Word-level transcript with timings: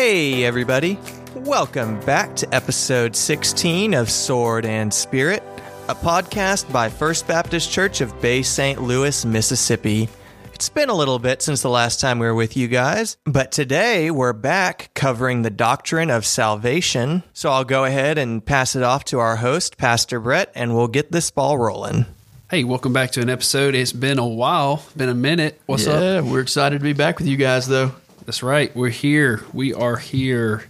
Hey, 0.00 0.44
everybody. 0.44 0.96
Welcome 1.34 1.98
back 2.02 2.36
to 2.36 2.54
episode 2.54 3.16
16 3.16 3.94
of 3.94 4.08
Sword 4.08 4.64
and 4.64 4.94
Spirit, 4.94 5.42
a 5.88 5.94
podcast 5.96 6.72
by 6.72 6.88
First 6.88 7.26
Baptist 7.26 7.72
Church 7.72 8.00
of 8.00 8.22
Bay 8.22 8.42
St. 8.42 8.80
Louis, 8.80 9.24
Mississippi. 9.24 10.08
It's 10.54 10.68
been 10.68 10.88
a 10.88 10.94
little 10.94 11.18
bit 11.18 11.42
since 11.42 11.62
the 11.62 11.68
last 11.68 11.98
time 11.98 12.20
we 12.20 12.26
were 12.26 12.34
with 12.36 12.56
you 12.56 12.68
guys, 12.68 13.16
but 13.24 13.50
today 13.50 14.12
we're 14.12 14.32
back 14.32 14.92
covering 14.94 15.42
the 15.42 15.50
doctrine 15.50 16.10
of 16.10 16.24
salvation. 16.24 17.24
So 17.32 17.50
I'll 17.50 17.64
go 17.64 17.84
ahead 17.84 18.18
and 18.18 18.46
pass 18.46 18.76
it 18.76 18.84
off 18.84 19.02
to 19.06 19.18
our 19.18 19.34
host, 19.34 19.78
Pastor 19.78 20.20
Brett, 20.20 20.52
and 20.54 20.76
we'll 20.76 20.86
get 20.86 21.10
this 21.10 21.32
ball 21.32 21.58
rolling. 21.58 22.06
Hey, 22.48 22.62
welcome 22.62 22.92
back 22.92 23.10
to 23.10 23.20
an 23.20 23.28
episode. 23.28 23.74
It's 23.74 23.92
been 23.92 24.20
a 24.20 24.28
while, 24.28 24.80
been 24.96 25.08
a 25.08 25.14
minute. 25.14 25.60
What's 25.66 25.88
up? 25.88 26.00
yeah, 26.00 26.20
we're 26.20 26.40
excited 26.40 26.78
to 26.78 26.84
be 26.84 26.92
back 26.92 27.18
with 27.18 27.26
you 27.26 27.36
guys, 27.36 27.66
though. 27.66 27.90
That's 28.28 28.42
right. 28.42 28.76
We're 28.76 28.90
here. 28.90 29.42
We 29.54 29.72
are 29.72 29.96
here. 29.96 30.64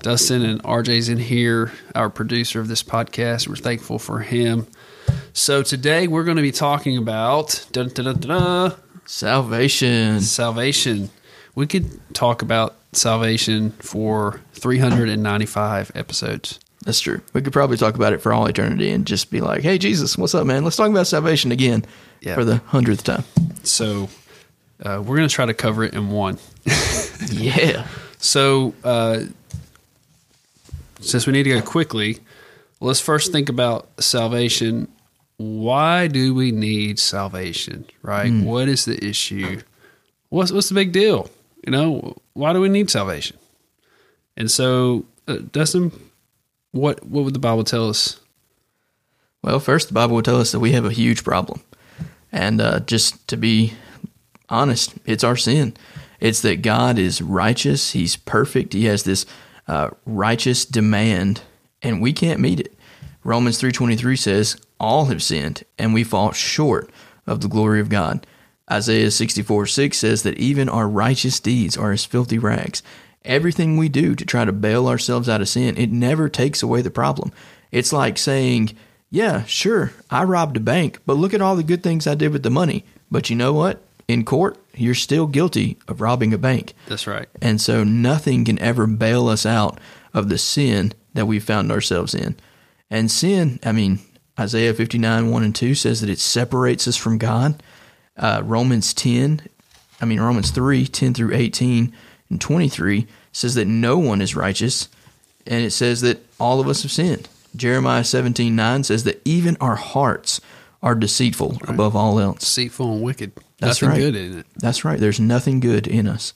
Dustin 0.00 0.42
and 0.42 0.62
RJ's 0.62 1.10
in 1.10 1.18
here, 1.18 1.70
our 1.94 2.08
producer 2.08 2.58
of 2.58 2.68
this 2.68 2.82
podcast. 2.82 3.46
We're 3.48 3.56
thankful 3.56 3.98
for 3.98 4.20
him. 4.20 4.66
So 5.34 5.62
today 5.62 6.08
we're 6.08 6.24
going 6.24 6.38
to 6.38 6.42
be 6.42 6.52
talking 6.52 6.96
about 6.96 7.66
dun, 7.70 7.90
dun, 7.90 8.18
dun, 8.18 8.72
Salvation. 9.04 10.22
salvation. 10.22 11.10
We 11.54 11.66
could 11.66 12.00
talk 12.14 12.40
about 12.40 12.76
salvation 12.92 13.72
for 13.72 14.40
395 14.54 15.92
episodes. 15.94 16.58
That's 16.86 17.00
true. 17.00 17.20
We 17.34 17.42
could 17.42 17.52
probably 17.52 17.76
talk 17.76 17.94
about 17.96 18.14
it 18.14 18.22
for 18.22 18.32
all 18.32 18.46
eternity 18.46 18.90
and 18.90 19.06
just 19.06 19.30
be 19.30 19.42
like, 19.42 19.60
hey, 19.60 19.76
Jesus, 19.76 20.16
what's 20.16 20.34
up, 20.34 20.46
man? 20.46 20.64
Let's 20.64 20.76
talk 20.76 20.88
about 20.88 21.06
salvation 21.06 21.52
again 21.52 21.84
Yeah. 22.22 22.36
for 22.36 22.46
the 22.46 22.56
hundredth 22.68 23.04
time. 23.04 23.24
So 23.64 24.08
uh, 24.82 25.02
we're 25.04 25.16
going 25.16 25.28
to 25.28 25.34
try 25.34 25.46
to 25.46 25.54
cover 25.54 25.84
it 25.84 25.94
in 25.94 26.10
one. 26.10 26.38
Yeah. 27.30 27.86
So, 28.18 28.74
uh, 28.84 29.20
since 31.00 31.26
we 31.26 31.32
need 31.32 31.44
to 31.44 31.50
go 31.50 31.62
quickly, 31.62 32.18
let's 32.80 33.00
first 33.00 33.32
think 33.32 33.48
about 33.48 33.88
salvation. 34.02 34.88
Why 35.38 36.06
do 36.06 36.34
we 36.34 36.50
need 36.52 36.98
salvation? 36.98 37.86
Right? 38.02 38.30
What 38.30 38.68
is 38.68 38.84
the 38.84 39.02
issue? 39.02 39.62
What's 40.28 40.52
what's 40.52 40.68
the 40.68 40.74
big 40.74 40.92
deal? 40.92 41.30
You 41.64 41.72
know, 41.72 42.16
why 42.34 42.52
do 42.52 42.60
we 42.60 42.68
need 42.68 42.90
salvation? 42.90 43.38
And 44.36 44.50
so, 44.50 45.06
uh, 45.26 45.38
Dustin, 45.52 45.92
what 46.72 47.04
what 47.06 47.24
would 47.24 47.34
the 47.34 47.40
Bible 47.40 47.64
tell 47.64 47.88
us? 47.88 48.20
Well, 49.42 49.60
first, 49.60 49.88
the 49.88 49.94
Bible 49.94 50.16
would 50.16 50.24
tell 50.24 50.40
us 50.40 50.52
that 50.52 50.60
we 50.60 50.72
have 50.72 50.84
a 50.84 50.90
huge 50.90 51.24
problem. 51.24 51.62
And 52.32 52.60
uh, 52.60 52.80
just 52.80 53.26
to 53.28 53.36
be 53.36 53.74
honest, 54.48 54.94
it's 55.04 55.24
our 55.24 55.36
sin. 55.36 55.76
It's 56.20 56.40
that 56.42 56.62
God 56.62 56.98
is 56.98 57.20
righteous, 57.22 57.92
He's 57.92 58.16
perfect, 58.16 58.72
He 58.72 58.86
has 58.86 59.02
this 59.02 59.26
uh, 59.68 59.90
righteous 60.04 60.64
demand, 60.64 61.42
and 61.82 62.00
we 62.00 62.12
can't 62.12 62.40
meet 62.40 62.60
it. 62.60 62.74
Romans 63.24 63.60
3.23 63.60 64.18
says, 64.18 64.56
All 64.78 65.06
have 65.06 65.22
sinned, 65.22 65.64
and 65.78 65.92
we 65.92 66.04
fall 66.04 66.32
short 66.32 66.90
of 67.26 67.40
the 67.40 67.48
glory 67.48 67.80
of 67.80 67.88
God. 67.88 68.26
Isaiah 68.70 69.10
64 69.10 69.66
6 69.66 69.96
says 69.96 70.22
that 70.22 70.38
even 70.38 70.68
our 70.68 70.88
righteous 70.88 71.38
deeds 71.40 71.76
are 71.76 71.92
as 71.92 72.04
filthy 72.04 72.38
rags. 72.38 72.82
Everything 73.24 73.76
we 73.76 73.88
do 73.88 74.14
to 74.14 74.24
try 74.24 74.44
to 74.44 74.52
bail 74.52 74.88
ourselves 74.88 75.28
out 75.28 75.40
of 75.40 75.48
sin, 75.48 75.76
it 75.76 75.90
never 75.90 76.28
takes 76.28 76.62
away 76.62 76.82
the 76.82 76.90
problem. 76.90 77.32
It's 77.72 77.92
like 77.92 78.18
saying, 78.18 78.76
yeah, 79.10 79.44
sure, 79.44 79.92
I 80.10 80.24
robbed 80.24 80.56
a 80.56 80.60
bank, 80.60 81.00
but 81.06 81.16
look 81.16 81.34
at 81.34 81.40
all 81.40 81.56
the 81.56 81.62
good 81.62 81.82
things 81.82 82.06
I 82.06 82.14
did 82.14 82.32
with 82.32 82.42
the 82.42 82.50
money. 82.50 82.84
But 83.10 83.30
you 83.30 83.36
know 83.36 83.52
what? 83.52 83.82
In 84.08 84.24
court, 84.24 84.56
you're 84.74 84.94
still 84.94 85.26
guilty 85.26 85.78
of 85.88 86.00
robbing 86.00 86.32
a 86.32 86.38
bank. 86.38 86.74
That's 86.86 87.06
right. 87.06 87.28
And 87.42 87.60
so 87.60 87.82
nothing 87.82 88.44
can 88.44 88.58
ever 88.60 88.86
bail 88.86 89.28
us 89.28 89.44
out 89.44 89.80
of 90.14 90.28
the 90.28 90.38
sin 90.38 90.92
that 91.14 91.26
we 91.26 91.40
found 91.40 91.72
ourselves 91.72 92.14
in. 92.14 92.36
And 92.88 93.10
sin, 93.10 93.58
I 93.64 93.72
mean, 93.72 93.98
Isaiah 94.38 94.74
59, 94.74 95.30
1 95.30 95.42
and 95.42 95.54
2 95.54 95.74
says 95.74 96.00
that 96.00 96.10
it 96.10 96.20
separates 96.20 96.86
us 96.86 96.96
from 96.96 97.18
God. 97.18 97.62
Uh, 98.16 98.42
Romans 98.44 98.94
10, 98.94 99.42
I 100.00 100.04
mean, 100.04 100.20
Romans 100.20 100.50
3, 100.50 100.86
10 100.86 101.14
through 101.14 101.34
18 101.34 101.92
and 102.30 102.40
23 102.40 103.06
says 103.32 103.54
that 103.54 103.66
no 103.66 103.98
one 103.98 104.20
is 104.20 104.36
righteous. 104.36 104.88
And 105.46 105.64
it 105.64 105.70
says 105.70 106.00
that 106.02 106.24
all 106.38 106.60
of 106.60 106.68
us 106.68 106.82
have 106.82 106.92
sinned. 106.92 107.28
Jeremiah 107.54 108.04
17, 108.04 108.54
9 108.54 108.84
says 108.84 109.04
that 109.04 109.20
even 109.24 109.56
our 109.60 109.76
hearts 109.76 110.40
are 110.86 110.94
deceitful 110.94 111.58
above 111.66 111.96
all 111.96 112.20
else. 112.20 112.38
Deceitful 112.38 112.92
and 112.92 113.02
wicked. 113.02 113.32
That's 113.58 113.82
Nothing 113.82 113.88
right. 113.88 113.98
good 113.98 114.14
in 114.14 114.38
it. 114.38 114.46
That's 114.54 114.84
right. 114.84 115.00
There's 115.00 115.18
nothing 115.18 115.58
good 115.58 115.88
in 115.88 116.06
us. 116.06 116.32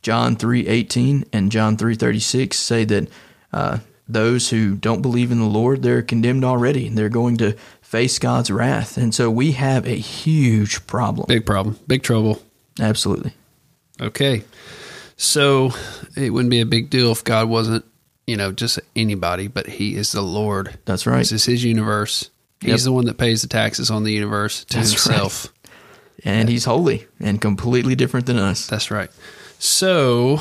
John 0.00 0.36
3:18 0.36 1.24
and 1.32 1.50
John 1.50 1.76
3:36 1.76 2.54
say 2.54 2.84
that 2.84 3.08
uh, 3.52 3.78
those 4.08 4.50
who 4.50 4.76
don't 4.76 5.02
believe 5.02 5.32
in 5.32 5.40
the 5.40 5.44
Lord, 5.44 5.82
they're 5.82 6.02
condemned 6.02 6.44
already. 6.44 6.86
And 6.86 6.96
they're 6.96 7.08
going 7.08 7.36
to 7.38 7.56
face 7.82 8.20
God's 8.20 8.48
wrath. 8.48 8.96
And 8.96 9.12
so 9.12 9.28
we 9.28 9.52
have 9.52 9.86
a 9.86 9.96
huge 9.96 10.86
problem. 10.86 11.26
Big 11.26 11.44
problem. 11.44 11.76
Big 11.88 12.04
trouble. 12.04 12.40
Absolutely. 12.78 13.32
Okay. 14.00 14.44
So 15.16 15.72
it 16.16 16.30
wouldn't 16.30 16.50
be 16.50 16.60
a 16.60 16.66
big 16.66 16.90
deal 16.90 17.10
if 17.10 17.24
God 17.24 17.48
wasn't, 17.48 17.84
you 18.28 18.36
know, 18.36 18.52
just 18.52 18.78
anybody, 18.94 19.48
but 19.48 19.66
He 19.66 19.96
is 19.96 20.12
the 20.12 20.22
Lord. 20.22 20.78
That's 20.84 21.06
right. 21.08 21.18
This 21.18 21.32
is 21.32 21.44
His 21.44 21.64
universe. 21.64 22.30
He's 22.60 22.70
Yep. 22.70 22.80
the 22.80 22.92
one 22.92 23.04
that 23.06 23.18
pays 23.18 23.42
the 23.42 23.48
taxes 23.48 23.90
on 23.90 24.04
the 24.04 24.12
universe 24.12 24.64
to 24.66 24.76
That's 24.76 24.90
Himself. 24.90 25.52
And 26.24 26.48
he's 26.50 26.66
holy 26.66 27.06
and 27.18 27.40
completely 27.40 27.94
different 27.94 28.26
than 28.26 28.36
us. 28.36 28.66
That's 28.66 28.90
right. 28.90 29.10
So, 29.58 30.40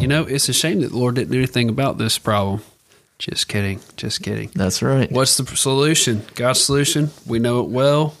you 0.00 0.06
know, 0.08 0.22
it's 0.22 0.48
a 0.48 0.54
shame 0.54 0.80
that 0.80 0.92
the 0.92 0.96
Lord 0.98 1.16
didn't 1.16 1.30
do 1.30 1.38
anything 1.38 1.68
about 1.68 1.98
this 1.98 2.16
problem. 2.18 2.62
Just 3.18 3.46
kidding. 3.48 3.80
Just 3.96 4.22
kidding. 4.22 4.50
That's 4.54 4.82
right. 4.82 5.10
What's 5.12 5.36
the 5.36 5.44
solution? 5.56 6.22
God's 6.34 6.62
solution. 6.64 7.10
We 7.26 7.38
know 7.38 7.60
it 7.60 7.68
well. 7.68 8.16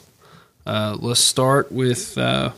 Uh, 0.66 0.96
let's 1.00 1.20
start 1.20 1.72
with. 1.72 2.16
Uh, 2.18 2.52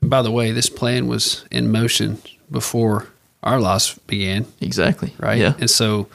by 0.00 0.22
the 0.22 0.30
way, 0.30 0.52
this 0.52 0.68
plan 0.68 1.06
was 1.08 1.44
in 1.50 1.70
motion 1.72 2.18
before 2.50 3.08
our 3.42 3.58
lives 3.60 3.98
began, 4.06 4.46
Exactly. 4.60 5.14
right? 5.18 5.38
Yeah. 5.38 5.54
And 5.58 5.68
so 5.70 6.08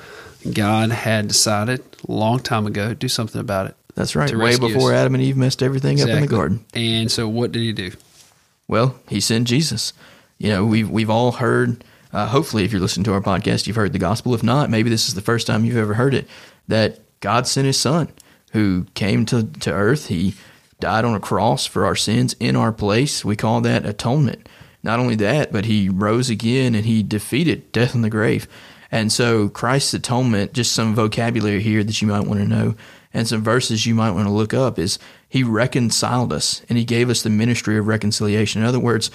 God 0.54 0.92
had 0.92 1.28
decided 1.28 1.82
a 2.08 2.12
long 2.12 2.40
time 2.40 2.66
ago 2.66 2.90
to 2.90 2.96
do 2.96 3.08
something 3.08 3.42
about 3.42 3.68
it. 3.68 3.76
That's 3.96 4.16
right. 4.16 4.34
Way 4.34 4.58
before 4.58 4.94
us. 4.94 5.00
Adam 5.00 5.16
and 5.16 5.24
Eve 5.24 5.36
messed 5.36 5.62
everything 5.62 6.02
up 6.02 6.08
in 6.10 6.22
the 6.22 6.28
garden. 6.28 6.66
And 6.74 7.12
so, 7.12 7.28
what 7.28 7.52
did 7.52 7.62
He 7.62 7.74
do? 7.74 7.92
Well, 8.68 8.96
he 9.10 9.20
sent 9.20 9.48
Jesus. 9.48 9.94
You 10.38 10.50
know, 10.50 10.66
we've 10.66 10.90
we've 10.90 11.10
all 11.10 11.34
heard. 11.34 11.84
Uh, 12.14 12.28
hopefully, 12.28 12.64
if 12.64 12.72
you're 12.72 12.82
listening 12.82 13.04
to 13.04 13.14
our 13.14 13.22
podcast, 13.22 13.68
you've 13.68 13.76
heard 13.76 13.94
the 13.94 14.00
gospel. 14.00 14.34
If 14.34 14.42
not, 14.44 14.70
maybe 14.70 14.90
this 14.90 15.08
is 15.10 15.16
the 15.16 15.22
first 15.22 15.46
time 15.48 15.66
you've 15.66 15.78
ever 15.78 15.96
heard 15.96 16.14
it. 16.14 16.28
That 16.68 17.00
God 17.20 17.46
sent 17.48 17.68
His 17.68 17.80
Son, 17.80 18.10
who 18.52 18.86
came 18.94 19.26
to 19.28 19.44
to 19.44 19.74
earth. 19.74 20.08
He 20.08 20.36
died 20.80 21.04
on 21.04 21.16
a 21.16 21.20
cross 21.20 21.66
for 21.66 21.86
our 21.86 21.96
sins 21.96 22.36
in 22.40 22.56
our 22.56 22.72
place. 22.72 23.26
We 23.26 23.36
call 23.36 23.60
that 23.62 23.86
atonement. 23.86 24.48
Not 24.82 25.00
only 25.00 25.16
that, 25.16 25.52
but 25.52 25.66
He 25.66 25.90
rose 25.90 26.30
again 26.30 26.74
and 26.74 26.86
He 26.86 27.04
defeated 27.04 27.72
death 27.74 27.94
in 27.96 28.02
the 28.02 28.10
grave. 28.10 28.48
And 28.92 29.12
so, 29.12 29.50
Christ's 29.50 29.94
atonement, 29.94 30.54
just 30.54 30.74
some 30.74 30.96
vocabulary 30.96 31.62
here 31.62 31.84
that 31.84 32.02
you 32.02 32.08
might 32.08 32.26
want 32.26 32.40
to 32.40 32.48
know, 32.48 32.76
and 33.14 33.28
some 33.28 33.44
verses 33.44 33.86
you 33.86 33.94
might 33.94 34.12
want 34.12 34.28
to 34.28 34.34
look 34.34 34.54
up, 34.54 34.80
is 34.80 35.00
He 35.28 35.44
reconciled 35.44 36.34
us 36.34 36.64
and 36.70 36.78
He 36.78 36.86
gave 36.86 37.10
us 37.10 37.22
the 37.22 37.30
ministry 37.30 37.78
of 37.78 37.88
reconciliation. 37.88 38.62
In 38.62 38.68
other 38.68 38.80
words, 38.80 39.12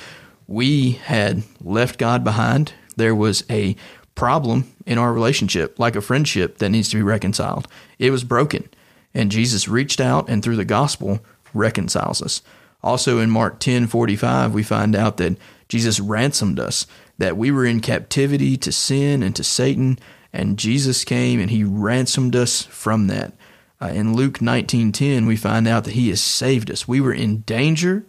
we 0.47 0.93
had 0.93 1.43
left 1.61 1.99
God 1.99 2.23
behind. 2.23 2.73
There 2.97 3.15
was 3.15 3.45
a 3.51 3.77
problem 4.15 4.73
in 4.87 4.99
our 4.99 5.13
relationship, 5.13 5.79
like 5.79 5.97
a 5.97 6.01
friendship 6.01 6.59
that 6.59 6.69
needs 6.69 6.89
to 6.91 6.97
be 6.97 7.03
reconciled. 7.03 7.67
It 7.99 8.11
was 8.11 8.25
broken. 8.25 8.69
And 9.13 9.31
Jesus 9.31 9.69
reached 9.69 10.01
out 10.01 10.29
and 10.29 10.43
through 10.43 10.57
the 10.57 10.65
gospel 10.65 11.21
reconciles 11.53 12.21
us. 12.21 12.43
Also 12.83 13.19
in 13.19 13.31
Mark 13.31 13.61
10 13.61 13.87
45, 13.87 14.53
we 14.53 14.63
find 14.63 14.95
out 14.95 15.17
that 15.17 15.39
Jesus 15.69 15.99
ransomed 16.01 16.61
us, 16.61 16.87
that 17.19 17.37
we 17.37 17.51
were 17.51 17.65
in 17.65 17.81
captivity 17.81 18.57
to 18.59 18.73
sin 18.73 19.23
and 19.23 19.35
to 19.37 19.45
Satan, 19.45 19.99
and 20.33 20.59
Jesus 20.59 21.05
came 21.05 21.41
and 21.41 21.51
he 21.51 21.65
ransomed 21.65 22.35
us 22.35 22.63
from 22.63 23.07
that. 23.09 23.33
Uh, 23.81 23.89
in 23.89 24.15
Luke 24.15 24.41
19:10, 24.41 25.27
we 25.27 25.37
find 25.37 25.69
out 25.69 25.85
that 25.85 25.95
he 25.95 26.09
has 26.09 26.21
saved 26.21 26.71
us. 26.71 26.89
We 26.89 27.01
were 27.01 27.13
in 27.13 27.41
danger, 27.43 28.05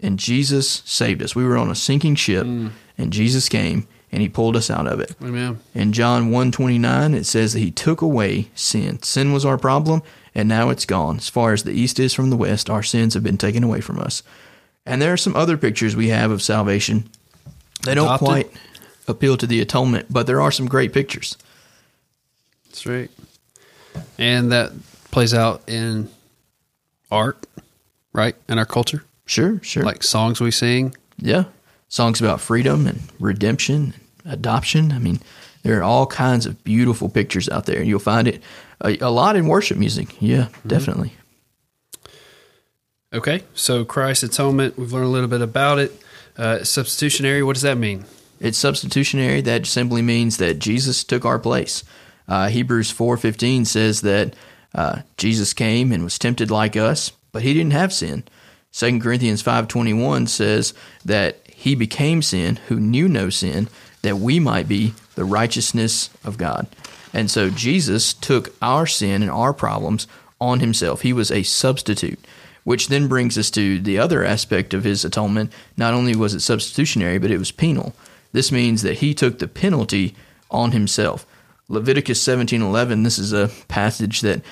and 0.00 0.18
Jesus 0.18 0.82
saved 0.84 1.22
us. 1.22 1.34
We 1.34 1.44
were 1.44 1.56
on 1.56 1.70
a 1.70 1.74
sinking 1.74 2.16
ship, 2.16 2.46
and 2.98 3.12
Jesus 3.12 3.48
came 3.48 3.86
and 4.12 4.20
he 4.20 4.28
pulled 4.28 4.56
us 4.56 4.70
out 4.70 4.86
of 4.86 5.00
it. 5.00 5.16
Amen. 5.22 5.58
In 5.74 5.92
John 5.92 6.30
1:29 6.30 7.14
it 7.14 7.24
says 7.24 7.54
that 7.54 7.60
he 7.60 7.70
took 7.70 8.02
away 8.02 8.50
sin. 8.54 9.02
Sin 9.02 9.32
was 9.32 9.44
our 9.44 9.56
problem 9.56 10.02
and 10.34 10.48
now 10.48 10.68
it's 10.68 10.84
gone. 10.84 11.16
As 11.16 11.30
far 11.30 11.52
as 11.52 11.62
the 11.62 11.72
east 11.72 11.98
is 11.98 12.12
from 12.12 12.30
the 12.30 12.36
west, 12.36 12.68
our 12.68 12.82
sins 12.82 13.14
have 13.14 13.22
been 13.22 13.38
taken 13.38 13.64
away 13.64 13.80
from 13.80 13.98
us. 13.98 14.22
And 14.84 15.00
there 15.00 15.12
are 15.12 15.18
some 15.18 15.36
other 15.36 15.56
pictures 15.56 15.96
we 15.96 16.08
have 16.08 16.30
of 16.30 16.42
salvation. 16.42 17.08
They 17.84 17.94
don't 17.94 18.06
Adopted? 18.06 18.26
quite 18.26 18.50
appeal 19.08 19.36
to 19.36 19.46
the 19.46 19.60
atonement, 19.60 20.06
but 20.10 20.26
there 20.26 20.40
are 20.40 20.50
some 20.50 20.66
great 20.66 20.92
pictures. 20.92 21.36
That's 22.66 22.86
right. 22.86 23.10
And 24.18 24.52
that 24.52 24.72
plays 25.10 25.34
out 25.34 25.62
in 25.68 26.08
art, 27.10 27.46
right? 28.12 28.34
In 28.48 28.58
our 28.58 28.66
culture. 28.66 29.04
Sure, 29.26 29.60
sure. 29.62 29.82
Like 29.82 30.02
songs 30.02 30.40
we 30.40 30.50
sing. 30.50 30.94
yeah. 31.18 31.44
Songs 31.88 32.20
about 32.22 32.40
freedom 32.40 32.86
and 32.86 33.02
redemption, 33.20 33.92
and 34.24 34.32
adoption. 34.32 34.92
I 34.92 34.98
mean, 34.98 35.20
there 35.62 35.78
are 35.78 35.82
all 35.82 36.06
kinds 36.06 36.46
of 36.46 36.64
beautiful 36.64 37.10
pictures 37.10 37.50
out 37.50 37.66
there. 37.66 37.82
You'll 37.82 37.98
find 37.98 38.26
it 38.26 38.42
a, 38.80 38.96
a 38.98 39.10
lot 39.10 39.36
in 39.36 39.46
worship 39.46 39.76
music. 39.76 40.16
Yeah, 40.18 40.44
mm-hmm. 40.44 40.68
definitely. 40.68 41.12
Okay, 43.12 43.42
so 43.52 43.84
Christ's 43.84 44.22
atonement, 44.22 44.78
we've 44.78 44.90
learned 44.90 45.04
a 45.04 45.10
little 45.10 45.28
bit 45.28 45.42
about 45.42 45.78
it. 45.78 46.01
Uh, 46.36 46.64
substitutionary, 46.64 47.42
what 47.42 47.54
does 47.54 47.62
that 47.62 47.76
mean? 47.78 48.04
It's 48.40 48.58
substitutionary. 48.58 49.40
That 49.40 49.66
simply 49.66 50.02
means 50.02 50.38
that 50.38 50.58
Jesus 50.58 51.04
took 51.04 51.24
our 51.24 51.38
place. 51.38 51.84
Uh, 52.26 52.48
Hebrews 52.48 52.90
four 52.90 53.16
fifteen 53.16 53.64
says 53.64 54.00
that 54.00 54.34
uh, 54.74 55.02
Jesus 55.16 55.52
came 55.52 55.92
and 55.92 56.02
was 56.02 56.18
tempted 56.18 56.50
like 56.50 56.76
us, 56.76 57.12
but 57.32 57.42
he 57.42 57.52
didn't 57.52 57.72
have 57.72 57.92
sin. 57.92 58.24
Second 58.70 59.02
Corinthians 59.02 59.42
five 59.42 59.68
twenty 59.68 59.92
one 59.92 60.26
says 60.26 60.72
that 61.04 61.38
he 61.46 61.74
became 61.74 62.22
sin 62.22 62.56
who 62.68 62.80
knew 62.80 63.08
no 63.08 63.28
sin, 63.28 63.68
that 64.00 64.16
we 64.16 64.40
might 64.40 64.66
be 64.66 64.94
the 65.14 65.24
righteousness 65.24 66.10
of 66.24 66.38
God. 66.38 66.66
And 67.12 67.30
so 67.30 67.50
Jesus 67.50 68.14
took 68.14 68.54
our 68.62 68.86
sin 68.86 69.22
and 69.22 69.30
our 69.30 69.52
problems 69.52 70.06
on 70.40 70.60
himself. 70.60 71.02
He 71.02 71.12
was 71.12 71.30
a 71.30 71.42
substitute 71.42 72.18
which 72.64 72.88
then 72.88 73.08
brings 73.08 73.36
us 73.36 73.50
to 73.50 73.78
the 73.78 73.98
other 73.98 74.24
aspect 74.24 74.74
of 74.74 74.84
his 74.84 75.04
atonement. 75.04 75.52
Not 75.76 75.94
only 75.94 76.14
was 76.14 76.34
it 76.34 76.40
substitutionary, 76.40 77.18
but 77.18 77.30
it 77.30 77.38
was 77.38 77.50
penal. 77.50 77.94
This 78.32 78.52
means 78.52 78.82
that 78.82 78.98
he 78.98 79.14
took 79.14 79.38
the 79.38 79.48
penalty 79.48 80.14
on 80.50 80.72
himself. 80.72 81.26
Leviticus 81.68 82.22
17:11, 82.22 83.04
this 83.04 83.18
is 83.18 83.32
a 83.32 83.50
passage 83.68 84.20
that 84.20 84.42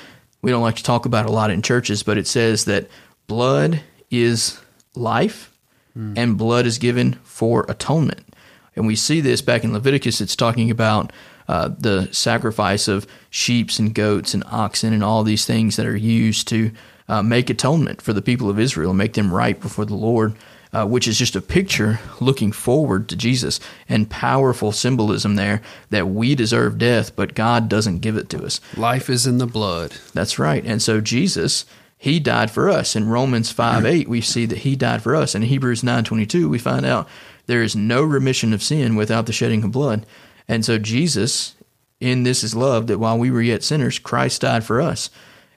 we 0.42 0.50
don't 0.50 0.62
like 0.62 0.76
to 0.76 0.82
talk 0.82 1.04
about 1.04 1.26
a 1.26 1.32
lot 1.32 1.50
in 1.50 1.62
churches, 1.62 2.02
but 2.02 2.18
it 2.18 2.26
says 2.26 2.64
that 2.64 2.88
blood 3.26 3.82
is 4.10 4.58
life 4.94 5.50
mm. 5.96 6.16
and 6.16 6.38
blood 6.38 6.66
is 6.66 6.78
given 6.78 7.18
for 7.22 7.66
atonement. 7.68 8.34
And 8.74 8.86
we 8.86 8.96
see 8.96 9.20
this 9.20 9.42
back 9.42 9.64
in 9.64 9.72
Leviticus, 9.72 10.20
it's 10.20 10.36
talking 10.36 10.70
about 10.70 11.12
uh, 11.48 11.68
the 11.78 12.08
sacrifice 12.12 12.88
of 12.88 13.06
sheep 13.28 13.70
and 13.78 13.94
goats 13.94 14.34
and 14.34 14.44
oxen 14.46 14.92
and 14.92 15.02
all 15.02 15.24
these 15.24 15.44
things 15.44 15.76
that 15.76 15.86
are 15.86 15.96
used 15.96 16.48
to 16.48 16.70
uh, 17.10 17.22
make 17.24 17.50
atonement 17.50 18.00
for 18.00 18.12
the 18.12 18.22
people 18.22 18.48
of 18.48 18.60
Israel 18.60 18.90
and 18.90 18.98
make 18.98 19.14
them 19.14 19.34
right 19.34 19.60
before 19.60 19.84
the 19.84 19.96
Lord, 19.96 20.36
uh, 20.72 20.86
which 20.86 21.08
is 21.08 21.18
just 21.18 21.34
a 21.34 21.40
picture 21.40 21.98
looking 22.20 22.52
forward 22.52 23.08
to 23.08 23.16
Jesus 23.16 23.58
and 23.88 24.08
powerful 24.08 24.70
symbolism 24.70 25.34
there 25.34 25.60
that 25.90 26.06
we 26.06 26.36
deserve 26.36 26.78
death, 26.78 27.16
but 27.16 27.34
God 27.34 27.68
doesn't 27.68 27.98
give 27.98 28.16
it 28.16 28.28
to 28.30 28.44
us. 28.44 28.60
Life 28.76 29.10
is 29.10 29.26
in 29.26 29.38
the 29.38 29.48
blood. 29.48 29.94
That's 30.14 30.38
right. 30.38 30.64
And 30.64 30.80
so 30.80 31.00
Jesus, 31.00 31.66
he 31.98 32.20
died 32.20 32.52
for 32.52 32.70
us. 32.70 32.94
In 32.94 33.08
Romans 33.08 33.50
5 33.50 33.84
8, 33.84 34.08
we 34.08 34.20
see 34.20 34.46
that 34.46 34.58
he 34.58 34.76
died 34.76 35.02
for 35.02 35.16
us. 35.16 35.34
In 35.34 35.42
Hebrews 35.42 35.82
nine 35.82 36.04
twenty 36.04 36.26
two, 36.26 36.48
we 36.48 36.60
find 36.60 36.86
out 36.86 37.08
there 37.46 37.62
is 37.62 37.74
no 37.74 38.04
remission 38.04 38.52
of 38.52 38.62
sin 38.62 38.94
without 38.94 39.26
the 39.26 39.32
shedding 39.32 39.64
of 39.64 39.72
blood. 39.72 40.06
And 40.46 40.64
so 40.64 40.78
Jesus, 40.78 41.56
in 41.98 42.22
this 42.22 42.44
is 42.44 42.54
love, 42.54 42.86
that 42.86 42.98
while 43.00 43.18
we 43.18 43.32
were 43.32 43.42
yet 43.42 43.64
sinners, 43.64 43.98
Christ 43.98 44.42
died 44.42 44.62
for 44.62 44.80
us. 44.80 45.10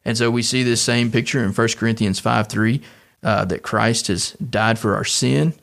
And 0.06 0.18
so 0.18 0.30
we 0.30 0.44
see 0.44 0.64
this 0.64 0.82
same 0.82 1.12
picture 1.12 1.44
in 1.44 1.54
1 1.54 1.68
Corinthians 1.78 2.20
5 2.20 2.48
3 2.48 2.82
uh, 3.24 3.46
that 3.46 3.64
Christ 3.64 4.08
has 4.08 4.32
died 4.34 4.78
for 4.78 4.96
our 4.96 5.06
sin. 5.06 5.54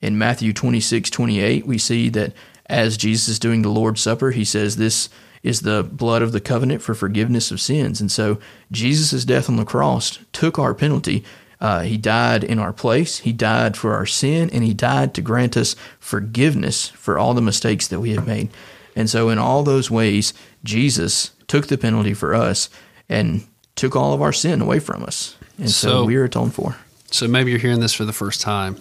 In 0.00 0.16
Matthew 0.16 0.52
26 0.52 1.10
28, 1.10 1.66
we 1.66 1.78
see 1.78 2.08
that 2.10 2.32
as 2.66 2.96
Jesus 2.96 3.28
is 3.28 3.38
doing 3.38 3.62
the 3.62 3.68
Lord's 3.68 4.00
Supper, 4.00 4.30
he 4.30 4.44
says, 4.44 4.76
This 4.76 5.10
is 5.42 5.60
the 5.60 5.82
blood 5.82 6.22
of 6.22 6.32
the 6.32 6.40
covenant 6.40 6.82
for 6.82 6.94
forgiveness 6.94 7.50
of 7.50 7.60
sins. 7.60 8.00
And 8.00 8.10
so 8.10 8.38
Jesus' 8.70 9.24
death 9.24 9.48
on 9.48 9.56
the 9.56 9.64
cross 9.64 10.18
took 10.32 10.58
our 10.58 10.74
penalty. 10.74 11.24
Uh, 11.60 11.80
he 11.80 11.98
died 11.98 12.42
in 12.42 12.58
our 12.58 12.72
place. 12.72 13.18
He 13.18 13.32
died 13.32 13.76
for 13.76 13.94
our 13.94 14.06
sin, 14.06 14.48
and 14.50 14.64
he 14.64 14.72
died 14.72 15.12
to 15.14 15.22
grant 15.22 15.56
us 15.56 15.76
forgiveness 15.98 16.88
for 16.88 17.18
all 17.18 17.34
the 17.34 17.42
mistakes 17.42 17.86
that 17.88 18.00
we 18.00 18.12
have 18.12 18.26
made. 18.26 18.48
And 18.96 19.10
so, 19.10 19.28
in 19.28 19.38
all 19.38 19.62
those 19.62 19.90
ways, 19.90 20.32
Jesus 20.64 21.32
took 21.46 21.66
the 21.66 21.78
penalty 21.78 22.14
for 22.14 22.34
us. 22.34 22.70
And 23.08 23.46
took 23.76 23.96
all 23.96 24.12
of 24.12 24.22
our 24.22 24.32
sin 24.32 24.60
away 24.60 24.78
from 24.78 25.02
us. 25.02 25.36
And 25.58 25.70
so, 25.70 25.88
so 25.88 26.04
we 26.04 26.16
are 26.16 26.24
atoned 26.24 26.54
for. 26.54 26.76
So 27.10 27.26
maybe 27.26 27.50
you're 27.50 27.60
hearing 27.60 27.80
this 27.80 27.92
for 27.92 28.04
the 28.04 28.12
first 28.12 28.40
time. 28.40 28.76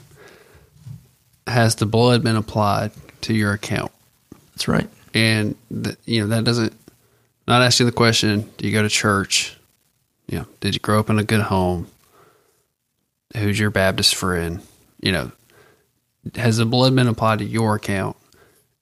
Has 1.48 1.76
the 1.76 1.86
blood 1.86 2.24
been 2.24 2.36
applied 2.36 2.92
to 3.22 3.34
your 3.34 3.54
account? 3.54 3.92
That's 4.54 4.68
right. 4.68 4.88
And 5.14 5.56
the, 5.72 5.98
you 6.06 6.22
know 6.22 6.28
that 6.28 6.44
doesn't 6.44 6.74
not 7.48 7.64
asking 7.64 7.88
the 7.88 7.92
question, 7.92 8.50
do 8.58 8.68
you 8.68 8.74
go 8.74 8.84
to 8.84 8.90
church? 8.90 9.58
You 10.28 10.40
know, 10.40 10.46
did 10.60 10.76
you 10.76 10.80
grow 10.80 11.00
up 11.00 11.10
in 11.10 11.18
a 11.18 11.24
good 11.24 11.42
home? 11.42 11.88
Who's 13.36 13.60
your 13.60 13.72
Baptist 13.72 14.14
friend? 14.14 14.62
You 15.02 15.12
know, 15.12 15.32
has 16.36 16.58
the 16.58 16.66
blood 16.66 16.96
been 16.96 17.08
applied 17.08 17.40
to 17.40 17.46
your 17.46 17.76
account? 17.76 18.16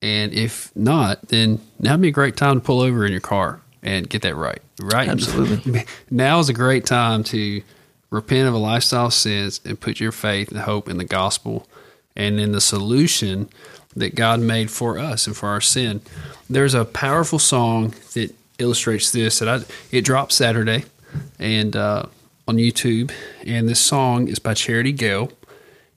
And 0.02 0.34
if 0.34 0.76
not, 0.76 1.30
then 1.30 1.62
now'd 1.80 2.02
be 2.02 2.10
a 2.10 2.12
great 2.12 2.36
time 2.36 2.60
to 2.60 2.66
pull 2.66 2.82
over 2.82 3.06
in 3.06 3.12
your 3.12 3.22
car 3.22 3.62
and 3.88 4.10
get 4.10 4.22
that 4.24 4.36
right. 4.36 4.62
Right? 4.82 5.08
Absolutely. 5.08 5.86
now 6.12 6.40
is 6.40 6.50
a 6.50 6.54
great 6.54 6.86
time 6.86 7.24
to 7.26 7.62
repent 8.10 8.48
of 8.48 8.54
a 8.54 8.58
lifestyle 8.58 9.06
of 9.06 9.14
sins 9.14 9.62
and 9.64 9.80
put 9.80 10.02
your 10.02 10.12
faith 10.12 10.52
and 10.52 10.60
hope 10.60 10.90
in 10.90 10.98
the 10.98 11.06
gospel 11.06 11.66
and 12.14 12.38
in 12.38 12.52
the 12.52 12.60
solution 12.60 13.50
that 13.96 14.14
God 14.14 14.42
made 14.42 14.70
for 14.70 15.00
us 15.00 15.26
and 15.26 15.36
for 15.36 15.48
our 15.48 15.62
sin. 15.62 16.02
There's 16.50 16.74
a 16.74 16.84
powerful 16.84 17.40
song 17.40 17.94
that 18.14 18.36
illustrates 18.60 19.12
this 19.12 19.40
that 19.40 19.48
I 19.48 19.64
it 19.92 20.02
dropped 20.04 20.34
Saturday 20.34 20.84
and 21.40 21.76
uh, 21.76 22.08
on 22.48 22.58
YouTube 22.58 23.12
and 23.46 23.70
this 23.70 23.80
song 23.80 24.28
is 24.28 24.40
by 24.40 24.54
Charity 24.54 24.92
Gayle 24.92 25.32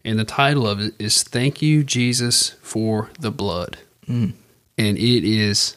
and 0.05 0.19
the 0.19 0.25
title 0.25 0.67
of 0.67 0.81
it 0.81 0.95
is 0.99 1.25
Thank 1.25 1.61
You 1.61 1.83
Jesus 1.83 2.51
for 2.63 3.11
the 3.19 3.31
Blood. 3.31 3.79
Mm. 4.07 4.35
And 4.79 4.97
it 4.97 5.25
is 5.25 5.77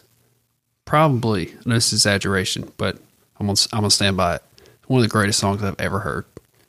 probably 0.94 1.46
this 1.66 1.88
is 1.88 2.02
exaggeration, 2.02 2.72
but 2.78 2.98
I'm 3.40 3.48
gonna 3.48 3.58
I'm 3.74 3.80
gonna 3.80 3.90
stand 3.90 4.16
by 4.16 4.36
it. 4.36 4.44
One 4.86 5.00
of 5.00 5.04
the 5.04 5.10
greatest 5.10 5.40
songs 5.40 5.64
I've 5.64 5.82
ever 5.82 6.02
heard. 6.02 6.24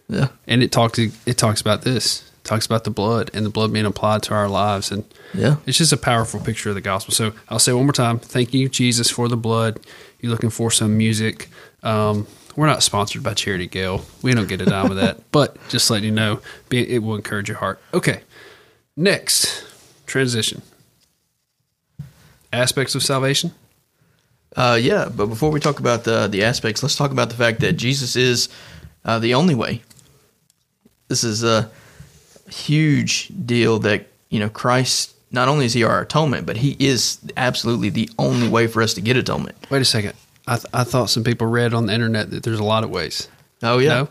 Yeah, 0.09 0.29
and 0.47 0.63
it 0.63 0.73
talks 0.73 0.99
it 0.99 1.37
talks 1.37 1.61
about 1.61 1.83
this. 1.83 2.23
It 2.39 2.45
talks 2.45 2.65
about 2.65 2.85
the 2.85 2.91
blood 2.91 3.31
and 3.35 3.45
the 3.45 3.51
blood 3.51 3.71
being 3.71 3.85
applied 3.85 4.23
to 4.23 4.33
our 4.33 4.49
lives, 4.49 4.91
and 4.91 5.05
yeah, 5.35 5.57
it's 5.67 5.77
just 5.77 5.93
a 5.93 5.99
powerful 5.99 6.41
picture 6.41 6.71
of 6.71 6.75
the 6.75 6.81
gospel. 6.81 7.13
So 7.13 7.35
I'll 7.51 7.59
say 7.59 7.75
one 7.75 7.85
more 7.85 7.93
time, 7.93 8.19
thank 8.19 8.55
you 8.55 8.67
Jesus 8.71 9.11
for 9.11 9.29
the 9.29 9.37
blood. 9.37 9.79
You're 10.21 10.33
looking 10.33 10.49
for 10.49 10.71
some 10.71 10.97
music. 10.97 11.51
Um, 11.83 12.27
we're 12.57 12.67
not 12.67 12.83
sponsored 12.83 13.23
by 13.23 13.35
Charity 13.35 13.67
Gayle. 13.67 14.07
We 14.23 14.33
don't 14.33 14.49
get 14.49 14.63
a 14.63 14.65
dime 14.65 14.91
of 14.91 14.97
that, 14.97 15.21
but 15.33 15.59
just 15.69 15.91
letting 15.91 16.07
you 16.07 16.13
know, 16.13 16.41
it 16.71 17.03
will 17.03 17.17
encourage 17.17 17.51
your 17.51 17.59
heart. 17.59 17.79
Okay, 17.93 18.23
next 18.97 19.67
transition 20.07 20.63
aspects 22.55 22.95
of 22.95 23.03
salvation. 23.03 23.53
Uh, 24.57 24.79
yeah, 24.81 25.09
but 25.15 25.27
before 25.27 25.51
we 25.51 25.61
talk 25.61 25.81
about 25.81 26.05
the 26.05 26.29
the 26.29 26.45
aspects, 26.45 26.83
let's 26.83 26.97
talk 26.97 27.11
about 27.11 27.29
the 27.29 27.35
fact 27.35 27.61
that 27.61 27.73
Jesus 27.73 28.17
is 28.17 28.49
uh, 29.05 29.19
the 29.19 29.35
only 29.35 29.55
way. 29.55 29.83
This 31.09 31.25
is 31.25 31.43
a 31.43 31.71
huge 32.49 33.31
deal 33.47 33.79
that 33.81 34.07
you 34.31 34.39
know 34.39 34.49
Christ. 34.49 35.13
Not 35.33 35.49
only 35.49 35.67
is 35.67 35.73
he 35.73 35.83
our 35.83 36.01
atonement, 36.01 36.47
but 36.47 36.57
he 36.57 36.77
is 36.79 37.19
absolutely 37.37 37.91
the 37.91 38.09
only 38.21 38.49
way 38.49 38.69
for 38.69 38.83
us 38.83 38.95
to 38.95 39.01
get 39.01 39.17
atonement. 39.17 39.57
Wait 39.69 39.83
a 39.83 39.85
second. 39.85 40.15
I, 40.47 40.57
th- 40.57 40.67
I 40.73 40.85
thought 40.85 41.11
some 41.11 41.25
people 41.25 41.49
read 41.49 41.75
on 41.75 41.87
the 41.87 41.93
internet 41.93 42.31
that 42.31 42.45
there's 42.45 42.61
a 42.61 42.65
lot 42.65 42.85
of 42.85 42.91
ways. 42.91 43.27
Oh 43.63 43.79
yeah, 43.79 43.95
no? 43.95 44.09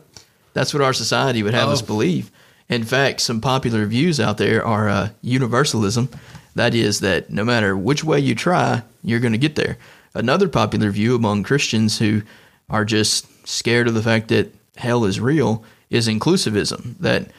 that's 0.54 0.74
what 0.74 0.84
our 0.84 0.92
society 0.92 1.44
would 1.44 1.54
have 1.54 1.70
oh. 1.70 1.74
us 1.74 1.82
believe. 1.82 2.30
In 2.68 2.84
fact, 2.84 3.22
some 3.22 3.40
popular 3.40 3.86
views 3.86 4.20
out 4.20 4.38
there 4.38 4.66
are 4.66 4.90
uh, 4.90 5.10
universalism. 5.22 6.10
That 6.56 6.76
is 6.76 7.00
that 7.00 7.30
no 7.30 7.44
matter 7.44 7.76
which 7.78 8.04
way 8.04 8.20
you 8.20 8.36
try, 8.36 8.84
you're 9.04 9.20
going 9.20 9.34
to 9.34 9.40
get 9.40 9.56
there. 9.56 9.78
Another 10.16 10.48
popular 10.48 10.92
view 10.92 11.16
among 11.16 11.44
Christians 11.44 12.00
who 12.00 12.22
are 12.70 12.86
just 12.86 13.48
scared 13.48 13.88
of 13.88 13.94
the 13.94 14.04
fact 14.04 14.28
that 14.30 14.54
hell 14.78 15.06
is 15.06 15.20
real 15.20 15.64
is 15.90 16.08
inclusivism. 16.08 16.98
That 17.00 17.32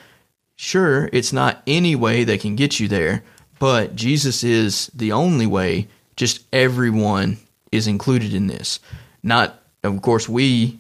sure, 0.56 1.08
it's 1.12 1.32
not 1.32 1.62
any 1.66 1.94
way 1.94 2.24
that 2.24 2.40
can 2.40 2.56
get 2.56 2.80
you 2.80 2.88
there, 2.88 3.22
but 3.58 3.96
Jesus 3.96 4.42
is 4.44 4.90
the 4.94 5.12
only 5.12 5.46
way. 5.46 5.88
Just 6.16 6.42
everyone 6.52 7.38
is 7.72 7.86
included 7.86 8.34
in 8.34 8.46
this. 8.46 8.80
Not, 9.22 9.60
of 9.82 10.00
course, 10.02 10.28
we 10.28 10.78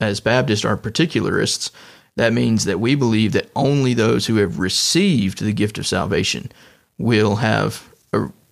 as 0.00 0.20
Baptists 0.20 0.64
are 0.64 0.76
particularists. 0.76 1.70
That 2.16 2.32
means 2.32 2.64
that 2.64 2.80
we 2.80 2.94
believe 2.94 3.32
that 3.32 3.50
only 3.54 3.94
those 3.94 4.26
who 4.26 4.36
have 4.36 4.58
received 4.58 5.40
the 5.40 5.52
gift 5.52 5.78
of 5.78 5.86
salvation 5.86 6.52
will 6.98 7.36
have 7.36 7.88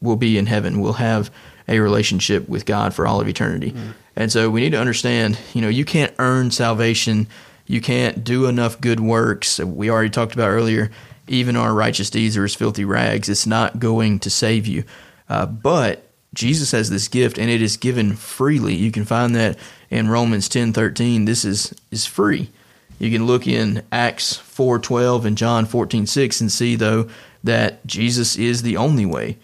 will 0.00 0.16
be 0.16 0.38
in 0.38 0.46
heaven, 0.46 0.80
will 0.80 0.94
have 0.94 1.30
a 1.70 1.78
relationship 1.78 2.48
with 2.48 2.66
God 2.66 2.92
for 2.92 3.06
all 3.06 3.20
of 3.20 3.28
eternity. 3.28 3.72
Mm. 3.72 3.94
And 4.16 4.32
so 4.32 4.50
we 4.50 4.60
need 4.60 4.72
to 4.72 4.80
understand, 4.80 5.38
you 5.54 5.62
know, 5.62 5.68
you 5.68 5.84
can't 5.84 6.12
earn 6.18 6.50
salvation. 6.50 7.28
You 7.66 7.80
can't 7.80 8.24
do 8.24 8.46
enough 8.46 8.80
good 8.80 9.00
works. 9.00 9.60
We 9.60 9.88
already 9.88 10.10
talked 10.10 10.34
about 10.34 10.50
earlier, 10.50 10.90
even 11.28 11.56
our 11.56 11.72
righteous 11.72 12.10
deeds 12.10 12.36
are 12.36 12.44
as 12.44 12.54
filthy 12.54 12.84
rags. 12.84 13.28
It's 13.28 13.46
not 13.46 13.78
going 13.78 14.18
to 14.20 14.30
save 14.30 14.66
you. 14.66 14.82
Uh, 15.28 15.46
but 15.46 16.08
Jesus 16.34 16.72
has 16.72 16.90
this 16.90 17.06
gift 17.06 17.38
and 17.38 17.48
it 17.48 17.62
is 17.62 17.76
given 17.76 18.16
freely. 18.16 18.74
You 18.74 18.90
can 18.90 19.04
find 19.04 19.34
that 19.36 19.56
in 19.88 20.08
Romans 20.08 20.48
10 20.48 20.72
13. 20.72 21.24
This 21.24 21.44
is, 21.44 21.72
is 21.92 22.04
free. 22.04 22.50
You 22.98 23.10
can 23.10 23.26
look 23.26 23.46
in 23.46 23.84
Acts 23.92 24.36
4 24.36 24.80
12 24.80 25.24
and 25.24 25.38
John 25.38 25.66
14 25.66 26.06
6 26.06 26.40
and 26.40 26.50
see, 26.50 26.74
though, 26.74 27.08
that 27.44 27.86
Jesus 27.86 28.36
is 28.36 28.62
the 28.62 28.76
only 28.76 29.06
way 29.06 29.38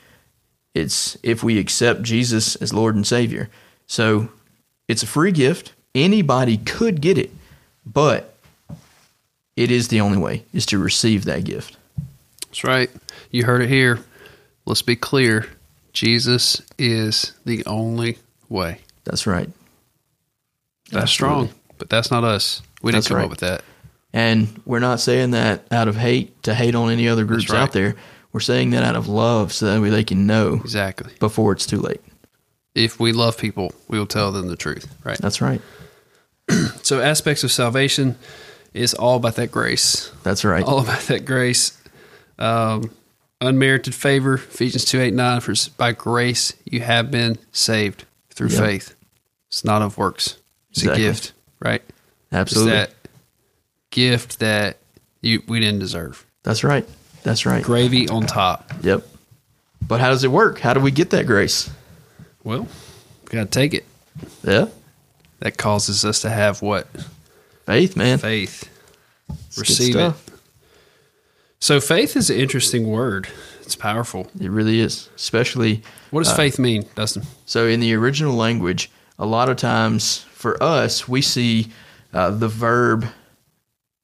It's 0.76 1.16
if 1.22 1.42
we 1.42 1.58
accept 1.58 2.02
Jesus 2.02 2.54
as 2.56 2.74
Lord 2.74 2.94
and 2.94 3.06
Savior. 3.06 3.48
So 3.86 4.28
it's 4.88 5.02
a 5.02 5.06
free 5.06 5.32
gift. 5.32 5.72
Anybody 5.94 6.58
could 6.58 7.00
get 7.00 7.16
it, 7.16 7.30
but 7.86 8.36
it 9.56 9.70
is 9.70 9.88
the 9.88 10.02
only 10.02 10.18
way 10.18 10.44
is 10.52 10.66
to 10.66 10.78
receive 10.78 11.24
that 11.24 11.44
gift. 11.44 11.78
That's 12.42 12.62
right. 12.62 12.90
You 13.30 13.44
heard 13.44 13.62
it 13.62 13.70
here. 13.70 14.00
Let's 14.66 14.82
be 14.82 14.96
clear. 14.96 15.46
Jesus 15.94 16.60
is 16.78 17.32
the 17.46 17.64
only 17.64 18.18
way. 18.50 18.80
That's 19.04 19.26
right. 19.26 19.48
That's 20.90 21.04
Absolutely. 21.04 21.46
strong, 21.48 21.60
but 21.78 21.88
that's 21.88 22.10
not 22.10 22.22
us. 22.22 22.60
We 22.82 22.92
didn't 22.92 23.06
come 23.06 23.16
right. 23.16 23.24
up 23.24 23.30
with 23.30 23.40
that. 23.40 23.62
And 24.12 24.60
we're 24.66 24.80
not 24.80 25.00
saying 25.00 25.30
that 25.30 25.64
out 25.70 25.88
of 25.88 25.96
hate 25.96 26.42
to 26.42 26.54
hate 26.54 26.74
on 26.74 26.90
any 26.90 27.08
other 27.08 27.24
groups 27.24 27.48
right. 27.48 27.60
out 27.60 27.72
there. 27.72 27.96
We're 28.36 28.40
saying 28.40 28.68
that 28.72 28.82
out 28.82 28.96
of 28.96 29.08
love 29.08 29.50
so 29.54 29.64
that 29.64 29.80
way 29.80 29.88
they 29.88 30.04
can 30.04 30.26
know 30.26 30.56
Exactly. 30.56 31.10
before 31.20 31.52
it's 31.52 31.64
too 31.64 31.78
late. 31.80 32.02
If 32.74 33.00
we 33.00 33.12
love 33.12 33.38
people, 33.38 33.72
we 33.88 33.98
will 33.98 34.04
tell 34.06 34.30
them 34.30 34.48
the 34.48 34.56
truth, 34.56 34.94
right? 35.04 35.16
That's 35.16 35.40
right. 35.40 35.62
So 36.82 37.00
aspects 37.00 37.44
of 37.44 37.50
salvation 37.50 38.18
is 38.74 38.92
all 38.92 39.16
about 39.16 39.36
that 39.36 39.50
grace. 39.50 40.12
That's 40.22 40.44
right. 40.44 40.62
All 40.62 40.80
about 40.80 41.00
that 41.04 41.24
grace. 41.24 41.80
Um, 42.38 42.90
unmerited 43.40 43.94
favor, 43.94 44.34
Ephesians 44.34 44.84
2 44.84 45.00
8 45.00 45.14
9, 45.14 45.40
for 45.40 45.54
by 45.78 45.92
grace 45.92 46.52
you 46.66 46.80
have 46.80 47.10
been 47.10 47.38
saved 47.52 48.04
through 48.28 48.48
Yep. 48.50 48.60
faith. 48.62 48.94
It's 49.48 49.64
not 49.64 49.80
of 49.80 49.96
works. 49.96 50.36
It's 50.72 50.80
Exactly. 50.82 51.04
a 51.06 51.08
gift, 51.08 51.32
right? 51.58 51.82
Absolutely. 52.30 52.72
It's 52.74 52.92
that 52.92 53.08
gift 53.90 54.40
that 54.40 54.76
you 55.22 55.42
we 55.48 55.58
didn't 55.58 55.80
deserve. 55.80 56.26
That's 56.42 56.62
right. 56.62 56.86
That's 57.26 57.44
right. 57.44 57.60
Gravy 57.60 58.08
on 58.08 58.24
top. 58.24 58.72
Yep. 58.82 59.04
But 59.82 60.00
how 60.00 60.10
does 60.10 60.22
it 60.22 60.30
work? 60.30 60.60
How 60.60 60.74
do 60.74 60.80
we 60.80 60.92
get 60.92 61.10
that 61.10 61.26
grace? 61.26 61.68
Well, 62.44 62.68
we 63.24 63.28
got 63.30 63.50
to 63.50 63.50
take 63.50 63.74
it. 63.74 63.84
Yeah. 64.44 64.68
That 65.40 65.56
causes 65.58 66.04
us 66.04 66.22
to 66.22 66.30
have 66.30 66.62
what? 66.62 66.86
Faith, 67.64 67.96
man. 67.96 68.18
Faith. 68.18 68.70
It's 69.48 69.58
Receive 69.58 69.96
it. 69.96 70.14
So 71.58 71.80
faith 71.80 72.14
is 72.14 72.30
an 72.30 72.36
interesting 72.36 72.86
word. 72.86 73.26
It's 73.62 73.74
powerful. 73.74 74.30
It 74.40 74.52
really 74.52 74.78
is. 74.78 75.10
Especially 75.16 75.82
What 76.12 76.22
does 76.22 76.32
faith 76.32 76.60
mean, 76.60 76.86
Dustin? 76.94 77.24
so 77.44 77.66
in 77.66 77.80
the 77.80 77.92
original 77.94 78.34
language, 78.34 78.88
a 79.18 79.26
lot 79.26 79.48
of 79.48 79.56
times 79.56 80.18
for 80.30 80.62
us, 80.62 81.08
we 81.08 81.22
see 81.22 81.72
uh, 82.14 82.30
the 82.30 82.46
verb 82.46 83.04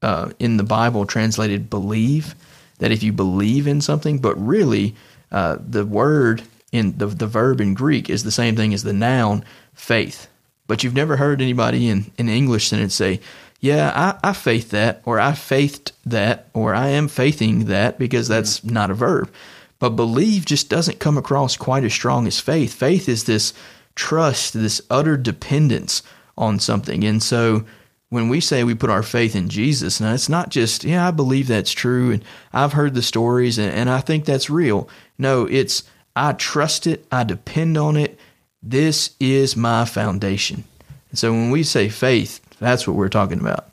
uh, 0.02 0.30
in 0.40 0.56
the 0.56 0.64
Bible 0.64 1.06
translated 1.06 1.70
believe, 1.70 2.34
that 2.82 2.90
if 2.90 3.00
you 3.00 3.12
believe 3.12 3.68
in 3.68 3.80
something, 3.80 4.18
but 4.18 4.34
really 4.34 4.92
uh, 5.30 5.56
the 5.64 5.86
word 5.86 6.42
in 6.72 6.98
the, 6.98 7.06
the 7.06 7.28
verb 7.28 7.60
in 7.60 7.74
Greek 7.74 8.10
is 8.10 8.24
the 8.24 8.32
same 8.32 8.56
thing 8.56 8.74
as 8.74 8.82
the 8.82 8.92
noun 8.92 9.44
faith. 9.72 10.26
But 10.66 10.82
you've 10.82 10.92
never 10.92 11.16
heard 11.16 11.40
anybody 11.40 11.88
in, 11.88 12.10
in 12.18 12.28
English 12.28 12.66
sentence 12.66 12.96
say, 12.96 13.20
yeah, 13.60 13.92
I, 13.94 14.30
I 14.30 14.32
faith 14.32 14.70
that, 14.70 15.00
or 15.04 15.20
I 15.20 15.30
faithed 15.30 15.92
that, 16.06 16.48
or 16.54 16.74
I 16.74 16.88
am 16.88 17.06
faithing 17.06 17.66
that, 17.66 18.00
because 18.00 18.26
that's 18.26 18.64
not 18.64 18.90
a 18.90 18.94
verb. 18.94 19.30
But 19.78 19.90
believe 19.90 20.44
just 20.44 20.68
doesn't 20.68 20.98
come 20.98 21.16
across 21.16 21.56
quite 21.56 21.84
as 21.84 21.94
strong 21.94 22.26
as 22.26 22.40
faith. 22.40 22.74
Faith 22.74 23.08
is 23.08 23.24
this 23.24 23.54
trust, 23.94 24.54
this 24.54 24.82
utter 24.90 25.16
dependence 25.16 26.02
on 26.36 26.58
something. 26.58 27.04
And 27.04 27.22
so 27.22 27.64
when 28.12 28.28
we 28.28 28.40
say 28.40 28.62
we 28.62 28.74
put 28.74 28.90
our 28.90 29.02
faith 29.02 29.34
in 29.34 29.48
Jesus, 29.48 29.98
now 29.98 30.12
it's 30.12 30.28
not 30.28 30.50
just, 30.50 30.84
yeah, 30.84 31.08
I 31.08 31.10
believe 31.12 31.48
that's 31.48 31.72
true 31.72 32.10
and 32.10 32.22
I've 32.52 32.74
heard 32.74 32.92
the 32.92 33.00
stories 33.00 33.56
and, 33.56 33.72
and 33.72 33.88
I 33.88 34.00
think 34.02 34.26
that's 34.26 34.50
real. 34.50 34.86
No, 35.16 35.46
it's 35.46 35.84
I 36.14 36.34
trust 36.34 36.86
it, 36.86 37.06
I 37.10 37.24
depend 37.24 37.78
on 37.78 37.96
it. 37.96 38.18
This 38.62 39.14
is 39.18 39.56
my 39.56 39.86
foundation. 39.86 40.64
And 41.08 41.18
so 41.18 41.32
when 41.32 41.50
we 41.50 41.62
say 41.62 41.88
faith, 41.88 42.40
that's 42.58 42.86
what 42.86 42.96
we're 42.96 43.08
talking 43.08 43.40
about. 43.40 43.68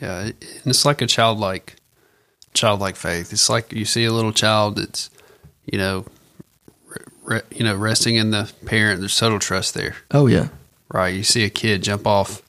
Yeah, 0.00 0.20
and 0.20 0.34
it's 0.64 0.86
like 0.86 1.02
a 1.02 1.06
childlike, 1.06 1.76
childlike 2.54 2.96
faith. 2.96 3.32
It's 3.34 3.50
like 3.50 3.72
you 3.72 3.84
see 3.84 4.06
a 4.06 4.12
little 4.12 4.32
child 4.32 4.76
that's, 4.76 5.10
you 5.66 5.76
know, 5.76 6.06
re, 7.22 7.42
you 7.50 7.64
know, 7.64 7.76
resting 7.76 8.14
in 8.16 8.30
the 8.30 8.50
parent. 8.64 9.00
There's 9.00 9.18
total 9.18 9.38
trust 9.38 9.74
there, 9.74 9.96
Oh, 10.10 10.26
yeah. 10.26 10.48
right? 10.90 11.14
You 11.14 11.22
see 11.22 11.44
a 11.44 11.50
kid 11.50 11.82
jump 11.82 12.06
off, 12.06 12.40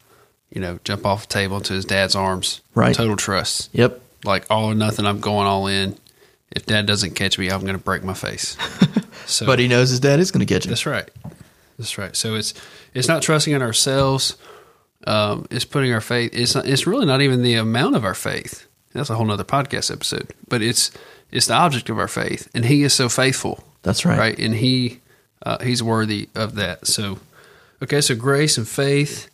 you 0.51 0.61
know, 0.61 0.79
jump 0.83 1.05
off 1.05 1.25
a 1.25 1.27
table 1.27 1.57
into 1.57 1.73
his 1.73 1.85
dad's 1.85 2.15
arms. 2.15 2.61
Right. 2.75 2.95
Total 2.95 3.15
trust. 3.15 3.69
Yep. 3.73 4.01
Like 4.23 4.45
all 4.49 4.65
or 4.71 4.75
nothing. 4.75 5.05
I'm 5.05 5.19
going 5.19 5.47
all 5.47 5.67
in. 5.67 5.97
If 6.51 6.65
dad 6.65 6.85
doesn't 6.85 7.15
catch 7.15 7.37
me, 7.37 7.49
I'm 7.49 7.61
going 7.61 7.77
to 7.77 7.83
break 7.83 8.03
my 8.03 8.13
face. 8.15 8.57
So, 9.25 9.45
But 9.45 9.59
he 9.59 9.67
knows 9.67 9.89
his 9.91 9.99
dad 9.99 10.19
is 10.19 10.31
going 10.31 10.45
to 10.45 10.51
catch 10.51 10.65
him. 10.65 10.69
That's 10.69 10.85
right. 10.85 11.09
That's 11.77 11.97
right. 11.97 12.15
So 12.15 12.35
it's 12.35 12.53
it's 12.93 13.07
not 13.07 13.21
trusting 13.21 13.53
in 13.53 13.61
ourselves. 13.61 14.35
Um, 15.07 15.47
it's 15.49 15.63
putting 15.65 15.93
our 15.93 16.01
faith. 16.01 16.31
It's 16.33 16.55
not, 16.55 16.65
it's 16.67 16.85
really 16.85 17.05
not 17.05 17.21
even 17.21 17.41
the 17.43 17.53
amount 17.53 17.95
of 17.95 18.03
our 18.03 18.15
faith. 18.15 18.67
That's 18.93 19.09
a 19.09 19.15
whole 19.15 19.25
nother 19.25 19.43
podcast 19.43 19.91
episode. 19.91 20.33
But 20.47 20.61
it's 20.61 20.91
it's 21.31 21.45
the 21.47 21.53
object 21.53 21.89
of 21.89 21.99
our 21.99 22.07
faith, 22.07 22.49
and 22.53 22.65
He 22.65 22.81
is 22.83 22.93
so 22.93 23.07
faithful, 23.07 23.63
That's 23.83 24.03
right. 24.03 24.17
right? 24.17 24.39
And 24.39 24.55
He 24.55 24.99
uh, 25.45 25.59
He's 25.63 25.81
worthy 25.83 26.27
of 26.35 26.55
that. 26.55 26.87
So 26.87 27.19
okay, 27.83 28.01
so 28.01 28.15
grace 28.15 28.57
and 28.57 28.67
faith, 28.67 29.29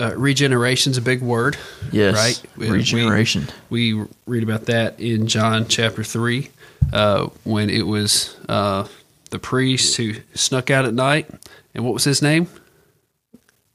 uh, 0.00 0.14
regeneration's 0.16 0.96
a 0.96 1.02
big 1.02 1.22
word. 1.22 1.56
Yes. 1.92 2.14
right. 2.14 2.70
Regeneration. 2.70 3.46
we 3.70 4.04
read 4.26 4.42
about 4.42 4.66
that 4.66 4.98
in 5.00 5.26
John 5.26 5.66
chapter 5.68 6.04
3 6.04 6.50
uh, 6.92 7.26
when 7.44 7.70
it 7.70 7.86
was 7.86 8.36
uh, 8.48 8.86
the 9.30 9.38
priest 9.38 9.96
who 9.96 10.14
snuck 10.34 10.70
out 10.70 10.84
at 10.84 10.94
night. 10.94 11.28
And 11.74 11.84
what 11.84 11.94
was 11.94 12.04
his 12.04 12.22
name? 12.22 12.48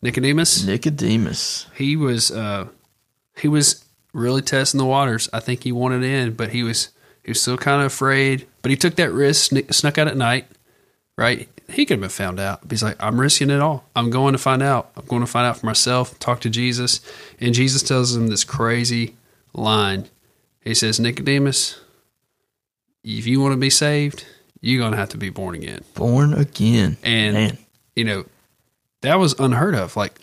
Nicodemus. 0.02 0.66
Nicodemus. 0.66 1.68
He 1.76 1.96
was 1.96 2.32
uh, 2.32 2.68
he 3.38 3.48
was 3.48 3.84
really 4.14 4.42
testing 4.42 4.78
the 4.78 4.86
waters. 4.86 5.30
I 5.32 5.40
think 5.40 5.64
he 5.64 5.72
wanted 5.72 6.04
in, 6.04 6.34
but 6.34 6.50
he 6.50 6.64
was 6.64 6.90
he 7.24 7.32
was 7.32 7.42
still 7.42 7.58
kind 7.58 7.82
of 7.82 7.88
afraid. 7.88 8.46
But 8.62 8.72
he 8.72 8.78
took 8.78 8.96
that 8.96 9.12
risk, 9.12 9.52
snuck 9.72 9.98
out 9.98 10.08
at 10.08 10.18
night. 10.18 10.48
Right? 11.16 11.48
He 11.74 11.86
could 11.86 11.96
have 11.96 12.02
been 12.02 12.10
found 12.10 12.40
out. 12.40 12.62
But 12.62 12.72
he's 12.72 12.84
like, 12.84 13.02
I'm 13.02 13.20
risking 13.20 13.50
it 13.50 13.60
all. 13.60 13.86
I'm 13.96 14.10
going 14.10 14.34
to 14.34 14.38
find 14.38 14.62
out. 14.62 14.92
I'm 14.96 15.06
going 15.06 15.22
to 15.22 15.28
find 15.28 15.46
out 15.46 15.58
for 15.58 15.66
myself. 15.66 16.18
Talk 16.20 16.42
to 16.42 16.50
Jesus, 16.50 17.02
and 17.40 17.54
Jesus 17.54 17.84
tells 17.84 18.16
him 18.16 18.28
this 18.28 18.44
crazy 18.44 19.16
line. 19.54 20.10
He 20.62 20.74
says, 20.74 21.00
Nicodemus, 21.00 21.82
if 23.04 23.28
you 23.28 23.42
want 23.42 23.54
to 23.54 23.58
be 23.58 23.70
saved, 23.70 24.26
you're 24.62 24.80
going 24.80 24.92
to 24.92 24.98
have 24.98 25.10
to 25.10 25.18
be 25.18 25.30
born 25.30 25.56
again. 25.56 25.84
Born 25.94 26.34
again. 26.34 26.98
And 27.04 27.34
Man. 27.34 27.58
you 27.96 28.06
know, 28.06 28.26
that 29.02 29.20
was 29.20 29.38
unheard 29.40 29.76
of. 29.76 29.98
Like, 29.98 30.20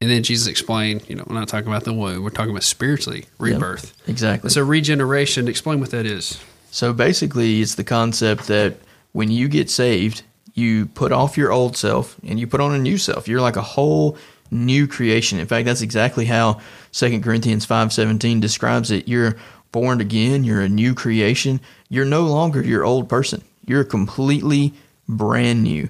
and 0.00 0.10
then 0.10 0.22
Jesus 0.22 0.46
explained, 0.46 1.08
you 1.08 1.16
know, 1.16 1.24
we're 1.26 1.34
not 1.34 1.48
talking 1.48 1.68
about 1.68 1.84
the 1.84 1.92
womb, 1.92 2.22
we're 2.22 2.30
talking 2.30 2.50
about 2.50 2.62
spiritually 2.62 3.24
rebirth. 3.38 3.92
Exactly. 4.06 4.50
So 4.50 4.62
regeneration, 4.62 5.48
explain 5.48 5.80
what 5.80 5.90
that 5.90 6.06
is. 6.06 6.38
So 6.70 6.92
basically, 6.92 7.60
it's 7.60 7.76
the 7.76 7.84
concept 7.84 8.46
that 8.48 8.76
when 9.12 9.30
you 9.30 9.48
get 9.48 9.70
saved, 9.70 10.22
you 10.54 10.86
put 10.86 11.12
off 11.12 11.36
your 11.36 11.52
old 11.52 11.76
self 11.76 12.16
and 12.26 12.38
you 12.38 12.46
put 12.46 12.60
on 12.60 12.74
a 12.74 12.78
new 12.78 12.96
self. 12.96 13.28
You're 13.28 13.40
like 13.40 13.56
a 13.56 13.62
whole 13.62 14.16
new 14.50 14.86
creation. 14.86 15.38
In 15.38 15.46
fact, 15.46 15.66
that's 15.66 15.82
exactly 15.82 16.24
how 16.24 16.60
2 16.92 17.20
Corinthians 17.20 17.66
5:17 17.66 18.40
describes 18.40 18.90
it. 18.90 19.08
You're 19.08 19.36
born 19.72 20.00
again, 20.00 20.44
you're 20.44 20.60
a 20.60 20.68
new 20.68 20.94
creation. 20.94 21.60
You're 21.88 22.04
no 22.04 22.22
longer 22.22 22.62
your 22.62 22.84
old 22.84 23.08
person. 23.08 23.42
You're 23.66 23.84
completely 23.84 24.72
brand 25.08 25.64
new. 25.64 25.88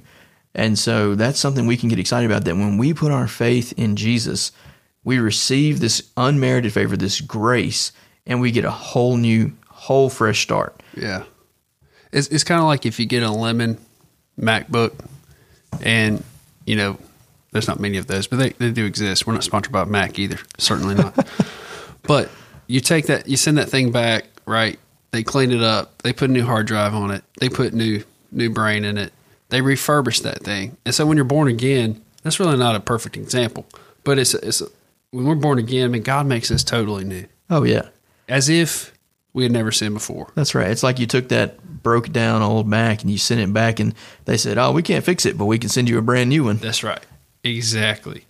And 0.55 0.79
so 0.79 1.15
that's 1.15 1.39
something 1.39 1.67
we 1.67 1.77
can 1.77 1.89
get 1.89 1.99
excited 1.99 2.31
about 2.31 2.45
that 2.45 2.57
when 2.57 2.79
we 2.79 2.95
put 2.95 3.13
our 3.13 3.29
faith 3.29 3.75
in 3.77 3.97
Jesus, 3.97 4.53
we 5.03 5.19
receive 5.19 5.81
this 5.81 6.11
unmerited 6.17 6.73
favor, 6.73 6.97
this 6.97 7.21
grace, 7.21 7.93
and 8.27 8.41
we 8.41 8.51
get 8.51 8.65
a 8.65 8.71
whole 8.71 9.17
new, 9.17 9.53
whole 9.69 10.09
fresh 10.09 10.43
start. 10.43 10.83
Yeah. 10.97 11.25
It's, 12.13 12.29
it's 12.29 12.45
kind 12.45 12.61
of 12.61 12.67
like 12.67 12.87
if 12.87 12.99
you 12.99 13.05
get 13.05 13.25
a 13.25 13.31
lemon 13.31 13.79
MacBook 14.39 14.93
and, 15.83 16.23
you 16.67 16.77
know, 16.77 16.99
there's 17.53 17.69
not 17.69 17.79
many 17.79 17.99
of 17.99 18.07
those, 18.07 18.27
but 18.27 18.39
they, 18.39 18.51
they 18.51 18.71
do 18.71 18.85
exist. 18.85 19.27
We're 19.27 19.35
not 19.35 19.45
sponsored 19.45 19.73
by 19.73 19.85
Mac 19.85 20.19
either. 20.19 20.39
Certainly 20.59 20.97
not. 20.97 21.29
but 22.03 22.29
you 22.67 22.81
take 22.81 23.07
that, 23.07 23.29
you 23.29 23.37
send 23.37 23.59
that 23.59 23.69
thing 23.69 23.93
back, 23.93 24.27
right? 24.45 24.79
They 25.13 25.23
clean 25.23 25.53
it 25.53 25.63
up. 25.63 26.03
They 26.03 26.13
put 26.13 26.31
a 26.31 26.33
new 26.33 26.45
hard 26.45 26.67
drive 26.67 26.95
on 26.95 27.13
it. 27.13 27.23
They 27.39 27.49
put 27.49 27.73
new, 27.73 28.03
new 28.33 28.51
brain 28.51 28.85
in 28.85 28.99
it. 28.99 29.13
They 29.51 29.61
refurbish 29.61 30.23
that 30.23 30.43
thing. 30.43 30.77
And 30.85 30.95
so 30.95 31.07
when 31.07 31.17
you're 31.17 31.25
born 31.25 31.47
again, 31.47 32.03
that's 32.25 32.41
really 32.41 32.57
not 32.57 32.75
a 32.75 32.81
perfect 32.81 33.17
example, 33.17 33.67
but 34.03 34.19
it's, 34.19 34.35
it's, 34.35 34.63
when 35.11 35.27
we're 35.27 35.37
born 35.37 35.59
again, 35.61 35.85
I 35.85 35.89
mean, 35.89 36.03
God 36.03 36.27
makes 36.27 36.51
us 36.51 36.65
totally 36.65 37.05
new 37.05 37.27
Oh 37.51 37.63
yeah. 37.63 37.89
as 38.29 38.49
if 38.49 38.93
we 39.33 39.45
had 39.45 39.53
never 39.53 39.71
sinned 39.71 39.95
before. 39.95 40.33
That's 40.35 40.57
right. 40.57 40.71
It's 40.71 40.83
like 40.83 40.99
you 40.99 41.07
took 41.07 41.29
that 41.29 41.59
broke 41.85 42.11
down 42.11 42.43
old 42.43 42.67
Mac 42.67 43.03
and 43.03 43.11
you 43.11 43.19
sent 43.19 43.41
it 43.41 43.53
back 43.53 43.79
and 43.79 43.95
they 44.25 44.37
said, 44.37 44.59
"Oh, 44.59 44.73
we 44.73 44.83
can't 44.83 45.05
fix 45.05 45.25
it, 45.25 45.39
but 45.39 45.45
we 45.45 45.61
can 45.61 45.69
send 45.69 45.89
you 45.89 45.99
a 45.99 46.03
brand 46.03 46.31
new 46.31 46.43
one." 46.43 46.57
That's 46.57 46.83
right. 46.83 47.05
Exactly. 47.45 48.25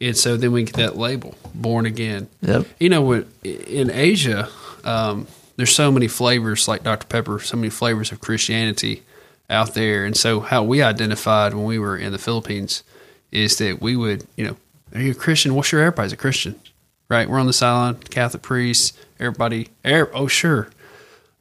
And 0.00 0.16
so 0.16 0.36
then 0.36 0.52
we 0.52 0.64
get 0.64 0.76
that 0.76 0.96
label, 0.96 1.36
born 1.54 1.84
again. 1.84 2.28
Yep. 2.40 2.66
You 2.80 2.88
know 2.88 3.02
what? 3.02 3.26
In 3.44 3.90
Asia, 3.90 4.48
um, 4.84 5.26
there's 5.56 5.72
so 5.74 5.92
many 5.92 6.08
flavors, 6.08 6.66
like 6.66 6.82
Dr. 6.82 7.06
Pepper, 7.06 7.38
so 7.38 7.56
many 7.56 7.70
flavors 7.70 8.10
of 8.10 8.20
Christianity 8.20 9.02
out 9.48 9.74
there. 9.74 10.04
And 10.04 10.16
so, 10.16 10.40
how 10.40 10.64
we 10.64 10.82
identified 10.82 11.54
when 11.54 11.64
we 11.64 11.78
were 11.78 11.96
in 11.96 12.10
the 12.10 12.18
Philippines 12.18 12.82
is 13.30 13.58
that 13.58 13.80
we 13.80 13.94
would, 13.94 14.26
you 14.36 14.46
know, 14.46 14.56
are 14.94 15.00
you 15.00 15.12
a 15.12 15.14
Christian? 15.14 15.54
Well, 15.54 15.62
sure, 15.62 15.80
everybody's 15.80 16.12
a 16.12 16.16
Christian, 16.16 16.60
right? 17.08 17.28
We're 17.28 17.38
on 17.38 17.46
the 17.46 17.52
sideline, 17.52 17.96
Catholic 17.96 18.42
priests, 18.42 18.92
everybody. 19.20 19.68
Er, 19.86 20.10
oh, 20.12 20.26
sure. 20.26 20.68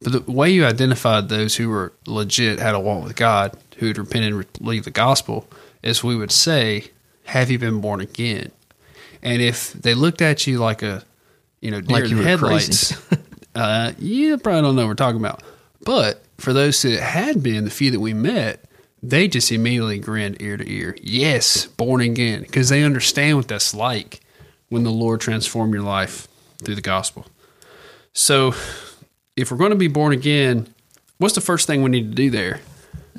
But 0.01 0.25
the 0.25 0.31
way 0.31 0.50
you 0.50 0.65
identified 0.65 1.29
those 1.29 1.55
who 1.55 1.70
were 1.70 1.93
legit, 2.08 2.60
had 2.60 2.74
a 2.74 2.79
walk 2.79 3.03
with 3.03 3.15
God, 3.15 3.55
who 3.77 3.88
had 3.88 3.98
repented 3.98 4.34
and 4.34 4.53
believed 4.53 4.86
the 4.86 4.91
gospel, 4.91 5.48
is 5.84 6.03
we 6.03 6.15
would 6.15 6.31
say, 6.31 6.86
"Have 7.25 7.51
you 7.51 7.60
been 7.60 7.81
born 7.81 8.01
again?" 8.01 8.51
And 9.22 9.41
if 9.41 9.74
they 9.74 9.93
looked 9.93 10.22
at 10.22 10.48
you 10.48 10.58
like 10.58 10.81
a, 10.81 11.03
you 11.60 11.70
know, 11.70 11.81
deer 11.81 11.98
Like 11.98 12.03
in 12.05 12.10
you 12.12 12.17
were 12.17 12.24
headlights, 12.24 12.98
uh, 13.55 13.91
you 14.00 14.38
probably 14.38 14.62
don't 14.62 14.75
know 14.75 14.84
what 14.84 14.89
we're 14.89 14.96
talking 14.96 15.20
about. 15.20 15.43
But 15.84 16.24
for 16.38 16.53
those 16.53 16.81
that 16.81 17.00
had 17.00 17.43
been, 17.43 17.65
the 17.65 17.72
few 17.72 17.91
that 17.91 18.00
we 18.00 18.13
met, 18.13 18.65
they 19.03 19.27
just 19.27 19.51
immediately 19.51 20.00
grinned 20.00 20.41
ear 20.41 20.58
to 20.58 20.72
ear. 20.72 20.96
Yes, 21.01 21.65
born 21.65 22.01
again, 22.01 22.41
because 22.41 22.70
they 22.70 22.84
understand 22.84 23.38
what 23.38 23.48
that's 23.48 23.74
like 23.74 24.22
when 24.70 24.84
the 24.84 24.91
Lord 24.91 25.22
transformed 25.22 25.74
your 25.74 25.84
life 25.84 26.27
through 26.63 26.75
the 26.75 26.81
gospel. 26.81 27.25
So, 28.13 28.53
if 29.35 29.51
we're 29.51 29.57
going 29.57 29.71
to 29.71 29.77
be 29.77 29.88
born 29.88 30.13
again, 30.13 30.73
what's 31.17 31.35
the 31.35 31.41
first 31.41 31.67
thing 31.67 31.83
we 31.83 31.89
need 31.89 32.09
to 32.09 32.15
do 32.15 32.29
there? 32.29 32.59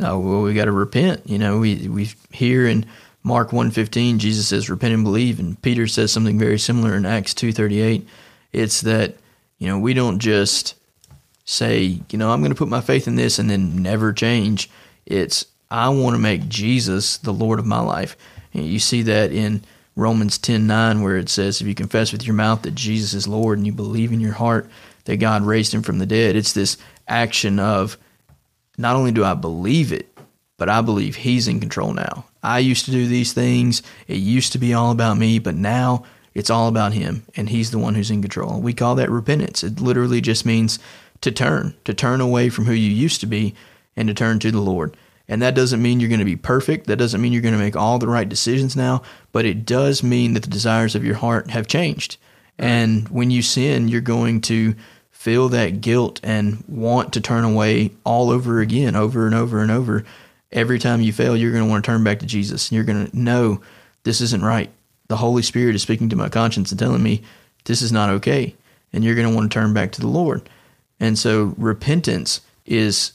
Oh 0.01 0.19
well, 0.19 0.43
we 0.43 0.55
got 0.55 0.67
to 0.67 0.73
repent. 0.73 1.23
You 1.29 1.39
know, 1.39 1.59
we 1.59 1.89
we 1.89 2.11
hear 2.31 2.67
in 2.67 2.87
Mark 3.23 3.53
one 3.53 3.71
fifteen, 3.71 4.19
Jesus 4.19 4.49
says, 4.49 4.71
"Repent 4.71 4.95
and 4.95 5.05
believe," 5.05 5.39
and 5.39 5.61
Peter 5.61 5.87
says 5.87 6.11
something 6.11 6.39
very 6.39 6.59
similar 6.59 6.95
in 6.97 7.07
Acts 7.07 7.35
two 7.35 7.53
thirty 7.53 7.81
eight. 7.81 8.07
It's 8.53 8.81
that 8.83 9.17
you 9.59 9.69
know 9.69 9.79
we 9.79 9.95
don't 9.95 10.19
just 10.19 10.75
say, 11.45 12.01
you 12.11 12.19
know, 12.19 12.31
I'm 12.31 12.41
going 12.41 12.53
to 12.53 12.59
put 12.59 12.69
my 12.69 12.81
faith 12.81 13.07
in 13.07 13.17
this 13.17 13.39
and 13.39 13.51
then 13.51 13.83
never 13.83 14.13
change. 14.13 14.71
It's 15.07 15.47
I 15.71 15.89
want 15.91 16.15
to 16.15 16.21
make 16.21 16.49
Jesus 16.49 17.19
the 17.19 17.33
Lord 17.33 17.59
of 17.59 17.67
my 17.67 17.81
life. 17.81 18.17
And 18.55 18.65
you 18.65 18.79
see 18.79 19.03
that 19.03 19.33
in 19.33 19.63
Romans 19.95 20.39
ten 20.39 20.67
nine, 20.67 21.03
where 21.03 21.17
it 21.17 21.29
says, 21.29 21.61
"If 21.61 21.67
you 21.67 21.75
confess 21.75 22.13
with 22.13 22.25
your 22.27 22.35
mouth 22.35 22.63
that 22.63 22.75
Jesus 22.75 23.13
is 23.13 23.29
Lord 23.29 23.59
and 23.59 23.67
you 23.67 23.73
believe 23.73 24.13
in 24.13 24.21
your 24.21 24.33
heart 24.33 24.71
that 25.05 25.17
God 25.17 25.43
raised 25.43 25.73
him 25.75 25.83
from 25.83 25.99
the 25.99 26.07
dead," 26.07 26.37
it's 26.37 26.53
this 26.53 26.77
action 27.09 27.59
of 27.59 27.97
not 28.79 28.97
only 28.97 29.13
do 29.13 29.25
I 29.25 29.35
believe 29.35 29.93
it, 29.93 30.09
but 30.57 30.69
I 30.69 30.81
believe 30.81 31.17
He's 31.17 31.49
in 31.49 31.61
control 31.61 31.93
now. 31.93 32.27
I 32.43 32.61
used 32.61 32.85
to 32.85 32.91
do 32.91 33.07
these 33.07 33.33
things. 33.33 33.83
It 34.07 34.19
used 34.19 34.53
to 34.53 34.59
be 34.59 34.75
all 34.75 34.91
about 34.91 35.19
me, 35.19 35.39
but 35.39 35.55
now 35.55 36.05
it's 36.35 36.51
all 36.51 36.69
about 36.69 36.93
Him, 36.93 37.25
and 37.37 37.49
He's 37.49 37.71
the 37.71 37.79
one 37.79 37.95
who's 37.95 38.11
in 38.11 38.23
control. 38.23 38.61
We 38.61 38.73
call 38.73 38.95
that 38.95 39.11
repentance. 39.11 39.65
It 39.65 39.81
literally 39.81 40.21
just 40.21 40.47
means 40.47 40.79
to 41.21 41.31
turn, 41.33 41.75
to 41.85 41.95
turn 41.95 42.21
away 42.21 42.49
from 42.49 42.67
who 42.67 42.73
you 42.73 42.91
used 42.91 43.21
to 43.21 43.27
be 43.27 43.55
and 43.97 44.09
to 44.09 44.15
turn 44.15 44.39
to 44.41 44.51
the 44.51 44.61
Lord. 44.61 44.97
And 45.29 45.41
that 45.41 45.55
doesn't 45.55 45.83
mean 45.83 46.01
you're 46.01 46.09
going 46.09 46.19
to 46.19 46.25
be 46.25 46.37
perfect. 46.37 46.87
That 46.87 46.97
doesn't 46.97 47.21
mean 47.21 47.33
you're 47.33 47.43
going 47.43 47.55
to 47.55 47.61
make 47.61 47.77
all 47.77 47.99
the 47.99 48.09
right 48.09 48.29
decisions 48.29 48.77
now, 48.77 49.03
but 49.31 49.45
it 49.45 49.65
does 49.65 50.03
mean 50.03 50.35
that 50.35 50.43
the 50.43 50.51
desires 50.51 50.95
of 50.95 51.05
your 51.05 51.17
heart 51.17 51.51
have 51.51 51.67
changed. 51.67 52.17
And 52.63 53.09
when 53.09 53.33
you 53.33 53.43
sin, 53.43 53.89
you're 53.89 54.01
going 54.01 54.41
to 54.43 54.77
feel 55.11 55.49
that 55.49 55.81
guilt 55.81 56.21
and 56.23 56.63
want 56.69 57.13
to 57.15 57.21
turn 57.21 57.43
away 57.43 57.91
all 58.05 58.31
over 58.31 58.61
again, 58.61 58.95
over 58.95 59.27
and 59.27 59.35
over 59.35 59.61
and 59.61 59.71
over. 59.73 60.05
Every 60.53 60.79
time 60.79 61.01
you 61.01 61.13
fail, 61.13 61.37
you're 61.37 61.51
going 61.51 61.65
to 61.65 61.69
want 61.69 61.85
to 61.85 61.91
turn 61.91 62.05
back 62.05 62.21
to 62.21 62.27
Jesus. 62.27 62.71
You're 62.71 62.85
going 62.85 63.09
to 63.09 63.19
know 63.19 63.61
this 64.05 64.21
isn't 64.21 64.45
right. 64.45 64.71
The 65.09 65.17
Holy 65.17 65.43
Spirit 65.43 65.75
is 65.75 65.83
speaking 65.83 66.09
to 66.11 66.17
my 66.17 66.29
conscience 66.29 66.71
and 66.71 66.79
telling 66.79 67.03
me 67.03 67.23
this 67.65 67.83
is 67.83 67.91
not 67.91 68.11
okay. 68.11 68.55
And 68.93 69.03
you're 69.03 69.17
going 69.17 69.29
to 69.29 69.35
want 69.35 69.51
to 69.51 69.59
turn 69.59 69.75
back 69.75 69.91
to 69.93 70.01
the 70.01 70.07
Lord. 70.07 70.49
And 71.01 71.19
so 71.19 71.55
repentance 71.59 72.43
is 72.65 73.11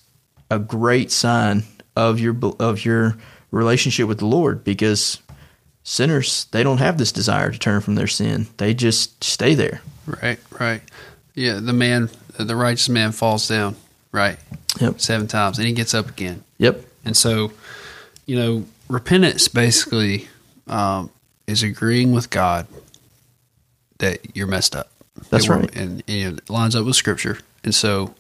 a 0.52 0.60
great 0.60 1.10
sign 1.10 1.64
of 1.96 2.20
your 2.20 2.36
of 2.60 2.84
your 2.84 3.18
relationship 3.52 4.10
with 4.10 4.20
the 4.20 4.26
Lord 4.26 4.66
because 4.66 5.22
sinners 5.90 6.48
they 6.52 6.64
don't 6.64 6.80
have 6.80 6.98
this 6.98 7.14
desire 7.14 7.50
to 7.50 7.58
turn 7.58 7.80
from 7.80 7.96
their 7.96 8.08
sin. 8.08 8.48
They 8.58 8.74
just 8.74 9.24
stay 9.24 9.56
there. 9.56 9.82
Right, 10.06 10.38
right. 10.60 10.82
Yeah, 11.34 11.60
the 11.62 11.72
man, 11.74 12.10
the 12.38 12.56
righteous 12.58 12.90
man 12.90 13.14
falls 13.14 13.48
down, 13.48 13.76
right? 14.12 14.38
Yep. 14.82 15.00
Seven 15.00 15.28
times, 15.28 15.58
and 15.60 15.66
he 15.68 15.74
gets 15.74 15.94
up 15.94 16.10
again. 16.10 16.44
Yep. 16.58 16.84
And 17.06 17.16
so, 17.16 17.52
you 18.26 18.36
know, 18.36 18.66
repentance 18.90 19.48
basically 19.48 20.28
um, 20.68 21.10
is 21.48 21.64
agreeing 21.64 22.12
with 22.12 22.30
God 22.30 22.68
that 24.00 24.36
you're 24.36 24.48
messed 24.48 24.76
up. 24.76 24.92
That's 25.30 25.48
That 25.48 25.50
we're- 25.50 25.62
right. 25.62 25.76
And, 25.76 26.04
and 26.08 26.38
it 26.40 26.50
lines 26.50 26.76
up 26.76 26.86
with 26.86 26.96
Scripture. 26.98 27.40
And 27.64 27.74
so 27.74 28.14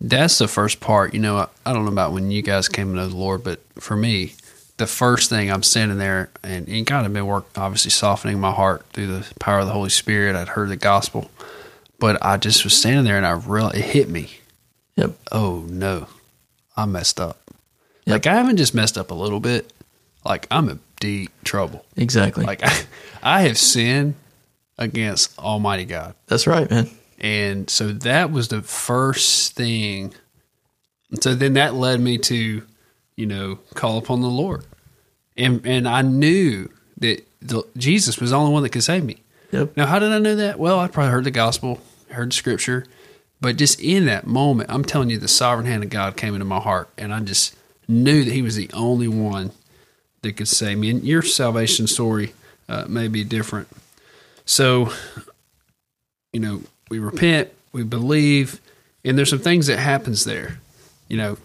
that's 0.00 0.38
the 0.38 0.48
first 0.48 0.80
part. 0.80 1.14
You 1.14 1.20
know, 1.20 1.36
I, 1.36 1.46
I 1.64 1.72
don't 1.72 1.84
know 1.84 1.92
about 1.92 2.12
when 2.12 2.30
you 2.30 2.42
guys 2.42 2.68
came 2.68 2.88
to 2.90 2.96
know 2.96 3.08
the 3.08 3.16
Lord, 3.16 3.42
but 3.44 3.60
for 3.78 3.96
me, 3.96 4.34
the 4.76 4.86
first 4.86 5.30
thing 5.30 5.50
I'm 5.50 5.62
standing 5.62 5.98
there, 5.98 6.30
and, 6.42 6.68
and 6.68 6.84
God 6.84 7.02
had 7.02 7.12
been 7.12 7.26
work, 7.26 7.46
obviously 7.56 7.90
softening 7.90 8.40
my 8.40 8.52
heart 8.52 8.84
through 8.92 9.06
the 9.06 9.34
power 9.38 9.60
of 9.60 9.66
the 9.66 9.72
Holy 9.72 9.90
Spirit. 9.90 10.36
I'd 10.36 10.48
heard 10.48 10.68
the 10.68 10.76
gospel, 10.76 11.30
but 11.98 12.22
I 12.22 12.36
just 12.36 12.64
was 12.64 12.76
standing 12.76 13.04
there 13.04 13.16
and 13.16 13.26
I 13.26 13.32
really, 13.32 13.78
it 13.78 13.84
hit 13.84 14.08
me. 14.08 14.38
Yep. 14.96 15.12
Oh 15.32 15.64
no, 15.68 16.08
I 16.76 16.86
messed 16.86 17.20
up. 17.20 17.38
Yep. 18.04 18.12
Like 18.12 18.26
I 18.26 18.34
haven't 18.34 18.56
just 18.56 18.74
messed 18.74 18.98
up 18.98 19.10
a 19.10 19.14
little 19.14 19.40
bit. 19.40 19.72
Like 20.24 20.46
I'm 20.50 20.68
in 20.68 20.80
deep 21.00 21.30
trouble. 21.44 21.84
Exactly. 21.96 22.44
Like 22.44 22.62
I, 22.62 22.82
I 23.22 23.42
have 23.42 23.58
sinned 23.58 24.14
against 24.78 25.38
Almighty 25.38 25.84
God. 25.84 26.14
That's 26.26 26.46
right, 26.46 26.70
man. 26.70 26.90
And 27.18 27.70
so 27.70 27.92
that 27.92 28.30
was 28.30 28.48
the 28.48 28.62
first 28.62 29.54
thing. 29.54 30.12
And 31.10 31.22
so 31.22 31.34
then 31.34 31.54
that 31.54 31.74
led 31.74 32.00
me 32.00 32.18
to, 32.18 32.62
you 33.16 33.26
know, 33.26 33.58
call 33.74 33.98
upon 33.98 34.20
the 34.20 34.28
Lord. 34.28 34.64
And 35.36 35.66
and 35.66 35.88
I 35.88 36.02
knew 36.02 36.70
that 36.98 37.26
the, 37.40 37.62
Jesus 37.76 38.18
was 38.18 38.30
the 38.30 38.36
only 38.36 38.52
one 38.52 38.62
that 38.62 38.70
could 38.70 38.84
save 38.84 39.04
me. 39.04 39.18
Yep. 39.52 39.76
Now, 39.76 39.86
how 39.86 39.98
did 39.98 40.12
I 40.12 40.18
know 40.18 40.34
that? 40.36 40.58
Well, 40.58 40.78
I 40.78 40.88
probably 40.88 41.12
heard 41.12 41.24
the 41.24 41.30
gospel, 41.30 41.80
heard 42.10 42.32
scripture, 42.32 42.84
but 43.40 43.56
just 43.56 43.80
in 43.80 44.06
that 44.06 44.26
moment, 44.26 44.70
I'm 44.70 44.84
telling 44.84 45.10
you, 45.10 45.18
the 45.18 45.28
sovereign 45.28 45.66
hand 45.66 45.84
of 45.84 45.90
God 45.90 46.16
came 46.16 46.34
into 46.34 46.44
my 46.44 46.60
heart, 46.60 46.88
and 46.96 47.12
I 47.12 47.20
just 47.20 47.54
knew 47.86 48.24
that 48.24 48.32
He 48.32 48.42
was 48.42 48.56
the 48.56 48.70
only 48.72 49.08
one 49.08 49.52
that 50.22 50.36
could 50.36 50.48
save 50.48 50.78
me. 50.78 50.90
And 50.90 51.04
your 51.04 51.22
salvation 51.22 51.86
story 51.86 52.34
uh, 52.68 52.86
may 52.88 53.08
be 53.08 53.24
different. 53.24 53.68
So, 54.44 54.92
you 56.32 56.40
know, 56.40 56.62
we 56.88 56.98
repent, 56.98 57.50
we 57.72 57.82
believe, 57.84 58.60
and 59.04 59.16
there's 59.16 59.30
some 59.30 59.38
things 59.38 59.66
that 59.66 59.78
happens 59.78 60.24
there. 60.24 60.58
You 61.08 61.16
know, 61.18 61.38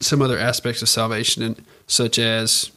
some 0.00 0.22
other 0.22 0.38
aspects 0.38 0.82
of 0.82 0.88
salvation, 0.88 1.42
and 1.42 1.62
such 1.86 2.18
as 2.18 2.70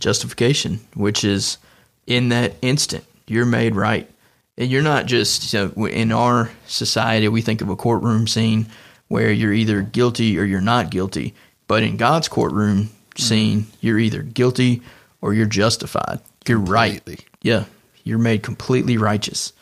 Justification, 0.00 0.80
which 0.94 1.24
is 1.24 1.58
in 2.06 2.28
that 2.28 2.54
instant, 2.62 3.04
you're 3.26 3.46
made 3.46 3.74
right. 3.74 4.08
And 4.56 4.70
you're 4.70 4.82
not 4.82 5.06
just, 5.06 5.52
you 5.52 5.72
know, 5.76 5.86
in 5.86 6.12
our 6.12 6.50
society, 6.66 7.28
we 7.28 7.42
think 7.42 7.60
of 7.60 7.68
a 7.68 7.76
courtroom 7.76 8.26
scene 8.26 8.66
where 9.08 9.30
you're 9.30 9.52
either 9.52 9.82
guilty 9.82 10.38
or 10.38 10.44
you're 10.44 10.60
not 10.60 10.90
guilty. 10.90 11.34
But 11.66 11.82
in 11.82 11.96
God's 11.96 12.28
courtroom 12.28 12.84
mm-hmm. 12.84 13.22
scene, 13.22 13.66
you're 13.80 13.98
either 13.98 14.22
guilty 14.22 14.82
or 15.20 15.34
you're 15.34 15.46
justified. 15.46 16.20
You're 16.46 16.58
right. 16.58 17.02
Yeah. 17.42 17.64
You're 18.04 18.18
made 18.18 18.42
completely 18.42 18.96
righteous. 18.96 19.52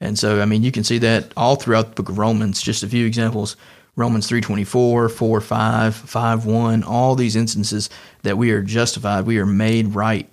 And 0.00 0.18
so, 0.18 0.40
I 0.40 0.44
mean, 0.44 0.62
you 0.62 0.72
can 0.72 0.84
see 0.84 0.98
that 0.98 1.32
all 1.36 1.56
throughout 1.56 1.88
the 1.88 2.02
book 2.02 2.08
of 2.08 2.18
Romans. 2.18 2.62
Just 2.62 2.82
a 2.82 2.88
few 2.88 3.06
examples: 3.06 3.56
Romans 4.00 4.26
three 4.26 4.40
twenty 4.40 4.64
four, 4.64 5.08
four 5.08 5.40
five, 5.40 5.94
five 5.94 6.46
one. 6.46 6.82
All 6.82 7.14
these 7.14 7.36
instances 7.36 7.90
that 8.22 8.38
we 8.38 8.50
are 8.50 8.62
justified, 8.62 9.26
we 9.26 9.38
are 9.38 9.46
made 9.46 9.94
right 9.94 10.28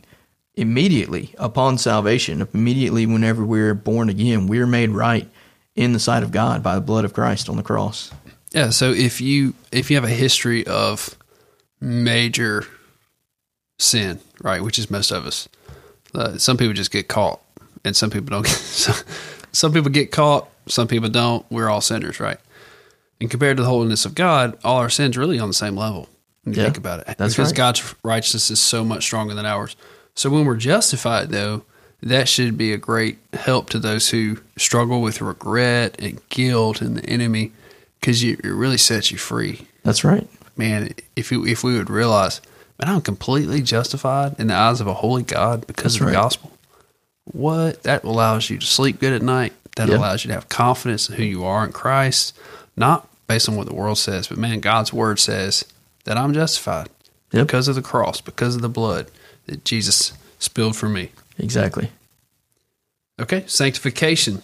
immediately 0.55 1.35
upon 1.37 1.77
salvation. 1.77 2.47
Immediately, 2.53 3.05
whenever 3.05 3.45
we're 3.45 3.73
born 3.73 4.09
again, 4.09 4.47
we're 4.47 4.65
made 4.65 4.91
right 4.91 5.29
in 5.75 5.93
the 5.93 5.99
sight 5.99 6.23
of 6.23 6.31
God 6.31 6.63
by 6.63 6.75
the 6.75 6.81
blood 6.81 7.05
of 7.05 7.13
Christ 7.13 7.49
on 7.49 7.57
the 7.57 7.63
cross. 7.63 8.11
Yeah, 8.51 8.69
so 8.69 8.91
if 8.91 9.19
you 9.21 9.53
if 9.71 9.91
you 9.91 9.97
have 9.97 10.05
a 10.05 10.09
history 10.09 10.65
of 10.65 11.17
major 11.79 12.63
sin, 13.79 14.19
right, 14.41 14.63
which 14.63 14.79
is 14.79 14.89
most 14.89 15.11
of 15.11 15.25
us, 15.25 15.47
uh, 16.15 16.37
some 16.37 16.57
people 16.57 16.73
just 16.73 16.91
get 16.91 17.07
caught, 17.07 17.41
and 17.83 17.95
some 17.95 18.09
people 18.09 18.29
don't. 18.29 18.45
Get, 18.45 18.55
some, 18.55 19.05
some 19.51 19.73
people 19.73 19.91
get 19.91 20.11
caught, 20.11 20.49
some 20.67 20.87
people 20.87 21.09
don't. 21.09 21.45
We're 21.51 21.69
all 21.69 21.81
sinners, 21.81 22.19
right? 22.19 22.39
And 23.19 23.29
compared 23.31 23.57
to 23.57 23.63
the 23.63 23.69
holiness 23.69 24.05
of 24.05 24.13
God, 24.15 24.57
all 24.63 24.77
our 24.77 24.89
sins 24.89 25.17
are 25.17 25.19
really 25.19 25.39
on 25.39 25.47
the 25.47 25.53
same 25.53 25.75
level. 25.75 26.07
When 26.43 26.53
you 26.53 26.59
Yeah, 26.61 26.65
think 26.67 26.77
about 26.77 26.99
it, 27.01 27.17
that's 27.17 27.33
because 27.33 27.49
right. 27.49 27.55
God's 27.57 27.95
righteousness 28.03 28.51
is 28.51 28.59
so 28.59 28.83
much 28.83 29.03
stronger 29.03 29.33
than 29.33 29.45
ours. 29.45 29.75
So 30.15 30.29
when 30.29 30.45
we're 30.45 30.55
justified, 30.55 31.29
though, 31.29 31.63
that 32.01 32.27
should 32.29 32.57
be 32.57 32.73
a 32.73 32.77
great 32.77 33.17
help 33.33 33.69
to 33.71 33.79
those 33.79 34.09
who 34.09 34.37
struggle 34.57 35.01
with 35.01 35.19
regret 35.21 35.95
and 35.99 36.21
guilt 36.29 36.79
and 36.81 36.97
the 36.97 37.05
enemy, 37.09 37.51
because 37.99 38.23
it 38.23 38.43
really 38.43 38.77
sets 38.77 39.11
you 39.11 39.17
free. 39.17 39.67
That's 39.83 40.03
right. 40.03 40.27
Man, 40.55 40.91
if 41.15 41.31
you, 41.31 41.45
if 41.45 41.63
we 41.63 41.75
would 41.77 41.89
realize, 41.89 42.39
man, 42.79 42.89
I'm 42.95 43.01
completely 43.01 43.61
justified 43.61 44.39
in 44.39 44.47
the 44.47 44.53
eyes 44.55 44.79
of 44.79 44.87
a 44.87 44.93
holy 44.93 45.23
God 45.23 45.65
because 45.67 45.93
That's 45.93 45.95
of 45.95 45.99
the 46.01 46.05
right. 46.07 46.13
gospel. 46.13 46.51
What 47.25 47.83
that 47.83 48.03
allows 48.03 48.49
you 48.49 48.57
to 48.57 48.65
sleep 48.65 48.99
good 48.99 49.13
at 49.13 49.21
night. 49.21 49.53
That 49.75 49.89
Yeah. 49.89 49.97
allows 49.97 50.23
you 50.23 50.29
to 50.29 50.33
have 50.33 50.49
confidence 50.49 51.09
in 51.09 51.15
who 51.15 51.23
you 51.23 51.43
are 51.45 51.63
in 51.65 51.71
Christ, 51.71 52.35
not 52.77 53.07
based 53.27 53.49
on 53.49 53.55
what 53.57 53.67
the 53.67 53.73
world 53.75 53.97
says, 53.97 54.27
but 54.27 54.37
man, 54.37 54.59
God's 54.61 54.93
word 54.93 55.19
says 55.19 55.65
that 56.05 56.17
I'm 56.17 56.33
justified 56.33 56.87
Yep. 57.33 57.47
because 57.47 57.67
of 57.67 57.75
the 57.75 57.81
cross, 57.81 58.21
because 58.21 58.55
of 58.55 58.61
the 58.61 58.69
blood 58.69 59.11
that 59.47 59.65
Jesus 59.65 60.13
spilled 60.39 60.77
for 60.77 60.87
me. 60.87 61.11
Exactly. 61.37 61.89
Okay, 63.19 63.43
sanctification, 63.47 64.41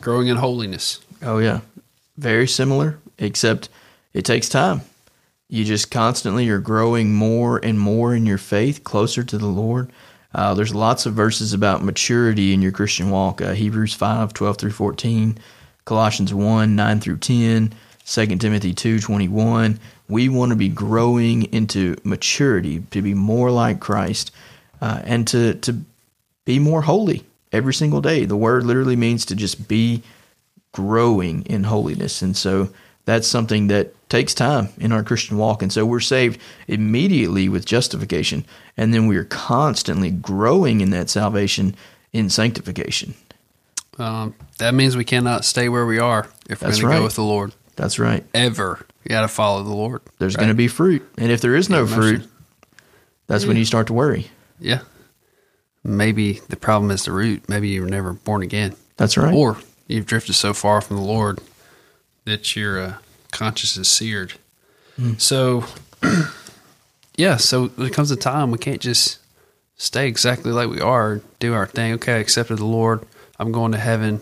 growing 0.00 0.28
in 0.28 0.36
holiness. 0.36 1.00
Oh 1.22 1.38
yeah, 1.38 1.60
very 2.18 2.46
similar, 2.46 2.98
except 3.18 3.68
it 4.12 4.24
takes 4.24 4.48
time. 4.48 4.82
You 5.48 5.64
just 5.64 5.90
constantly 5.90 6.48
are 6.50 6.58
growing 6.60 7.14
more 7.14 7.58
and 7.58 7.80
more 7.80 8.14
in 8.14 8.26
your 8.26 8.38
faith, 8.38 8.84
closer 8.84 9.24
to 9.24 9.38
the 9.38 9.46
Lord. 9.46 9.90
Uh, 10.32 10.54
there's 10.54 10.74
lots 10.74 11.06
of 11.06 11.14
verses 11.14 11.52
about 11.52 11.82
maturity 11.82 12.52
in 12.52 12.62
your 12.62 12.70
Christian 12.70 13.10
walk. 13.10 13.40
Uh, 13.42 13.54
Hebrews 13.54 13.94
5, 13.94 14.32
12 14.32 14.56
through 14.58 14.70
14, 14.70 15.38
Colossians 15.90 16.32
1, 16.32 16.76
9 16.76 17.00
through 17.00 17.16
10, 17.16 17.74
2 18.06 18.26
Timothy 18.36 18.72
2, 18.72 19.00
21. 19.00 19.80
We 20.08 20.28
want 20.28 20.50
to 20.50 20.56
be 20.56 20.68
growing 20.68 21.52
into 21.52 21.96
maturity, 22.04 22.84
to 22.92 23.02
be 23.02 23.12
more 23.12 23.50
like 23.50 23.80
Christ, 23.80 24.30
uh, 24.80 25.00
and 25.02 25.26
to, 25.26 25.54
to 25.54 25.78
be 26.44 26.60
more 26.60 26.82
holy 26.82 27.24
every 27.50 27.74
single 27.74 28.00
day. 28.00 28.24
The 28.24 28.36
word 28.36 28.62
literally 28.62 28.94
means 28.94 29.24
to 29.24 29.34
just 29.34 29.66
be 29.66 30.04
growing 30.70 31.42
in 31.46 31.64
holiness. 31.64 32.22
And 32.22 32.36
so 32.36 32.68
that's 33.04 33.26
something 33.26 33.66
that 33.66 33.92
takes 34.08 34.32
time 34.32 34.68
in 34.78 34.92
our 34.92 35.02
Christian 35.02 35.38
walk. 35.38 35.60
And 35.60 35.72
so 35.72 35.84
we're 35.84 35.98
saved 35.98 36.40
immediately 36.68 37.48
with 37.48 37.66
justification. 37.66 38.44
And 38.76 38.94
then 38.94 39.08
we 39.08 39.16
are 39.16 39.24
constantly 39.24 40.12
growing 40.12 40.82
in 40.82 40.90
that 40.90 41.10
salvation 41.10 41.74
in 42.12 42.30
sanctification. 42.30 43.14
Um, 44.00 44.34
that 44.58 44.74
means 44.74 44.96
we 44.96 45.04
cannot 45.04 45.44
stay 45.44 45.68
where 45.68 45.86
we 45.86 45.98
are 45.98 46.26
if 46.48 46.62
we're 46.62 46.68
That's 46.68 46.80
going 46.80 46.92
to 46.92 46.98
go 46.98 47.04
with 47.04 47.14
the 47.14 47.22
Lord. 47.22 47.52
That's 47.76 47.98
right. 47.98 48.24
Ever. 48.34 48.84
You 49.04 49.10
got 49.10 49.22
to 49.22 49.28
follow 49.28 49.62
the 49.62 49.74
Lord. 49.74 50.02
There's 50.18 50.34
right? 50.34 50.40
going 50.40 50.48
to 50.48 50.54
be 50.54 50.68
fruit. 50.68 51.06
And 51.18 51.30
if 51.30 51.40
there 51.40 51.54
is 51.54 51.68
no 51.68 51.84
Yeah, 51.84 51.94
fruit, 51.94 52.28
that's 53.26 53.46
when 53.46 53.56
you 53.56 53.64
start 53.64 53.86
to 53.88 53.92
worry. 53.92 54.30
Yeah. 54.58 54.80
Maybe 55.82 56.40
the 56.48 56.56
problem 56.56 56.90
is 56.90 57.04
the 57.04 57.12
root. 57.12 57.48
Maybe 57.48 57.68
you 57.68 57.82
were 57.82 57.88
never 57.88 58.12
born 58.12 58.42
again. 58.42 58.76
That's 58.96 59.16
right. 59.16 59.34
Or 59.34 59.58
you've 59.86 60.06
drifted 60.06 60.34
so 60.34 60.52
far 60.52 60.80
from 60.80 60.96
the 60.96 61.02
Lord 61.02 61.40
that 62.26 62.54
your 62.54 62.80
uh, 62.80 62.94
conscience 63.30 63.76
is 63.76 63.88
seared. 63.88 64.34
So, 65.16 65.64
yeah, 67.16 67.38
so 67.38 67.68
there 67.68 67.88
comes 67.88 68.10
a 68.10 68.16
time 68.16 68.50
we 68.50 68.58
can't 68.58 68.82
just 68.82 69.18
stay 69.78 70.06
exactly 70.06 70.52
like 70.52 70.68
we 70.68 70.78
are, 70.78 71.22
do 71.38 71.54
our 71.54 71.66
thing. 71.66 71.94
Okay, 71.94 72.16
I 72.16 72.18
accepted 72.18 72.58
the 72.58 72.66
Lord. 72.66 73.06
I'm 73.40 73.52
going 73.52 73.72
to 73.72 73.78
heaven 73.78 74.20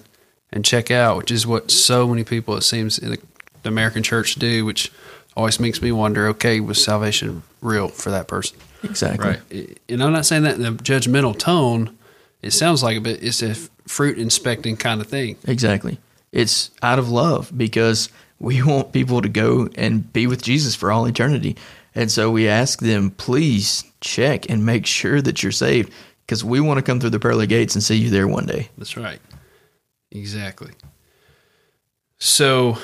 and 0.53 0.65
check 0.65 0.91
out, 0.91 1.17
which 1.17 1.31
is 1.31 1.47
what 1.47 1.71
so 1.71 2.07
many 2.07 2.25
people, 2.25 2.57
it 2.57 2.63
seems, 2.63 2.99
in 2.99 3.11
the, 3.11 3.19
the 3.65 3.69
American 3.69 4.03
church 4.03 4.37
do, 4.37 4.65
which 4.65 4.93
always 5.37 5.61
makes 5.61 5.83
me 5.83 5.93
wonder 5.93 6.29
okay, 6.29 6.61
was 6.61 6.83
salvation 6.83 7.43
real 7.61 7.89
for 7.89 8.11
that 8.11 8.29
person? 8.29 8.57
exactly. 8.85 9.29
Right. 9.29 9.79
And 9.89 10.03
I'm 10.03 10.13
not 10.13 10.25
saying 10.25 10.45
that 10.45 10.55
in 10.55 10.65
a 10.65 10.73
judgmental 10.73 11.37
tone. 11.37 11.99
It 12.43 12.53
sounds 12.53 12.83
like 12.85 12.99
it, 12.99 13.03
but 13.03 13.23
it's 13.23 13.43
a 13.43 13.55
fruit 13.89 14.19
inspecting 14.19 14.77
kind 14.77 15.01
of 15.01 15.09
thing. 15.09 15.37
Exactly. 15.47 15.99
It's 16.31 16.71
out 16.83 17.01
of 17.01 17.11
love 17.11 17.51
because 17.57 18.09
we 18.39 18.63
want 18.67 18.93
people 18.93 19.21
to 19.21 19.29
go 19.29 19.69
and 19.75 20.13
be 20.13 20.29
with 20.29 20.43
Jesus 20.43 20.77
for 20.77 20.93
all 20.93 21.07
eternity. 21.07 21.57
And 21.95 22.13
so 22.13 22.31
we 22.31 22.49
ask 22.49 22.79
them, 22.79 23.11
please 23.11 23.85
check 24.01 24.49
and 24.49 24.65
make 24.65 24.87
sure 24.87 25.21
that 25.21 25.43
you're 25.43 25.51
saved 25.51 25.93
because 26.29 26.45
we 26.45 26.61
want 26.61 26.77
to 26.77 26.83
come 26.83 27.01
through 27.01 27.09
the 27.09 27.19
pearly 27.19 27.47
gates 27.47 27.75
and 27.75 27.83
see 27.83 27.97
you 27.97 28.11
there 28.11 28.29
one 28.29 28.45
day. 28.45 28.69
That's 28.77 28.99
right. 28.99 29.19
Exactly. 30.13 30.73
So 32.19 32.77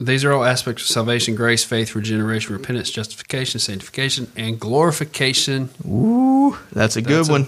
these 0.00 0.24
are 0.24 0.32
all 0.32 0.42
aspects 0.42 0.82
of 0.84 0.88
salvation, 0.88 1.34
grace, 1.34 1.64
faith, 1.64 1.94
regeneration, 1.94 2.54
repentance, 2.54 2.90
justification, 2.90 3.60
sanctification, 3.60 4.32
and 4.36 4.58
glorification. 4.58 5.68
Ooh, 5.86 6.56
that's 6.72 6.96
a 6.96 7.02
good 7.02 7.18
That's 7.18 7.28
a- 7.28 7.32
one. 7.32 7.46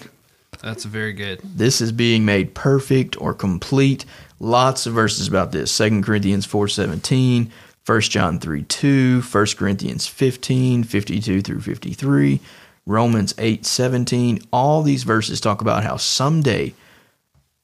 That's 0.63 0.85
very 0.85 1.13
good. 1.15 1.41
this 1.43 1.81
is 1.81 1.91
being 1.93 2.25
made 2.27 2.53
perfect 2.55 3.19
or 3.21 3.33
complete. 3.33 4.05
Lots 4.41 4.87
of 4.87 4.93
verses 4.95 5.27
about 5.29 5.53
this. 5.53 5.75
2 5.77 6.03
Corinthians 6.03 6.47
4.17, 6.47 7.49
1 7.87 8.01
John 8.03 8.39
3 8.41 8.63
2, 8.65 9.23
1 9.23 9.47
Corinthians 9.57 10.07
15, 10.07 10.85
52 10.85 11.41
through 11.43 11.61
53, 11.61 12.41
Romans 12.89 13.35
8 13.37 13.67
17. 13.67 14.41
All 14.51 14.83
these 14.83 15.03
verses 15.03 15.41
talk 15.41 15.61
about 15.61 15.85
how 15.85 15.99
someday 15.99 16.75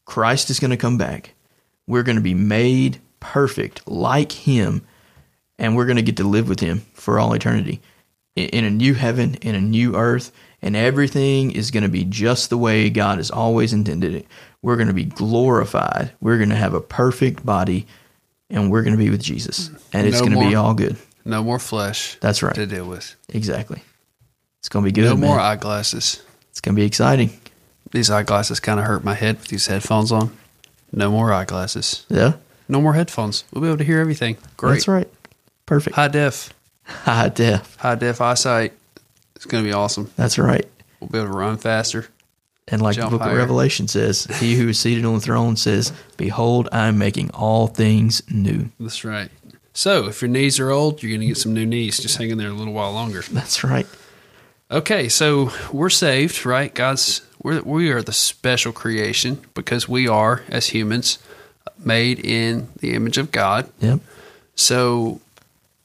Christ 0.04 0.50
is 0.50 0.60
going 0.60 0.70
to 0.70 0.76
come 0.76 0.98
back. 0.98 1.32
We're 1.87 2.02
going 2.02 2.16
to 2.16 2.22
be 2.22 2.34
made 2.34 3.00
perfect 3.20 3.88
like 3.88 4.32
him, 4.32 4.87
and 5.58 5.74
we're 5.74 5.87
going 5.87 5.96
to 5.96 6.02
get 6.02 6.18
to 6.18 6.24
live 6.24 6.46
with 6.46 6.60
him 6.60 6.80
for 6.92 7.18
all 7.18 7.32
eternity 7.32 7.80
in- 8.37 8.64
a 8.66 8.70
new 8.70 8.92
heaven, 8.92 9.37
in 9.37 9.54
a 9.54 9.60
new 9.60 9.96
earth, 9.96 10.30
and 10.60 10.76
everything 10.76 11.52
is 11.52 11.70
going 11.70 11.84
to 11.84 11.88
be 11.88 12.04
just 12.04 12.50
the 12.50 12.58
way 12.58 12.90
God 12.90 13.16
has 13.16 13.30
always 13.30 13.72
intended 13.72 14.14
it. 14.14 14.26
We're 14.60 14.76
going 14.76 14.88
to 14.88 14.94
be 14.94 15.04
glorified. 15.04 16.12
We're 16.20 16.37
going 16.37 16.50
to 16.50 16.56
have 16.56 16.74
a 16.74 16.80
perfect 16.82 17.46
body, 17.46 17.87
and 18.50 18.70
we're 18.70 18.82
going 18.82 18.96
to 18.96 19.02
be 19.02 19.10
with 19.10 19.22
Jesus, 19.22 19.70
and 19.94 20.06
it's 20.06 20.20
No 20.20 20.26
going 20.26 20.38
to 20.38 20.48
be 20.50 20.54
all 20.54 20.74
good. 20.74 20.98
No 21.24 21.42
more 21.42 21.58
flesh 21.58 22.18
That's 22.20 22.42
right. 22.42 22.54
to 22.54 22.66
deal 22.66 22.87
with. 22.87 23.16
Exactly. 23.30 23.82
It's 24.64 24.70
going 24.70 24.83
to 24.83 24.90
be 24.90 24.92
good. 24.98 25.11
no 25.11 25.16
man. 25.18 25.29
more 25.29 25.38
eyeglasses. 25.38 26.22
It's 26.48 26.62
going 26.62 26.74
to 26.74 26.81
be 26.81 26.87
exciting. 26.87 27.38
These 27.90 28.09
eyeglasses 28.09 28.61
kind 28.61 28.81
of 28.81 28.87
hurt 28.87 29.05
my 29.05 29.12
head 29.12 29.37
with 29.37 29.48
these 29.48 29.66
headphones 29.66 30.11
on. 30.11 30.35
No 30.90 31.11
more 31.11 31.35
eyeglasses. 31.35 32.07
Yeah, 32.09 32.37
No 32.66 32.81
more 32.81 32.94
headphones. 32.94 33.44
We'll 33.53 33.61
be 33.61 33.68
able 33.68 33.77
to 33.77 33.85
hear 33.85 34.00
everything. 34.00 34.38
Great. 34.57 34.72
that's 34.72 34.88
right. 34.88 35.07
Perfect. 35.66 35.96
High 35.96 36.09
def. 36.09 36.55
High 36.85 37.29
def. 37.29 37.77
High 37.77 37.96
def 37.96 38.22
eyesight. 38.22 38.72
It's 39.37 39.44
going 39.44 39.62
to 39.62 39.68
be 39.68 39.74
awesome. 39.74 40.11
That's 40.16 40.38
right. 40.38 40.66
We'll 40.98 41.11
be 41.11 41.18
able 41.18 41.29
to 41.29 41.35
run 41.37 41.59
faster. 41.59 42.09
And 42.66 42.81
like 42.81 42.96
Jump 42.96 43.11
the 43.11 43.18
book 43.18 43.24
higher. 43.27 43.33
of 43.33 43.38
Revelation 43.40 43.87
says, 43.87 44.24
He 44.40 44.55
who 44.55 44.70
is 44.70 44.79
seated 44.79 45.05
on 45.05 45.12
the 45.12 45.20
throne 45.20 45.57
says, 45.57 45.92
Behold, 46.16 46.70
I 46.72 46.87
am 46.88 46.96
making 46.96 47.33
all 47.33 47.66
things 47.66 48.22
new. 48.31 48.70
That's 48.81 49.05
right. 49.05 49.29
So, 49.74 50.07
if 50.09 50.22
your 50.22 50.31
knees 50.31 50.59
are 50.59 50.70
old, 50.70 51.03
you're 51.03 51.11
going 51.11 51.20
to 51.20 51.27
get 51.27 51.37
some 51.37 51.53
new 51.53 51.66
knees. 51.66 51.98
Just 51.98 52.16
hang 52.16 52.31
in 52.31 52.38
there 52.38 52.48
a 52.48 52.55
little 52.55 52.72
while 52.72 52.92
longer. 52.92 53.20
That's 53.31 53.62
right. 53.62 53.87
Okay, 54.74 55.08
so 55.08 55.52
we're 55.72 55.88
saved, 55.88 56.44
right? 56.44 56.74
God's 56.74 57.20
we're, 57.40 57.62
we 57.62 57.92
are 57.92 58.02
the 58.02 58.12
special 58.12 58.72
creation 58.72 59.40
because 59.54 59.88
we 59.88 60.08
are 60.08 60.42
as 60.48 60.70
humans 60.70 61.20
made 61.78 62.18
in 62.18 62.66
the 62.80 62.94
image 62.94 63.16
of 63.16 63.30
God. 63.30 63.70
Yep. 63.78 64.00
So, 64.56 65.20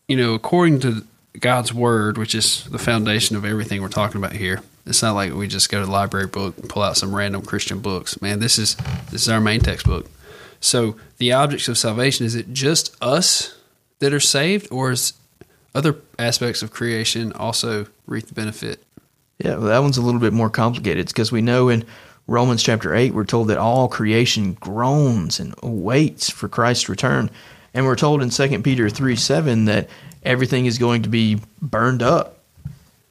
you 0.08 0.18
know, 0.18 0.34
according 0.34 0.80
to 0.80 1.06
God's 1.40 1.72
word, 1.72 2.18
which 2.18 2.34
is 2.34 2.64
the 2.64 2.80
foundation 2.80 3.36
of 3.36 3.46
everything 3.46 3.80
we're 3.84 3.90
talking 3.90 4.18
about 4.18 4.34
here, 4.34 4.60
it's 4.88 5.04
not 5.04 5.14
like 5.14 5.36
we 5.36 5.48
just 5.48 5.70
go 5.70 5.82
to 5.82 5.86
the 5.86 5.92
library 5.92 6.26
book 6.26 6.58
and 6.58 6.68
pull 6.68 6.82
out 6.82 6.98
some 6.98 7.14
random 7.14 7.44
Christian 7.44 7.82
books. 7.82 8.20
Man, 8.24 8.40
this 8.40 8.58
is 8.58 8.76
this 9.12 9.22
is 9.22 9.30
our 9.30 9.40
main 9.40 9.60
textbook. 9.60 10.10
So, 10.62 10.96
the 11.20 11.32
objects 11.32 11.68
of 11.68 11.78
salvation 11.78 12.26
is 12.26 12.34
it 12.34 12.54
just 12.54 12.98
us 13.04 13.56
that 14.00 14.16
are 14.16 14.20
saved, 14.20 14.68
or 14.72 14.90
is 14.90 15.14
other 15.76 15.98
aspects 16.18 16.64
of 16.64 16.72
creation 16.72 17.32
also 17.34 17.86
reap 18.10 18.28
the 18.28 18.34
benefit? 18.34 18.84
Yeah, 19.38 19.56
well, 19.56 19.68
that 19.68 19.80
one's 19.80 19.98
a 19.98 20.02
little 20.02 20.20
bit 20.20 20.34
more 20.34 20.50
complicated. 20.50 21.00
It's 21.00 21.14
because 21.14 21.32
we 21.32 21.42
know 21.42 21.70
in 21.70 21.86
Romans 22.28 22.62
chapter 22.62 22.94
8, 22.94 23.14
we're 23.14 23.24
told 23.24 23.48
that 23.48 23.58
all 23.58 23.88
creation 23.88 24.54
groans 24.54 25.40
and 25.40 25.56
waits 25.62 26.30
for 26.30 26.50
Christ's 26.50 26.90
return. 26.90 27.32
And 27.74 27.86
we're 27.86 27.96
told 27.96 28.22
in 28.22 28.30
2 28.30 28.62
Peter 28.62 28.90
3 28.90 29.16
7 29.16 29.66
that 29.66 29.90
everything 30.24 30.66
is 30.66 30.78
going 30.78 31.04
to 31.04 31.10
be 31.10 31.40
burned 31.62 32.04
up. 32.04 32.40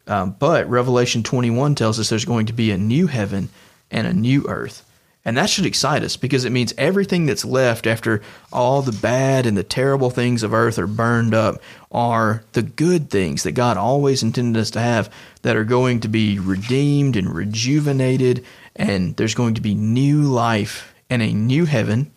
Um, 0.06 0.36
but 0.38 0.68
Revelation 0.68 1.22
21 1.22 1.74
tells 1.74 2.00
us 2.00 2.08
there's 2.08 2.24
going 2.24 2.46
to 2.46 2.52
be 2.52 2.70
a 2.70 2.78
new 2.78 3.06
heaven 3.06 3.48
and 3.90 4.06
a 4.06 4.12
new 4.12 4.46
earth. 4.48 4.84
And 5.28 5.36
that 5.36 5.50
should 5.50 5.66
excite 5.66 6.02
us 6.04 6.16
because 6.16 6.46
it 6.46 6.52
means 6.52 6.72
everything 6.78 7.26
that's 7.26 7.44
left 7.44 7.86
after 7.86 8.22
all 8.50 8.80
the 8.80 8.98
bad 8.98 9.44
and 9.44 9.58
the 9.58 9.62
terrible 9.62 10.08
things 10.08 10.42
of 10.42 10.54
earth 10.54 10.78
are 10.78 10.86
burned 10.86 11.34
up 11.34 11.60
are 11.92 12.44
the 12.54 12.62
good 12.62 13.10
things 13.10 13.42
that 13.42 13.52
God 13.52 13.76
always 13.76 14.22
intended 14.22 14.58
us 14.58 14.70
to 14.70 14.80
have 14.80 15.12
that 15.42 15.54
are 15.54 15.64
going 15.64 16.00
to 16.00 16.08
be 16.08 16.38
redeemed 16.38 17.14
and 17.14 17.28
rejuvenated. 17.28 18.42
And 18.74 19.14
there's 19.16 19.34
going 19.34 19.52
to 19.52 19.60
be 19.60 19.74
new 19.74 20.22
life 20.22 20.94
and 21.10 21.20
a 21.20 21.34
new 21.34 21.66
heaven, 21.66 22.10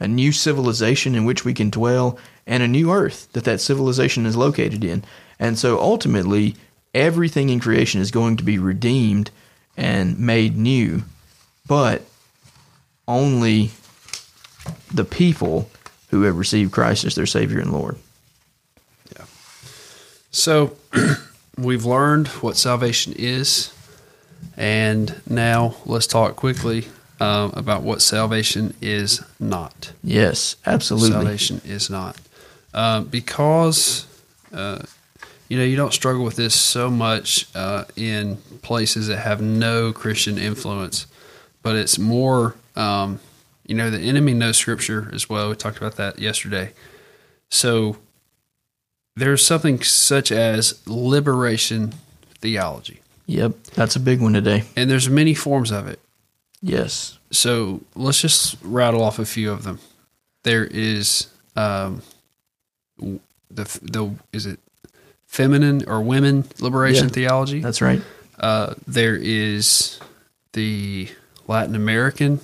a 0.00 0.08
new 0.08 0.32
civilization 0.32 1.14
in 1.14 1.26
which 1.26 1.44
we 1.44 1.52
can 1.52 1.68
dwell, 1.68 2.18
and 2.46 2.62
a 2.62 2.66
new 2.66 2.90
earth 2.90 3.30
that 3.34 3.44
that 3.44 3.60
civilization 3.60 4.24
is 4.24 4.36
located 4.36 4.82
in. 4.82 5.04
And 5.38 5.58
so 5.58 5.78
ultimately, 5.78 6.54
everything 6.94 7.50
in 7.50 7.60
creation 7.60 8.00
is 8.00 8.10
going 8.10 8.38
to 8.38 8.42
be 8.42 8.56
redeemed 8.56 9.30
and 9.76 10.18
made 10.18 10.56
new. 10.56 11.02
But 11.66 12.06
only 13.06 13.70
the 14.92 15.04
people 15.04 15.70
who 16.10 16.22
have 16.22 16.36
received 16.36 16.72
Christ 16.72 17.04
as 17.04 17.14
their 17.14 17.26
Savior 17.26 17.58
and 17.58 17.72
Lord. 17.72 17.96
Yeah. 19.16 19.24
So, 20.30 20.76
we've 21.58 21.84
learned 21.84 22.28
what 22.28 22.56
salvation 22.56 23.14
is, 23.16 23.72
and 24.56 25.20
now 25.28 25.76
let's 25.84 26.06
talk 26.06 26.36
quickly 26.36 26.88
um, 27.20 27.52
about 27.54 27.82
what 27.82 28.02
salvation 28.02 28.74
is 28.80 29.22
not. 29.40 29.92
Yes, 30.02 30.56
absolutely. 30.66 31.10
Salvation 31.10 31.60
is 31.64 31.90
not. 31.90 32.16
Um, 32.72 33.04
because 33.04 34.06
uh, 34.52 34.82
you 35.48 35.58
know, 35.58 35.64
you 35.64 35.76
don't 35.76 35.92
struggle 35.92 36.24
with 36.24 36.36
this 36.36 36.54
so 36.54 36.90
much 36.90 37.46
uh, 37.54 37.84
in 37.96 38.38
places 38.62 39.08
that 39.08 39.18
have 39.18 39.40
no 39.40 39.92
Christian 39.92 40.38
influence, 40.38 41.06
but 41.62 41.76
it's 41.76 41.98
more, 41.98 42.54
um, 42.76 43.20
you 43.66 43.74
know, 43.74 43.90
the 43.90 43.98
enemy 44.00 44.34
knows 44.34 44.56
Scripture 44.56 45.10
as 45.12 45.28
well. 45.28 45.48
We 45.50 45.56
talked 45.56 45.78
about 45.78 45.96
that 45.96 46.18
yesterday. 46.18 46.72
So 47.50 47.96
there's 49.16 49.44
something 49.44 49.80
such 49.82 50.30
as 50.32 50.80
liberation 50.86 51.94
theology, 52.40 53.00
Yep, 53.26 53.62
that's 53.74 53.96
a 53.96 54.00
big 54.00 54.20
one 54.20 54.32
today. 54.34 54.64
and 54.76 54.90
there's 54.90 55.08
many 55.08 55.34
forms 55.34 55.70
of 55.70 55.86
it. 55.88 55.98
Yes. 56.60 57.18
So 57.30 57.80
let's 57.94 58.20
just 58.20 58.56
rattle 58.62 59.02
off 59.02 59.18
a 59.18 59.24
few 59.24 59.50
of 59.50 59.62
them. 59.64 59.78
There 60.42 60.64
is 60.64 61.28
um, 61.56 62.02
the 62.98 63.18
the 63.82 64.14
is 64.32 64.46
it 64.46 64.58
feminine 65.26 65.84
or 65.88 66.00
women 66.02 66.44
liberation 66.60 67.08
Yeah. 67.08 67.14
theology. 67.14 67.60
That's 67.60 67.80
right. 67.82 68.02
Uh, 68.38 68.74
there 68.86 69.16
is 69.16 69.98
the 70.52 71.08
Latin 71.48 71.74
American 71.74 72.40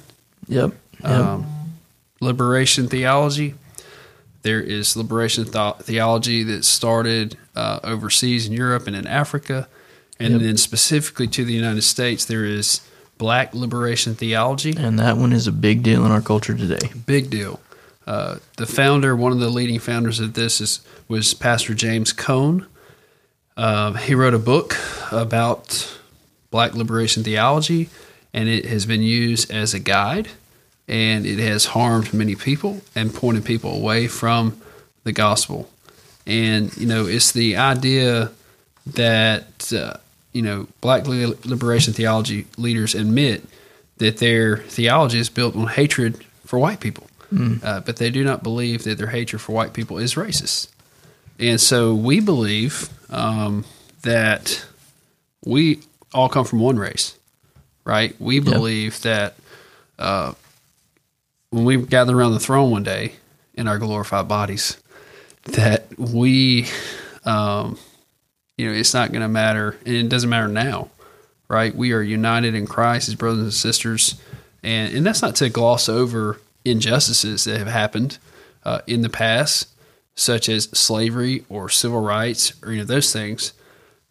Yep. 0.51 0.73
Yep. 1.03 1.11
um, 1.11 1.47
liberation 2.21 2.89
theology. 2.89 3.55
There 4.43 4.61
is 4.61 4.97
liberation 4.97 5.45
th- 5.45 5.77
theology 5.83 6.43
that 6.45 6.65
started 6.65 7.37
uh, 7.55 7.81
overseas 7.85 8.47
in 8.47 8.53
Europe 8.53 8.87
and 8.87 8.97
in 8.97 9.07
Africa. 9.07 9.69
And 10.19 10.35
Yep. 10.35 10.43
then 10.43 10.57
specifically 10.59 11.27
to 11.29 11.45
the 11.45 11.53
United 11.55 11.83
States, 11.83 12.25
there 12.25 12.45
is 12.45 12.81
black 13.19 13.55
liberation 13.55 14.15
theology. 14.15 14.75
and 14.77 14.99
that 14.99 15.17
one 15.17 15.33
is 15.33 15.47
a 15.47 15.53
big 15.53 15.83
deal 15.83 16.05
in 16.07 16.11
our 16.13 16.23
culture 16.23 16.55
today. 16.57 16.91
Big 17.07 17.29
deal. 17.31 17.61
Uh, 18.07 18.37
the 18.57 18.67
founder, 18.67 19.15
one 19.15 19.31
of 19.33 19.41
the 19.41 19.51
leading 19.51 19.79
founders 19.79 20.21
of 20.21 20.33
this, 20.35 20.61
is 20.61 20.81
was 21.09 21.35
Pastor 21.35 21.75
James 21.75 22.13
Cone. 22.13 22.67
Uh, 23.57 23.93
he 23.93 24.15
wrote 24.15 24.33
a 24.35 24.39
book 24.39 24.75
about 25.13 25.97
Black 26.51 26.75
liberation 26.75 27.23
theology, 27.23 27.89
and 28.33 28.49
it 28.49 28.67
has 28.67 28.87
been 28.87 29.03
used 29.03 29.51
as 29.51 29.75
a 29.75 29.79
guide, 29.79 30.29
and 30.89 31.27
it 31.27 31.39
has 31.39 31.67
harmed 31.67 32.13
many 32.13 32.35
people 32.35 32.81
and 32.95 33.15
pointed 33.15 33.45
people 33.45 33.75
away 33.75 34.09
from 34.09 34.61
the 35.05 35.13
gospel. 35.13 35.69
And 36.27 36.77
you 36.77 36.87
know, 36.87 37.07
it's 37.07 37.33
the 37.33 37.57
idea 37.57 38.31
that 38.87 39.73
uh, 39.73 39.95
you 40.33 40.43
know 40.43 40.69
Black 40.81 41.07
liberation 41.07 41.93
theology 41.93 42.47
leaders 42.57 42.95
admit 42.95 43.45
that 43.99 44.19
their 44.19 44.59
theology 44.59 45.19
is 45.19 45.29
built 45.29 45.55
on 45.57 45.67
hatred 45.67 46.25
for 46.45 46.59
white 46.59 46.81
people, 46.81 47.07
uh, 47.63 47.81
but 47.81 47.97
they 47.97 48.11
do 48.11 48.25
not 48.25 48.43
believe 48.43 48.85
that 48.85 48.99
their 48.99 49.09
hatred 49.09 49.41
for 49.41 49.53
white 49.53 49.73
people 49.73 49.99
is 49.99 50.15
racist. 50.15 50.69
And 51.39 51.61
so 51.61 51.95
we 51.95 52.21
believe 52.21 52.89
um, 53.11 53.65
that 54.03 54.65
we 55.45 55.81
all 56.13 56.29
come 56.29 56.45
from 56.45 56.61
one 56.61 56.79
race, 56.79 57.17
right? 57.85 58.15
We 58.21 58.41
believe 58.41 59.01
that 59.03 59.35
uh, 59.99 60.35
when 61.51 61.65
we 61.65 61.77
gather 61.79 62.17
around 62.17 62.33
the 62.33 62.41
throne 62.41 62.71
one 62.71 62.83
day 62.83 63.15
in 63.55 63.69
our 63.69 63.79
glorified 63.79 64.29
bodies, 64.29 64.77
that 65.45 65.99
we, 65.99 66.67
um, 67.25 67.79
you 68.57 68.67
know, 68.67 68.73
it's 68.73 68.95
not 68.95 69.13
going 69.13 69.23
to 69.23 69.29
matter, 69.29 69.77
and 69.85 69.95
it 69.95 70.09
doesn't 70.09 70.31
matter 70.31 70.49
now, 70.49 70.91
right? 71.49 71.75
We 71.75 71.93
are 71.93 72.03
united 72.03 72.55
in 72.55 72.67
Christ 72.67 73.09
as 73.09 73.15
brothers 73.15 73.43
and 73.43 73.55
sisters, 73.55 74.21
and 74.63 74.95
and 74.95 75.07
that's 75.07 75.23
not 75.23 75.37
to 75.37 75.49
gloss 75.49 75.89
over 75.89 76.41
injustices 76.65 77.45
that 77.45 77.59
have 77.59 77.69
happened 77.69 78.19
uh, 78.65 78.81
in 78.87 79.03
the 79.03 79.09
past, 79.09 79.69
such 80.15 80.49
as 80.49 80.65
slavery 80.71 81.45
or 81.49 81.69
civil 81.69 82.01
rights 82.01 82.53
or 82.63 82.73
you 82.73 82.79
know 82.79 82.85
those 82.85 83.13
things. 83.13 83.53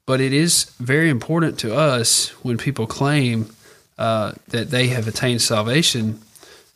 But 0.06 0.22
it 0.22 0.34
is 0.34 0.72
very 0.80 1.10
important 1.10 1.60
to 1.60 1.76
us 1.76 2.30
when 2.44 2.58
people 2.58 2.88
claim 2.88 3.52
uh, 4.00 4.32
that 4.48 4.72
they 4.72 4.88
have 4.88 5.08
attained 5.08 5.42
salvation 5.42 6.20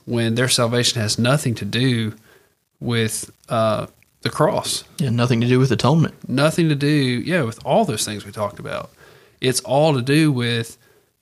when 0.05 0.35
their 0.35 0.49
salvation 0.49 1.01
has 1.01 1.17
nothing 1.17 1.55
to 1.55 1.65
do 1.65 2.13
with 2.79 3.31
uh, 3.49 3.87
the 4.21 4.29
cross 4.29 4.83
Yeah, 4.99 5.09
nothing 5.09 5.39
to 5.41 5.47
do 5.47 5.57
with 5.57 5.71
atonement. 5.71 6.13
nothing 6.29 6.67
to 6.69 6.75
do 6.75 6.87
yeah 6.87 7.41
with 7.43 7.59
all 7.65 7.85
those 7.85 8.03
things 8.05 8.25
we 8.25 8.31
talked 8.31 8.59
about 8.59 8.91
it's 9.41 9.61
all 9.61 9.93
to 9.93 10.01
do 10.01 10.31
with 10.31 10.77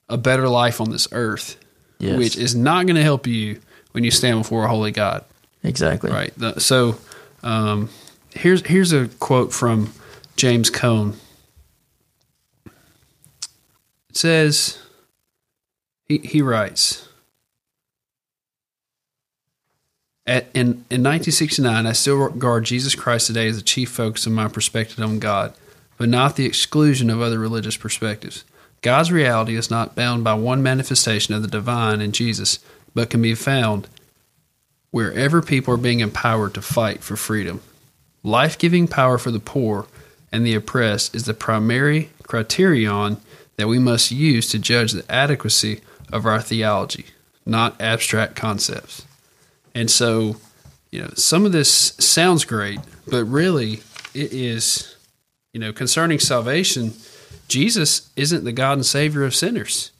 a 0.08 0.16
better 0.18 0.48
life 0.48 0.80
on 0.80 0.90
this 0.90 1.08
earth 1.12 1.56
Yes. 1.98 2.18
which 2.18 2.36
is 2.36 2.54
not 2.56 2.86
going 2.86 2.96
to 2.96 3.02
help 3.02 3.26
you 3.28 3.60
when 3.92 4.02
you 4.02 4.10
stand 4.10 4.40
before 4.42 4.64
a 4.64 4.68
holy 4.68 4.90
god 4.90 5.24
Exactly. 5.62 6.10
right 6.10 6.32
so 6.60 6.96
um, 7.44 7.88
here's 8.34 8.66
here's 8.66 8.92
a 8.92 9.06
quote 9.20 9.52
from 9.52 9.92
james 10.36 10.68
cone 10.70 11.14
it 12.66 14.16
says 14.16 14.78
he, 16.12 16.26
he 16.26 16.42
writes 16.42 17.08
At, 20.26 20.44
in, 20.54 20.84
in 20.88 21.02
1969, 21.02 21.86
I 21.86 21.92
still 21.92 22.16
regard 22.16 22.64
Jesus 22.64 22.94
Christ 22.94 23.26
today 23.26 23.48
as 23.48 23.56
the 23.56 23.62
chief 23.62 23.90
focus 23.90 24.26
of 24.26 24.32
my 24.32 24.46
perspective 24.46 25.00
on 25.00 25.18
God, 25.18 25.52
but 25.98 26.08
not 26.08 26.36
the 26.36 26.46
exclusion 26.46 27.10
of 27.10 27.20
other 27.20 27.38
religious 27.38 27.76
perspectives. 27.76 28.44
God's 28.82 29.10
reality 29.10 29.56
is 29.56 29.70
not 29.70 29.96
bound 29.96 30.22
by 30.22 30.34
one 30.34 30.62
manifestation 30.62 31.34
of 31.34 31.42
the 31.42 31.48
divine 31.48 32.00
in 32.00 32.12
Jesus, 32.12 32.60
but 32.94 33.10
can 33.10 33.22
be 33.22 33.34
found 33.34 33.88
wherever 34.90 35.42
people 35.42 35.74
are 35.74 35.78
being 35.78 36.00
empowered 36.00 36.54
to 36.54 36.62
fight 36.62 37.02
for 37.02 37.16
freedom. 37.16 37.60
Life 38.22 38.58
giving 38.58 38.86
power 38.86 39.18
for 39.18 39.30
the 39.30 39.40
poor 39.40 39.86
and 40.30 40.46
the 40.46 40.54
oppressed 40.54 41.14
is 41.16 41.24
the 41.24 41.34
primary 41.34 42.10
criterion 42.22 43.16
that 43.56 43.68
we 43.68 43.78
must 43.78 44.12
use 44.12 44.48
to 44.50 44.58
judge 44.58 44.92
the 44.92 45.10
adequacy 45.12 45.80
of 46.12 46.26
our 46.26 46.40
theology, 46.40 47.06
not 47.44 47.80
abstract 47.80 48.36
concepts. 48.36 49.04
And 49.74 49.90
so, 49.90 50.36
you 50.90 51.00
know, 51.02 51.10
some 51.14 51.46
of 51.46 51.52
this 51.52 51.94
sounds 51.98 52.44
great, 52.44 52.80
but 53.08 53.24
really 53.24 53.82
it 54.14 54.32
is, 54.32 54.94
you 55.52 55.60
know, 55.60 55.72
concerning 55.72 56.18
salvation, 56.18 56.92
Jesus 57.48 58.10
isn't 58.16 58.44
the 58.44 58.52
God 58.52 58.74
and 58.74 58.86
Savior 58.86 59.24
of 59.24 59.34
sinners. 59.34 59.90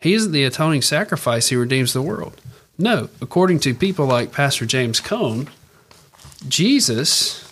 He 0.00 0.14
isn't 0.14 0.32
the 0.32 0.44
atoning 0.44 0.82
sacrifice 0.82 1.48
who 1.48 1.60
redeems 1.60 1.92
the 1.92 2.02
world. 2.02 2.40
No, 2.78 3.08
according 3.20 3.60
to 3.60 3.74
people 3.74 4.06
like 4.06 4.32
Pastor 4.32 4.66
James 4.66 4.98
Cone, 5.00 5.48
Jesus 6.48 7.48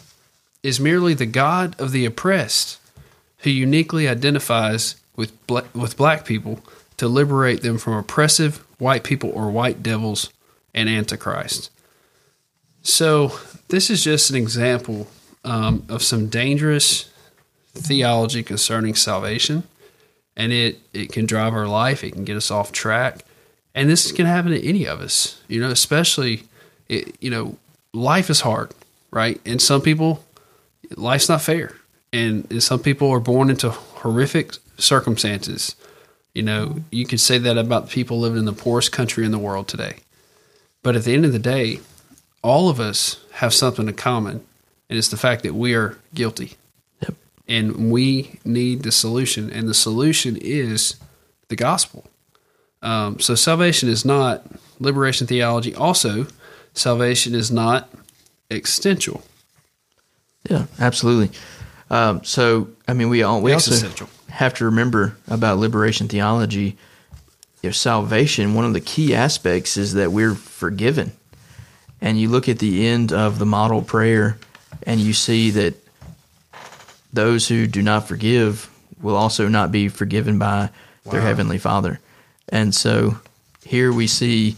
is 0.62 0.80
merely 0.80 1.14
the 1.14 1.26
God 1.26 1.78
of 1.80 1.92
the 1.92 2.04
oppressed 2.04 2.78
who 3.38 3.50
uniquely 3.50 4.08
identifies 4.08 4.96
with 5.16 5.32
with 5.48 5.96
black 5.96 6.24
people 6.24 6.60
to 7.00 7.08
liberate 7.08 7.62
them 7.62 7.78
from 7.78 7.94
oppressive 7.94 8.62
white 8.76 9.04
people 9.04 9.30
or 9.30 9.50
white 9.50 9.82
devils 9.82 10.30
and 10.74 10.86
antichrist. 10.86 11.70
So 12.82 13.32
this 13.68 13.88
is 13.88 14.04
just 14.04 14.28
an 14.28 14.36
example 14.36 15.06
um, 15.42 15.82
of 15.88 16.02
some 16.02 16.28
dangerous 16.28 17.10
theology 17.72 18.42
concerning 18.42 18.94
salvation, 18.94 19.62
and 20.36 20.52
it 20.52 20.78
it 20.92 21.10
can 21.10 21.24
drive 21.24 21.54
our 21.54 21.66
life. 21.66 22.04
It 22.04 22.10
can 22.10 22.26
get 22.26 22.36
us 22.36 22.50
off 22.50 22.70
track, 22.70 23.24
and 23.74 23.88
this 23.88 24.12
can 24.12 24.26
happen 24.26 24.50
to 24.52 24.68
any 24.68 24.84
of 24.86 25.00
us. 25.00 25.40
You 25.48 25.58
know, 25.58 25.70
especially 25.70 26.42
it, 26.90 27.16
you 27.18 27.30
know, 27.30 27.56
life 27.94 28.28
is 28.28 28.42
hard, 28.42 28.74
right? 29.10 29.40
And 29.46 29.62
some 29.62 29.80
people, 29.80 30.22
life's 30.96 31.30
not 31.30 31.40
fair, 31.40 31.76
and, 32.12 32.46
and 32.50 32.62
some 32.62 32.80
people 32.80 33.10
are 33.10 33.20
born 33.20 33.48
into 33.48 33.70
horrific 33.70 34.52
circumstances. 34.76 35.76
You 36.34 36.42
know, 36.42 36.76
you 36.90 37.06
could 37.06 37.20
say 37.20 37.38
that 37.38 37.58
about 37.58 37.86
the 37.86 37.92
people 37.92 38.20
living 38.20 38.38
in 38.38 38.44
the 38.44 38.52
poorest 38.52 38.92
country 38.92 39.24
in 39.24 39.32
the 39.32 39.38
world 39.38 39.66
today. 39.68 39.96
But 40.82 40.96
at 40.96 41.04
the 41.04 41.12
end 41.12 41.24
of 41.24 41.32
the 41.32 41.38
day, 41.38 41.80
all 42.42 42.68
of 42.68 42.80
us 42.80 43.22
have 43.32 43.52
something 43.52 43.88
in 43.88 43.94
common, 43.94 44.44
and 44.88 44.98
it's 44.98 45.08
the 45.08 45.16
fact 45.16 45.42
that 45.42 45.54
we 45.54 45.74
are 45.74 45.98
guilty. 46.14 46.56
Yep. 47.02 47.14
And 47.48 47.90
we 47.90 48.38
need 48.44 48.82
the 48.82 48.92
solution, 48.92 49.50
and 49.50 49.68
the 49.68 49.74
solution 49.74 50.36
is 50.36 50.96
the 51.48 51.56
gospel. 51.56 52.06
Um, 52.82 53.18
so 53.18 53.34
salvation 53.34 53.88
is 53.88 54.04
not 54.04 54.44
liberation 54.78 55.26
theology. 55.26 55.74
Also, 55.74 56.26
salvation 56.72 57.34
is 57.34 57.50
not 57.50 57.90
existential. 58.50 59.22
Yeah, 60.48 60.66
absolutely. 60.78 61.36
Um, 61.90 62.24
so, 62.24 62.68
I 62.88 62.94
mean, 62.94 63.08
we 63.08 63.22
all 63.22 63.42
we 63.42 63.52
also 63.52 63.72
Existential. 63.72 64.08
Have 64.30 64.54
to 64.54 64.64
remember 64.64 65.16
about 65.28 65.58
liberation 65.58 66.08
theology. 66.08 66.76
You 67.62 67.68
know, 67.68 67.72
salvation. 67.72 68.54
One 68.54 68.64
of 68.64 68.72
the 68.72 68.80
key 68.80 69.14
aspects 69.14 69.76
is 69.76 69.94
that 69.94 70.12
we're 70.12 70.34
forgiven. 70.34 71.12
And 72.00 72.18
you 72.18 72.28
look 72.28 72.48
at 72.48 72.58
the 72.58 72.86
end 72.86 73.12
of 73.12 73.38
the 73.38 73.46
model 73.46 73.82
prayer, 73.82 74.38
and 74.84 74.98
you 75.00 75.12
see 75.12 75.50
that 75.50 75.74
those 77.12 77.48
who 77.48 77.66
do 77.66 77.82
not 77.82 78.08
forgive 78.08 78.70
will 79.02 79.16
also 79.16 79.48
not 79.48 79.70
be 79.70 79.88
forgiven 79.88 80.38
by 80.38 80.70
their 81.04 81.20
heavenly 81.20 81.58
Father. 81.58 82.00
And 82.48 82.74
so, 82.74 83.18
here 83.64 83.92
we 83.92 84.06
see 84.06 84.56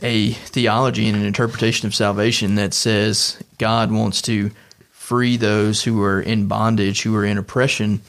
a 0.00 0.32
theology 0.32 1.08
and 1.08 1.16
an 1.16 1.24
interpretation 1.24 1.86
of 1.86 1.94
salvation 1.94 2.54
that 2.56 2.74
says 2.74 3.42
God 3.58 3.90
wants 3.90 4.22
to 4.22 4.50
free 4.90 5.36
those 5.36 5.82
who 5.82 6.02
are 6.02 6.20
in 6.20 6.46
bondage, 6.46 7.02
who 7.02 7.16
are 7.16 7.24
in 7.24 7.38
oppression, 7.38 8.00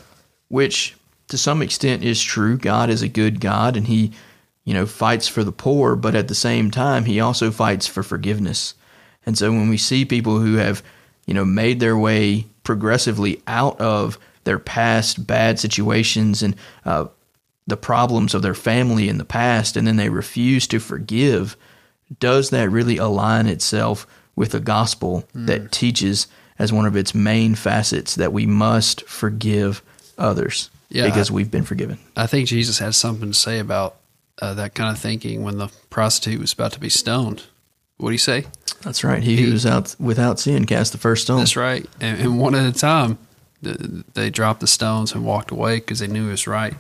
which 0.50 0.96
to 1.30 1.38
some 1.38 1.62
extent 1.62 2.04
is 2.04 2.22
true. 2.22 2.58
God 2.58 2.90
is 2.90 3.02
a 3.02 3.08
good 3.08 3.40
God 3.40 3.78
and 3.78 3.88
he, 3.88 4.12
you 4.66 4.74
know, 4.74 4.86
fights 4.86 5.28
for 5.28 5.44
the 5.44 5.52
poor, 5.52 5.96
but 5.96 6.16
at 6.16 6.28
the 6.28 6.36
same 6.36 6.70
time, 6.70 7.06
he 7.06 7.20
also 7.20 7.52
fights 7.52 7.88
for 7.88 8.04
forgiveness. 8.04 8.74
And 9.26 9.38
so 9.38 9.52
when 9.52 9.70
we 9.70 9.78
see 9.78 10.06
people 10.06 10.40
who 10.40 10.56
have, 10.56 10.84
you 11.26 11.34
know, 11.34 11.46
made 11.46 11.80
their 11.80 11.98
way 11.98 12.46
progressively 12.64 13.42
out 13.48 13.80
of 13.80 14.18
their 14.44 14.60
past 14.60 15.28
bad 15.28 15.60
situations 15.60 16.42
and 16.42 16.56
uh, 16.86 17.06
the 17.68 17.78
problems 17.78 18.34
of 18.34 18.42
their 18.42 18.56
family 18.56 19.08
in 19.08 19.20
the 19.20 19.26
past, 19.26 19.78
and 19.78 19.86
then 19.86 19.98
they 19.98 20.10
refuse 20.10 20.66
to 20.68 20.80
forgive, 20.80 21.56
does 22.20 22.50
that 22.50 22.70
really 22.70 22.98
align 22.98 23.46
itself 23.46 24.08
with 24.36 24.56
a 24.56 24.60
gospel 24.60 25.24
mm. 25.36 25.46
that 25.46 25.72
teaches 25.72 26.28
as 26.58 26.74
one 26.74 26.86
of 26.86 26.96
its 26.96 27.14
main 27.14 27.54
facets 27.54 28.16
that 28.16 28.34
we 28.34 28.46
must 28.46 29.08
forgive 29.08 29.84
others 30.20 30.70
yeah, 30.90 31.06
because 31.06 31.32
we've 31.32 31.50
been 31.50 31.64
forgiven? 31.64 31.98
I 32.16 32.28
think 32.28 32.48
Jesus 32.48 32.80
had 32.80 32.96
something 32.96 33.32
to 33.32 33.38
say 33.38 33.60
about 33.60 33.96
uh, 34.42 34.54
that 34.56 34.76
kind 34.76 34.92
of 34.92 35.02
thinking 35.02 35.44
when 35.44 35.58
the 35.58 35.70
prostitute 35.90 36.40
was 36.40 36.54
about 36.54 36.74
to 36.74 36.80
be 36.80 36.90
stoned. 36.90 37.44
What 37.98 38.10
do 38.10 38.14
you 38.14 38.20
say? 38.20 38.46
That's 38.82 39.04
right. 39.04 39.22
He, 39.22 39.36
he 39.36 39.44
who 39.44 39.52
was 39.52 39.66
out 39.66 39.96
without 40.00 40.40
sin 40.40 40.66
cast 40.66 40.92
the 40.94 40.98
first 40.98 41.24
stone. 41.24 41.40
That's 41.40 41.58
right. 41.58 41.86
And, 42.00 42.22
and 42.22 42.40
one 42.40 42.56
at 42.56 42.66
a 42.66 42.78
time, 42.78 43.18
they 43.62 44.30
dropped 44.30 44.62
the 44.62 44.68
stones 44.68 45.14
and 45.14 45.26
walked 45.26 45.52
away 45.52 45.76
because 45.76 46.00
they 46.00 46.08
knew 46.08 46.28
it 46.28 46.32
was 46.32 46.48
right. 46.48 46.74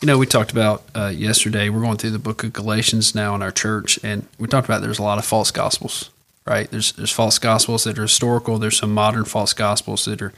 You 0.00 0.06
know, 0.06 0.18
we 0.18 0.26
talked 0.26 0.52
about 0.52 0.84
uh, 0.94 1.12
yesterday. 1.14 1.68
We're 1.68 1.80
going 1.80 1.96
through 1.96 2.10
the 2.10 2.18
book 2.18 2.44
of 2.44 2.52
Galatians 2.52 3.14
now 3.14 3.34
in 3.34 3.42
our 3.42 3.52
church, 3.52 3.98
and 4.02 4.26
we 4.38 4.48
talked 4.48 4.68
about 4.68 4.82
there's 4.82 4.98
a 4.98 5.02
lot 5.02 5.18
of 5.18 5.24
false 5.24 5.50
gospels, 5.50 6.10
right? 6.44 6.68
There's 6.70 6.92
there's 6.92 7.12
false 7.12 7.38
gospels 7.38 7.84
that 7.84 7.98
are 7.98 8.02
historical. 8.02 8.58
There's 8.58 8.78
some 8.78 8.92
modern 8.92 9.24
false 9.24 9.52
gospels 9.52 10.04
that 10.06 10.20
are 10.20 10.32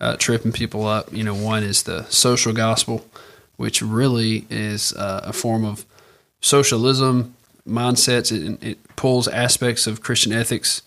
uh, 0.00 0.16
tripping 0.16 0.52
people 0.52 0.86
up. 0.86 1.12
You 1.12 1.24
know, 1.24 1.34
one 1.34 1.62
is 1.62 1.82
the 1.82 2.04
social 2.04 2.52
gospel, 2.52 3.06
which 3.56 3.82
really 3.82 4.46
is 4.50 4.92
uh, 4.94 5.22
a 5.24 5.32
form 5.32 5.64
of 5.64 5.84
socialism 6.40 7.34
mindsets. 7.68 8.32
It, 8.32 8.62
it 8.62 8.96
pulls 8.96 9.28
aspects 9.28 9.86
of 9.86 10.02
Christian 10.02 10.32
ethics 10.32 10.82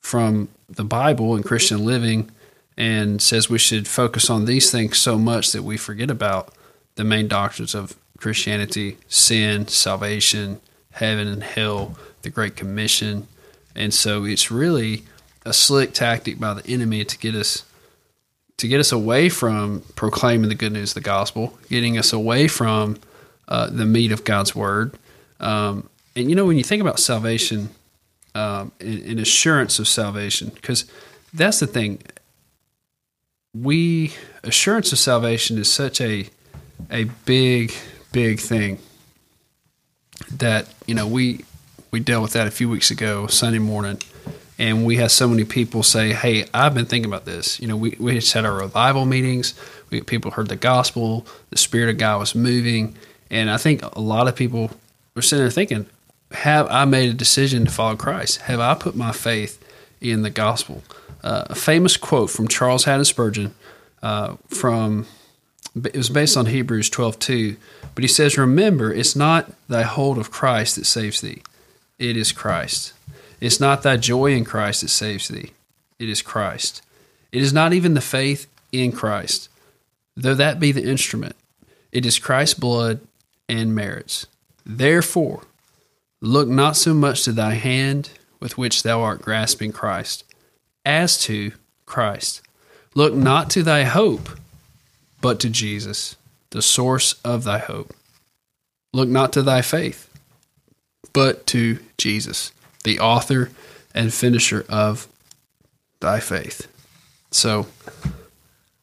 from 0.00 0.48
the 0.68 0.84
Bible 0.84 1.34
and 1.34 1.44
Christian 1.44 1.84
living, 1.84 2.30
and 2.76 3.20
says 3.20 3.48
we 3.48 3.58
should 3.58 3.88
focus 3.88 4.30
on 4.30 4.44
these 4.44 4.70
things 4.70 4.98
so 4.98 5.18
much 5.18 5.52
that 5.52 5.62
we 5.62 5.76
forget 5.76 6.10
about 6.10 6.52
the 6.94 7.04
main 7.04 7.28
doctrines 7.28 7.74
of 7.74 7.96
Christianity 8.18 8.96
sin, 9.08 9.68
salvation, 9.68 10.60
heaven 10.92 11.26
and 11.26 11.42
hell, 11.42 11.96
the 12.22 12.30
Great 12.30 12.56
Commission. 12.56 13.28
And 13.74 13.92
so 13.92 14.24
it's 14.24 14.50
really 14.50 15.04
a 15.44 15.52
slick 15.52 15.92
tactic 15.92 16.40
by 16.40 16.54
the 16.54 16.66
enemy 16.66 17.04
to 17.04 17.18
get 17.18 17.34
us 17.34 17.64
to 18.58 18.68
get 18.68 18.80
us 18.80 18.92
away 18.92 19.28
from 19.28 19.82
proclaiming 19.94 20.48
the 20.48 20.54
good 20.54 20.72
news 20.72 20.90
of 20.90 20.94
the 20.94 21.00
gospel, 21.00 21.58
getting 21.68 21.98
us 21.98 22.12
away 22.12 22.48
from 22.48 22.98
uh, 23.48 23.68
the 23.68 23.84
meat 23.84 24.12
of 24.12 24.24
God's 24.24 24.54
word. 24.54 24.94
Um, 25.40 25.88
and 26.14 26.30
you 26.30 26.36
know, 26.36 26.46
when 26.46 26.56
you 26.56 26.64
think 26.64 26.80
about 26.80 26.98
salvation 26.98 27.70
um, 28.34 28.72
and, 28.80 29.02
and 29.04 29.20
assurance 29.20 29.78
of 29.78 29.86
salvation, 29.86 30.50
because 30.54 30.86
that's 31.34 31.60
the 31.60 31.66
thing, 31.66 32.00
we 33.54 34.14
assurance 34.42 34.92
of 34.92 34.98
salvation 34.98 35.58
is 35.58 35.70
such 35.70 36.00
a 36.00 36.28
a 36.90 37.04
big, 37.24 37.72
big 38.12 38.38
thing 38.38 38.78
that 40.30 40.68
you 40.86 40.94
know 40.94 41.06
we 41.06 41.44
we 41.90 42.00
dealt 42.00 42.22
with 42.22 42.32
that 42.32 42.46
a 42.46 42.50
few 42.50 42.68
weeks 42.68 42.90
ago 42.90 43.26
Sunday 43.26 43.58
morning, 43.58 44.00
and 44.58 44.86
we 44.86 44.96
had 44.96 45.10
so 45.10 45.28
many 45.28 45.44
people 45.44 45.82
say, 45.82 46.12
"Hey, 46.12 46.46
I've 46.54 46.74
been 46.74 46.86
thinking 46.86 47.10
about 47.10 47.24
this." 47.24 47.60
You 47.60 47.68
know, 47.68 47.76
we 47.76 47.96
we 47.98 48.14
just 48.14 48.32
had 48.32 48.44
our 48.44 48.54
revival 48.54 49.04
meetings. 49.04 49.54
We 49.90 50.00
people 50.00 50.32
heard 50.32 50.48
the 50.48 50.56
gospel. 50.56 51.26
The 51.50 51.58
Spirit 51.58 51.90
of 51.90 51.98
God 51.98 52.20
was 52.20 52.34
moving, 52.34 52.96
and 53.30 53.50
I 53.50 53.56
think 53.56 53.82
a 53.82 54.00
lot 54.00 54.28
of 54.28 54.36
people 54.36 54.70
were 55.14 55.22
sitting 55.22 55.44
there 55.44 55.50
thinking, 55.50 55.86
"Have 56.32 56.68
I 56.70 56.84
made 56.84 57.10
a 57.10 57.14
decision 57.14 57.66
to 57.66 57.70
follow 57.70 57.96
Christ? 57.96 58.42
Have 58.42 58.60
I 58.60 58.74
put 58.74 58.96
my 58.96 59.12
faith 59.12 59.62
in 60.00 60.22
the 60.22 60.30
gospel?" 60.30 60.82
Uh, 61.22 61.44
a 61.50 61.54
famous 61.54 61.96
quote 61.96 62.30
from 62.30 62.48
Charles 62.48 62.84
Haddon 62.84 63.04
Spurgeon 63.04 63.54
uh, 64.02 64.36
from 64.48 65.06
it 65.74 65.96
was 65.96 66.08
based 66.08 66.36
on 66.36 66.46
Hebrews 66.46 66.88
12:2, 66.88 67.56
but 67.94 68.04
he 68.04 68.08
says, 68.08 68.38
"Remember, 68.38 68.90
it's 68.92 69.14
not 69.14 69.52
thy 69.68 69.82
hold 69.82 70.16
of 70.16 70.30
Christ 70.30 70.76
that 70.76 70.86
saves 70.86 71.20
thee; 71.20 71.42
it 71.98 72.16
is 72.16 72.32
Christ. 72.32 72.94
It's 73.40 73.60
not 73.60 73.82
thy 73.82 73.96
joy 73.96 74.32
in 74.32 74.44
Christ 74.44 74.82
that 74.82 74.88
saves 74.88 75.28
thee; 75.28 75.52
it 75.98 76.08
is 76.08 76.22
Christ. 76.22 76.82
It 77.32 77.42
is 77.42 77.52
not 77.52 77.72
even 77.72 77.94
the 77.94 78.00
faith 78.00 78.46
in 78.72 78.92
Christ, 78.92 79.48
though 80.16 80.34
that 80.34 80.60
be 80.60 80.72
the 80.72 80.88
instrument. 80.88 81.36
It 81.92 82.06
is 82.06 82.18
Christ's 82.18 82.58
blood 82.58 83.00
and 83.48 83.74
merits. 83.74 84.26
Therefore, 84.64 85.42
look 86.20 86.48
not 86.48 86.76
so 86.76 86.94
much 86.94 87.24
to 87.24 87.32
thy 87.32 87.54
hand 87.54 88.10
with 88.40 88.58
which 88.58 88.82
thou 88.82 89.02
art 89.02 89.22
grasping 89.22 89.72
Christ, 89.72 90.24
as 90.84 91.18
to 91.22 91.52
Christ. 91.84 92.42
Look 92.94 93.14
not 93.14 93.50
to 93.50 93.62
thy 93.62 93.84
hope." 93.84 94.30
but 95.20 95.40
to 95.40 95.50
Jesus, 95.50 96.16
the 96.50 96.62
source 96.62 97.14
of 97.24 97.44
thy 97.44 97.58
hope. 97.58 97.92
Look 98.92 99.08
not 99.08 99.32
to 99.32 99.42
thy 99.42 99.62
faith, 99.62 100.08
but 101.12 101.46
to 101.48 101.80
Jesus, 101.98 102.52
the 102.86 103.00
author 103.00 103.50
and 103.94 104.14
finisher 104.14 104.64
of 104.68 105.08
thy 106.00 106.20
faith. 106.20 106.68
So 107.30 107.66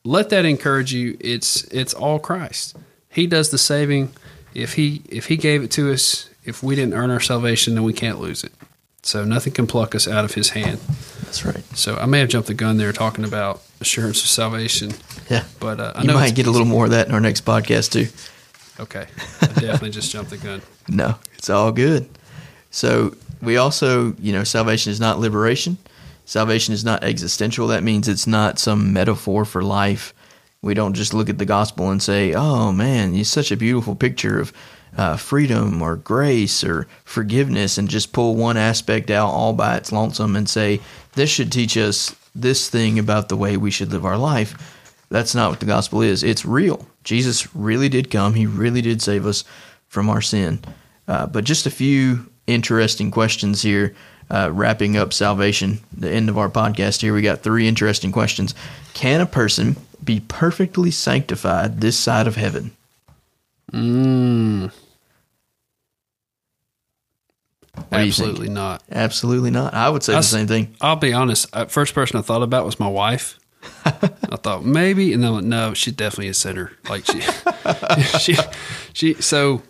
let 0.04 0.30
that 0.30 0.46
encourage 0.46 0.94
you. 0.94 1.18
It's 1.20 1.64
it's 1.66 1.94
all 1.94 2.20
Christ. 2.20 2.76
He 3.10 3.26
does 3.26 3.50
the 3.50 3.58
saving. 3.58 4.12
If 4.54 4.74
he 4.74 5.02
if 5.10 5.28
he 5.28 5.38
gave 5.38 5.64
it 5.64 5.72
to 5.72 5.92
us, 5.92 6.30
if 6.44 6.62
we 6.62 6.76
didn't 6.76 6.94
earn 6.94 7.10
our 7.10 7.22
salvation, 7.22 7.76
then 7.76 7.84
we 7.84 7.94
can't 7.94 8.20
lose 8.20 8.44
it. 8.44 8.52
So 9.02 9.24
nothing 9.26 9.54
can 9.54 9.68
pluck 9.68 9.96
us 9.96 10.08
out 10.08 10.26
of 10.26 10.34
his 10.34 10.50
hand. 10.50 10.80
That's 11.24 11.46
right. 11.46 11.64
So 11.76 11.96
I 11.96 12.06
may 12.06 12.20
have 12.20 12.30
jumped 12.30 12.48
the 12.48 12.54
gun 12.54 12.78
there 12.78 12.92
talking 12.94 13.26
about 13.26 13.62
assurance 13.82 14.22
of 14.22 14.30
salvation. 14.30 14.92
Yeah. 15.30 15.46
But 15.60 15.80
uh, 15.80 15.94
I 15.96 16.04
you 16.04 16.14
might 16.14 16.36
get 16.36 16.48
a 16.48 16.52
little 16.52 16.68
more 16.68 16.86
of 16.86 16.92
that 16.92 17.08
in 17.08 17.14
our 17.14 17.20
next 17.22 17.46
podcast 17.46 17.92
too. 17.92 18.08
Okay. 18.80 19.08
I 19.42 19.46
definitely 19.48 19.92
just 19.92 20.12
jumped 20.12 20.30
the 20.30 20.38
gun. 20.38 20.62
No, 20.90 21.16
it's 21.38 21.50
all 21.50 21.72
good. 21.72 22.10
So 22.70 23.16
we 23.44 23.58
also, 23.58 24.16
you 24.20 24.32
know, 24.32 24.44
salvation 24.44 24.92
is 24.92 25.00
not 25.00 25.20
liberation. 25.20 25.78
Salvation 26.26 26.74
is 26.74 26.86
not 26.86 27.04
existential. 27.04 27.68
That 27.68 27.84
means 27.84 28.08
it's 28.08 28.28
not 28.28 28.60
some 28.60 28.94
metaphor 28.94 29.46
for 29.46 29.62
life. 29.62 30.14
We 30.62 30.74
don't 30.74 30.94
just 30.94 31.14
look 31.14 31.30
at 31.30 31.38
the 31.38 31.46
gospel 31.46 31.90
and 31.90 32.02
say, 32.02 32.34
"Oh 32.34 32.72
man, 32.72 33.14
it's 33.14 33.30
such 33.30 33.52
a 33.52 33.58
beautiful 33.58 33.96
picture 33.96 34.40
of 34.40 34.54
uh, 34.98 35.18
freedom 35.18 35.82
or 35.82 35.98
grace 35.98 36.64
or 36.64 36.88
forgiveness," 37.04 37.78
and 37.78 37.90
just 37.90 38.14
pull 38.14 38.36
one 38.36 38.56
aspect 38.56 39.12
out 39.12 39.30
all 39.30 39.52
by 39.52 39.76
its 39.76 39.92
lonesome 39.92 40.38
and 40.38 40.48
say, 40.48 40.80
"This 41.16 41.30
should 41.30 41.52
teach 41.52 41.76
us 41.76 42.16
this 42.34 42.70
thing 42.70 42.98
about 42.98 43.28
the 43.28 43.38
way 43.38 43.58
we 43.58 43.72
should 43.72 43.92
live 43.92 44.06
our 44.06 44.18
life." 44.18 44.56
That's 45.10 45.36
not 45.36 45.50
what 45.50 45.60
the 45.60 45.66
gospel 45.66 46.02
is. 46.02 46.24
It's 46.24 46.46
real. 46.46 46.88
Jesus 47.04 47.54
really 47.54 47.90
did 47.90 48.10
come. 48.10 48.34
He 48.34 48.46
really 48.46 48.82
did 48.82 49.02
save 49.02 49.26
us 49.26 49.44
from 49.88 50.10
our 50.10 50.22
sin. 50.22 50.60
Uh, 51.08 51.28
but 51.28 51.44
just 51.44 51.68
a 51.68 51.72
few 51.72 52.32
interesting 52.48 53.12
questions 53.12 53.62
here, 53.62 53.96
uh, 54.30 54.50
wrapping 54.52 54.98
up 54.98 55.14
salvation, 55.14 55.80
the 55.96 56.10
end 56.10 56.30
of 56.30 56.38
our 56.38 56.50
podcast 56.50 57.02
here. 57.02 57.14
We 57.14 57.22
got 57.22 57.42
three 57.42 57.68
interesting 57.68 58.12
questions. 58.12 58.54
Can 58.94 59.22
a 59.22 59.26
person 59.26 59.78
be 60.04 60.20
perfectly 60.20 60.92
sanctified 60.92 61.82
this 61.82 61.98
side 61.98 62.28
of 62.28 62.36
heaven? 62.36 62.72
Mm. 63.72 64.72
Absolutely 67.92 68.50
not. 68.50 68.84
Absolutely 68.92 69.52
not. 69.52 69.74
I 69.74 69.90
would 69.90 70.04
say 70.04 70.14
I, 70.14 70.18
the 70.18 70.24
same 70.24 70.48
thing. 70.48 70.76
I'll 70.82 70.96
be 70.96 71.14
honest. 71.14 71.48
First 71.70 71.94
person 71.94 72.18
I 72.18 72.22
thought 72.22 72.44
about 72.44 72.66
was 72.66 72.80
my 72.80 72.88
wife. 72.88 73.40
I 73.86 74.36
thought 74.36 74.66
maybe, 74.66 75.14
and 75.14 75.24
then 75.24 75.50
no, 75.50 75.74
she 75.74 75.92
definitely 75.92 76.28
a 76.28 76.34
sinner. 76.34 76.74
Like 76.90 77.06
she, 77.06 77.22
she, 78.20 78.36
she. 78.94 79.14
So, 79.22 79.62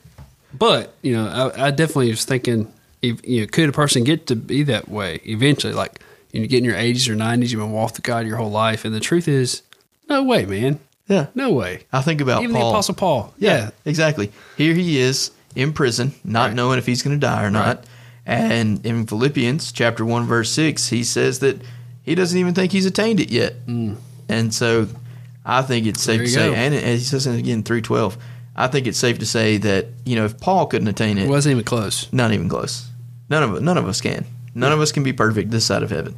but 0.53 0.93
you 1.01 1.13
know, 1.13 1.27
I, 1.27 1.67
I, 1.67 1.71
definitely 1.71 2.09
was 2.09 2.25
thinking, 2.25 2.71
if 3.01 3.25
you 3.27 3.41
know, 3.41 3.47
could 3.47 3.69
a 3.69 3.71
person 3.71 4.03
get 4.03 4.27
to 4.27 4.35
be 4.35 4.63
that 4.63 4.89
way 4.89 5.19
eventually? 5.25 5.73
Like 5.73 5.99
you 6.31 6.41
know, 6.41 6.47
get 6.47 6.59
in 6.59 6.65
your 6.65 6.75
eighties 6.75 7.07
or 7.09 7.15
nineties, 7.15 7.51
you've 7.51 7.61
been 7.61 7.71
walked 7.71 7.97
with 7.97 8.03
God 8.03 8.27
your 8.27 8.37
whole 8.37 8.51
life, 8.51 8.85
and 8.85 8.93
the 8.93 8.99
truth 8.99 9.27
is, 9.27 9.61
no 10.09 10.23
way, 10.23 10.45
man. 10.45 10.79
Yeah, 11.07 11.27
no 11.35 11.51
way. 11.51 11.85
I 11.91 12.01
think 12.01 12.21
about 12.21 12.35
Paul. 12.35 12.43
even 12.43 12.55
Paul. 12.55 12.63
the 12.63 12.69
Apostle 12.69 12.95
Paul. 12.95 13.33
Yeah. 13.37 13.57
yeah. 13.57 13.69
exactly. 13.85 14.31
Here 14.57 14.73
he 14.73 14.99
is 14.99 15.31
in 15.55 15.73
prison, 15.73 16.13
not 16.23 16.47
right. 16.47 16.55
knowing 16.55 16.79
if 16.79 16.85
he's 16.85 17.03
going 17.03 17.19
to 17.19 17.25
die 17.25 17.43
or 17.43 17.51
not. 17.51 17.77
Right. 17.77 17.85
And 18.25 18.85
in 18.85 19.05
Philippians 19.05 19.71
chapter 19.73 20.05
one 20.05 20.25
verse 20.25 20.49
six, 20.49 20.89
he 20.89 21.03
says 21.03 21.39
that 21.39 21.61
he 22.03 22.15
doesn't 22.15 22.37
even 22.37 22.53
think 22.53 22.71
he's 22.71 22.85
attained 22.85 23.19
it 23.19 23.31
yet. 23.31 23.65
Mm. 23.65 23.97
And 24.29 24.53
so 24.53 24.87
I 25.45 25.61
think 25.61 25.85
it's 25.87 26.01
safe 26.01 26.21
to 26.21 26.27
say, 26.27 26.49
go. 26.49 26.53
and, 26.53 26.73
he 26.73 26.99
says 26.99 27.27
it 27.27 27.37
again, 27.37 27.63
312. 27.63 28.17
I 28.55 28.67
think 28.67 28.87
it's 28.87 28.99
safe 28.99 29.19
to 29.19 29.25
say 29.25 29.57
that, 29.57 29.87
you 30.05 30.15
know, 30.15 30.25
if 30.25 30.39
Paul 30.39 30.67
couldn't 30.67 30.87
attain 30.87 31.17
it, 31.17 31.25
it 31.25 31.29
wasn't 31.29 31.53
even 31.53 31.63
close. 31.63 32.11
Not 32.13 32.31
even 32.31 32.49
close. 32.49 32.87
None 33.29 33.43
of 33.43 33.61
none 33.61 33.77
of 33.77 33.87
us 33.87 34.01
can. 34.01 34.25
None 34.53 34.71
of 34.71 34.79
us 34.79 34.91
can 34.91 35.03
be 35.03 35.13
perfect 35.13 35.49
this 35.49 35.65
side 35.65 35.81
of 35.81 35.89
heaven. 35.89 36.15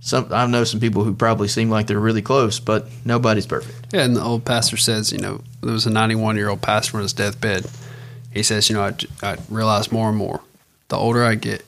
some 0.00 0.32
I 0.32 0.46
know 0.46 0.64
some 0.64 0.80
people 0.80 1.04
who 1.04 1.14
probably 1.14 1.48
seem 1.48 1.68
like 1.68 1.86
they're 1.86 2.00
really 2.00 2.22
close, 2.22 2.58
but 2.60 2.88
nobody's 3.04 3.46
perfect. 3.46 3.92
Yeah, 3.92 4.04
and 4.04 4.16
the 4.16 4.22
old 4.22 4.44
pastor 4.44 4.76
says, 4.78 5.12
you 5.12 5.18
know, 5.18 5.42
there 5.62 5.72
was 5.72 5.86
a 5.86 5.90
91 5.90 6.36
year 6.36 6.48
old 6.48 6.62
pastor 6.62 6.96
on 6.96 7.02
his 7.02 7.12
deathbed. 7.12 7.66
He 8.32 8.42
says, 8.42 8.68
you 8.70 8.76
know, 8.76 8.82
I, 8.82 8.94
I 9.22 9.36
realize 9.50 9.90
more 9.92 10.08
and 10.08 10.16
more, 10.16 10.40
the 10.88 10.96
older 10.96 11.24
I 11.24 11.34
get, 11.34 11.64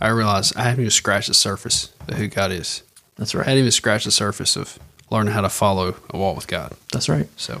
I 0.00 0.08
realize 0.08 0.54
I 0.56 0.62
haven't 0.62 0.80
even 0.80 0.90
scratched 0.90 1.28
the 1.28 1.34
surface 1.34 1.92
of 2.08 2.14
who 2.14 2.28
God 2.28 2.52
is. 2.52 2.82
That's 3.16 3.34
right. 3.34 3.46
I 3.46 3.50
hadn't 3.50 3.60
even 3.60 3.72
scratched 3.72 4.04
the 4.04 4.10
surface 4.10 4.56
of 4.56 4.78
learning 5.10 5.34
how 5.34 5.42
to 5.42 5.48
follow 5.50 5.94
a 6.10 6.18
walk 6.18 6.36
with 6.36 6.46
God. 6.46 6.72
That's 6.92 7.08
right. 7.08 7.28
So, 7.36 7.60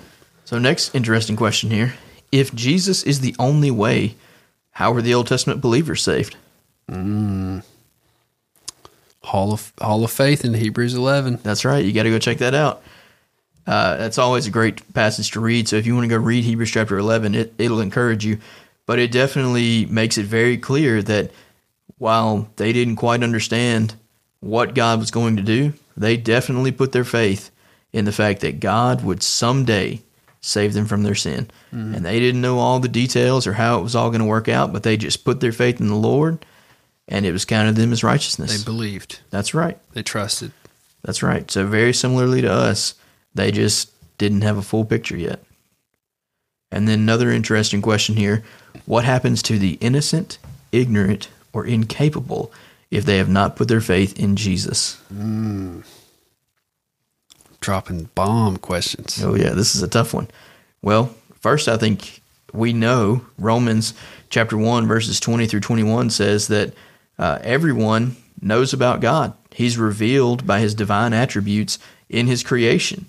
So 0.52 0.58
next 0.58 0.94
interesting 0.94 1.34
question 1.34 1.70
here. 1.70 1.94
If 2.30 2.54
Jesus 2.54 3.04
is 3.04 3.20
the 3.20 3.34
only 3.38 3.70
way, 3.70 4.16
how 4.72 4.92
were 4.92 5.00
the 5.00 5.14
Old 5.14 5.26
Testament 5.26 5.62
believers 5.62 6.02
saved? 6.02 6.36
Hall 9.22 9.54
of 9.54 9.72
Hall 9.80 10.04
of 10.04 10.10
Faith 10.10 10.44
in 10.44 10.52
Hebrews 10.52 10.92
11. 10.92 11.38
That's 11.42 11.64
right. 11.64 11.82
You 11.82 11.94
got 11.94 12.02
to 12.02 12.10
go 12.10 12.18
check 12.18 12.36
that 12.36 12.54
out. 12.54 12.82
Uh, 13.66 13.96
that's 13.96 14.18
always 14.18 14.46
a 14.46 14.50
great 14.50 14.92
passage 14.92 15.30
to 15.30 15.40
read. 15.40 15.68
So 15.68 15.76
if 15.76 15.86
you 15.86 15.94
want 15.94 16.04
to 16.04 16.14
go 16.14 16.18
read 16.18 16.44
Hebrews 16.44 16.70
chapter 16.70 16.98
11, 16.98 17.34
it, 17.34 17.54
it'll 17.56 17.80
encourage 17.80 18.26
you. 18.26 18.36
But 18.84 18.98
it 18.98 19.10
definitely 19.10 19.86
makes 19.86 20.18
it 20.18 20.26
very 20.26 20.58
clear 20.58 21.00
that 21.00 21.30
while 21.96 22.50
they 22.56 22.74
didn't 22.74 22.96
quite 22.96 23.22
understand 23.22 23.94
what 24.40 24.74
God 24.74 24.98
was 24.98 25.10
going 25.10 25.36
to 25.36 25.42
do, 25.42 25.72
they 25.96 26.18
definitely 26.18 26.72
put 26.72 26.92
their 26.92 27.04
faith 27.04 27.50
in 27.90 28.04
the 28.04 28.12
fact 28.12 28.42
that 28.42 28.60
God 28.60 29.02
would 29.02 29.22
someday 29.22 30.02
save 30.42 30.74
them 30.74 30.86
from 30.86 31.04
their 31.04 31.14
sin. 31.14 31.48
Mm-hmm. 31.72 31.94
And 31.94 32.04
they 32.04 32.20
didn't 32.20 32.40
know 32.40 32.58
all 32.58 32.80
the 32.80 32.88
details 32.88 33.46
or 33.46 33.54
how 33.54 33.78
it 33.78 33.82
was 33.82 33.96
all 33.96 34.10
going 34.10 34.20
to 34.20 34.26
work 34.26 34.48
out, 34.48 34.72
but 34.72 34.82
they 34.82 34.96
just 34.96 35.24
put 35.24 35.40
their 35.40 35.52
faith 35.52 35.80
in 35.80 35.88
the 35.88 35.94
Lord, 35.94 36.44
and 37.08 37.24
it 37.24 37.32
was 37.32 37.44
counted 37.44 37.76
them 37.76 37.92
as 37.92 38.04
righteousness. 38.04 38.58
They 38.58 38.64
believed, 38.64 39.20
That's 39.30 39.54
right. 39.54 39.78
they 39.92 40.02
trusted. 40.02 40.52
That's 41.02 41.22
right. 41.22 41.50
So 41.50 41.66
very 41.66 41.92
similarly 41.92 42.42
to 42.42 42.52
us, 42.52 42.94
they 43.34 43.50
just 43.50 43.90
didn't 44.18 44.42
have 44.42 44.58
a 44.58 44.62
full 44.62 44.84
picture 44.84 45.16
yet. 45.16 45.42
And 46.70 46.88
then 46.88 47.00
another 47.00 47.30
interesting 47.30 47.82
question 47.82 48.16
here, 48.16 48.42
what 48.86 49.04
happens 49.04 49.42
to 49.44 49.58
the 49.58 49.78
innocent, 49.80 50.38
ignorant, 50.70 51.28
or 51.52 51.66
incapable 51.66 52.52
if 52.90 53.04
they 53.04 53.18
have 53.18 53.28
not 53.28 53.56
put 53.56 53.68
their 53.68 53.80
faith 53.80 54.18
in 54.18 54.36
Jesus? 54.36 55.00
Mm. 55.12 55.84
Dropping 57.62 58.10
bomb 58.16 58.56
questions. 58.56 59.22
Oh 59.22 59.36
yeah, 59.36 59.50
this 59.50 59.76
is 59.76 59.82
a 59.82 59.88
tough 59.88 60.12
one. 60.12 60.28
Well, 60.82 61.14
first 61.40 61.68
I 61.68 61.76
think 61.76 62.20
we 62.52 62.72
know 62.72 63.24
Romans 63.38 63.94
chapter 64.30 64.58
1 64.58 64.88
verses 64.88 65.20
20 65.20 65.46
through 65.46 65.60
21 65.60 66.10
says 66.10 66.48
that 66.48 66.74
uh, 67.18 67.38
everyone 67.42 68.16
knows 68.40 68.72
about 68.72 69.00
God. 69.00 69.32
He's 69.52 69.78
revealed 69.78 70.44
by 70.46 70.58
his 70.58 70.74
divine 70.74 71.12
attributes 71.12 71.78
in 72.08 72.26
his 72.26 72.42
creation. 72.42 73.06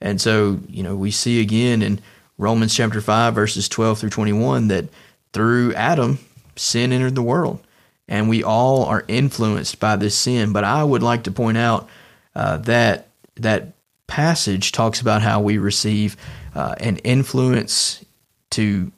And 0.00 0.20
so, 0.20 0.60
you 0.68 0.82
know, 0.82 0.96
we 0.96 1.10
see 1.10 1.40
again 1.40 1.82
in 1.82 2.00
Romans 2.38 2.74
chapter 2.74 3.02
5 3.02 3.34
verses 3.34 3.68
12 3.68 3.98
through 3.98 4.10
21 4.10 4.68
that 4.68 4.86
through 5.34 5.74
Adam 5.74 6.18
sin 6.56 6.92
entered 6.92 7.14
the 7.14 7.22
world 7.22 7.62
and 8.08 8.28
we 8.28 8.42
all 8.42 8.84
are 8.84 9.04
influenced 9.06 9.78
by 9.78 9.96
this 9.96 10.16
sin. 10.16 10.52
But 10.52 10.64
I 10.64 10.82
would 10.82 11.02
like 11.02 11.24
to 11.24 11.30
point 11.30 11.58
out 11.58 11.88
uh, 12.34 12.56
that 12.58 13.08
that 13.36 13.74
passage 14.12 14.72
talks 14.72 15.00
about 15.00 15.22
how 15.22 15.40
we 15.40 15.56
receive 15.56 16.18
uh, 16.54 16.74
an 16.80 16.98
influence 16.98 18.04
to 18.50 18.92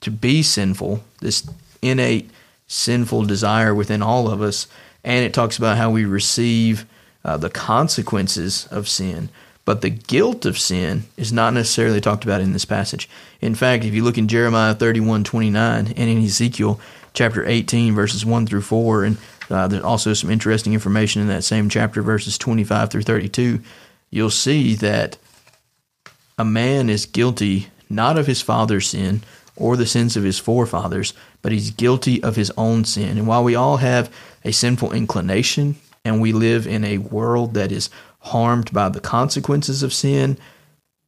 to 0.00 0.10
be 0.10 0.42
sinful, 0.42 1.04
this 1.20 1.46
innate 1.82 2.30
sinful 2.66 3.26
desire 3.26 3.74
within 3.74 4.00
all 4.00 4.26
of 4.26 4.40
us, 4.40 4.66
and 5.04 5.22
it 5.22 5.34
talks 5.34 5.58
about 5.58 5.76
how 5.76 5.90
we 5.90 6.06
receive 6.06 6.86
uh, 7.26 7.36
the 7.36 7.50
consequences 7.50 8.66
of 8.70 8.88
sin. 8.88 9.28
But 9.66 9.82
the 9.82 9.90
guilt 9.90 10.46
of 10.46 10.58
sin 10.58 11.04
is 11.18 11.30
not 11.30 11.52
necessarily 11.52 12.00
talked 12.00 12.24
about 12.24 12.40
in 12.40 12.54
this 12.54 12.64
passage. 12.64 13.06
In 13.42 13.54
fact, 13.54 13.84
if 13.84 13.92
you 13.92 14.02
look 14.02 14.16
in 14.16 14.28
Jeremiah 14.28 14.74
31 14.74 15.24
29 15.24 15.88
and 15.88 15.98
in 15.98 16.24
Ezekiel 16.24 16.80
chapter 17.12 17.46
18, 17.46 17.94
verses 17.94 18.24
1 18.24 18.46
through 18.46 18.62
4, 18.62 19.04
and 19.04 19.18
uh, 19.50 19.68
there's 19.68 19.84
also 19.84 20.14
some 20.14 20.30
interesting 20.30 20.72
information 20.72 21.20
in 21.20 21.28
that 21.28 21.44
same 21.44 21.68
chapter, 21.68 22.00
verses 22.00 22.38
25 22.38 22.90
through 22.90 23.02
32, 23.02 23.60
you'll 24.14 24.30
see 24.30 24.76
that 24.76 25.18
a 26.38 26.44
man 26.44 26.88
is 26.88 27.04
guilty 27.04 27.66
not 27.90 28.16
of 28.16 28.28
his 28.28 28.40
father's 28.40 28.88
sin 28.88 29.20
or 29.56 29.76
the 29.76 29.86
sins 29.86 30.16
of 30.16 30.22
his 30.22 30.38
forefathers, 30.38 31.14
but 31.42 31.50
he's 31.50 31.72
guilty 31.72 32.22
of 32.22 32.36
his 32.36 32.52
own 32.56 32.84
sin. 32.84 33.18
And 33.18 33.26
while 33.26 33.42
we 33.42 33.56
all 33.56 33.78
have 33.78 34.14
a 34.44 34.52
sinful 34.52 34.92
inclination 34.92 35.74
and 36.04 36.20
we 36.20 36.32
live 36.32 36.64
in 36.64 36.84
a 36.84 36.98
world 36.98 37.54
that 37.54 37.72
is 37.72 37.90
harmed 38.20 38.72
by 38.72 38.88
the 38.88 39.00
consequences 39.00 39.82
of 39.82 39.92
sin, 39.92 40.38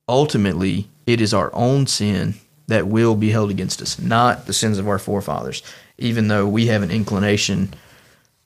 ultimately 0.09 0.89
it 1.07 1.21
is 1.21 1.33
our 1.33 1.55
own 1.55 1.87
sin 1.87 2.35
that 2.67 2.89
will 2.89 3.15
be 3.15 3.31
held 3.31 3.51
against 3.51 3.81
us, 3.81 4.01
not 4.01 4.47
the 4.47 4.53
sins 4.53 4.79
of 4.79 4.89
our 4.89 4.99
forefathers, 4.99 5.63
even 5.97 6.27
though 6.27 6.49
we 6.49 6.67
have 6.67 6.83
an 6.83 6.91
inclination 6.91 7.73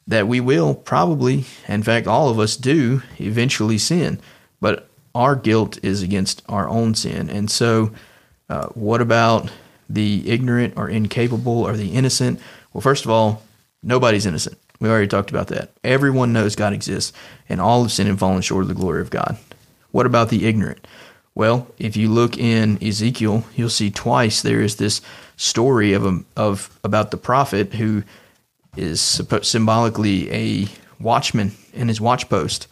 that 0.07 0.29
we 0.29 0.39
will 0.39 0.75
probably, 0.75 1.47
in 1.67 1.83
fact, 1.83 2.07
all 2.07 2.29
of 2.29 2.39
us 2.39 2.59
do 2.59 3.03
eventually 3.19 3.79
sin, 3.79 4.21
but 4.61 4.89
our 5.15 5.35
guilt 5.37 5.79
is 5.83 6.03
against 6.03 6.43
our 6.49 6.69
own 6.69 6.95
sin. 6.95 7.29
And 7.29 7.51
so, 7.51 7.91
uh, 8.49 8.67
what 8.69 9.01
about 9.01 9.51
the 9.89 10.29
ignorant 10.31 10.75
or 10.77 10.89
incapable 10.89 11.63
or 11.63 11.77
the 11.77 11.93
innocent? 11.93 12.41
Well, 12.73 12.81
first 12.81 13.05
of 13.05 13.11
all, 13.11 13.43
nobody's 13.83 14.27
innocent. 14.27 14.59
We 14.81 14.89
already 14.89 15.09
talked 15.09 15.31
about 15.31 15.49
that. 15.49 15.71
Everyone 15.85 16.33
knows 16.33 16.57
God 16.57 16.73
exists, 16.73 17.13
and 17.49 17.61
all 17.61 17.83
have 17.83 17.93
sinned 17.93 18.09
and 18.09 18.19
fallen 18.19 18.43
short 18.43 18.63
of 18.63 18.69
the 18.69 18.75
glory 18.75 19.03
of 19.03 19.11
God. 19.11 19.37
What 19.91 20.07
about 20.07 20.31
the 20.31 20.47
ignorant? 20.47 20.87
Well, 21.35 21.69
if 21.79 21.97
you 21.97 22.09
look 22.09 22.39
in 22.39 22.83
Ezekiel, 22.83 23.45
you'll 23.55 23.69
see 23.69 23.91
twice 23.91 24.43
there 24.43 24.61
is 24.61 24.77
this 24.77 25.01
story 25.37 25.93
of 25.93 26.05
a, 26.05 26.21
of 26.37 26.79
about 26.83 27.11
the 27.11 27.17
prophet 27.17 27.75
who 27.75 28.03
is 28.77 29.01
symbolically 29.43 30.31
a 30.33 30.69
watchman 31.01 31.53
in 31.73 31.89
his 31.89 32.01
watch 32.01 32.29
post. 32.29 32.67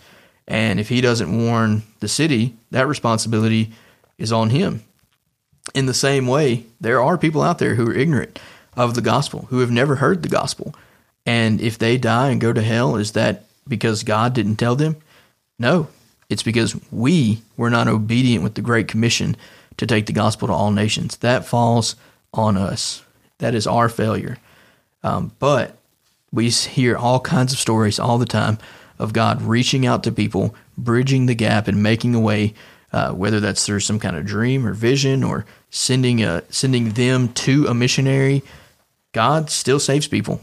And 0.49 0.81
if 0.81 0.89
he 0.89 1.03
doesn't 1.03 1.47
warn 1.47 1.83
the 2.01 2.09
city, 2.09 2.57
that 2.71 2.89
responsibility 2.89 3.71
is 4.17 4.33
on 4.33 4.51
him. 4.51 4.83
In 5.75 5.85
the 5.85 5.95
same 5.95 6.27
way, 6.27 6.65
there 6.81 7.03
are 7.03 7.19
people 7.19 7.43
out 7.43 7.59
there 7.59 7.75
who 7.75 7.89
are 7.89 7.95
ignorant 7.95 8.41
of 8.75 8.95
the 8.95 9.03
gospel, 9.03 9.47
who 9.51 9.61
have 9.61 9.71
never 9.71 9.97
heard 9.97 10.23
the 10.23 10.29
gospel. 10.29 10.75
And 11.27 11.61
if 11.61 11.77
they 11.77 11.99
die 11.99 12.31
and 12.31 12.41
go 12.41 12.55
to 12.55 12.63
hell, 12.63 12.97
is 12.97 13.13
that 13.13 13.45
because 13.69 14.03
God 14.03 14.33
didn't 14.33 14.57
tell 14.57 14.75
them? 14.75 14.97
No, 15.59 15.89
it's 16.31 16.43
because 16.43 16.75
we 16.91 17.43
were 17.59 17.69
not 17.69 17.87
obedient 17.87 18.43
with 18.43 18.55
the 18.55 18.63
Great 18.63 18.89
Commission 18.89 19.37
to 19.77 19.87
take 19.87 20.07
the 20.07 20.13
gospel 20.15 20.49
to 20.49 20.55
all 20.55 20.71
nations. 20.71 21.19
That 21.19 21.45
falls 21.45 21.95
on 22.33 22.57
us. 22.57 23.03
That 23.39 23.55
is 23.55 23.67
our 23.67 23.91
failure. 23.91 24.39
Um, 25.03 25.33
but 25.39 25.77
we 26.33 26.49
hear 26.49 26.97
all 26.97 27.21
kinds 27.21 27.53
of 27.53 27.59
stories 27.59 27.99
all 27.99 28.17
the 28.17 28.27
time 28.27 28.59
of 28.99 29.13
God 29.13 29.43
reaching 29.43 29.87
out 29.87 30.05
to 30.05 30.13
people, 30.13 30.55
bridging 30.77 31.27
the 31.27 31.35
gap, 31.35 31.69
and 31.69 31.83
making 31.83 32.15
a 32.15 32.21
way, 32.21 32.55
uh, 32.93 33.13
whether 33.13 33.41
that's 33.41 33.65
through 33.65 33.81
some 33.81 33.99
kind 33.99 34.17
of 34.17 34.27
dream 34.27 34.67
or 34.67 34.73
vision 34.73 35.23
or 35.23 35.45
sending 35.71 36.23
a, 36.23 36.43
sending 36.51 36.91
them 36.91 37.29
to 37.35 37.67
a 37.67 37.75
missionary. 37.75 38.43
God 39.13 39.51
still 39.51 39.81
saves 39.81 40.07
people, 40.07 40.41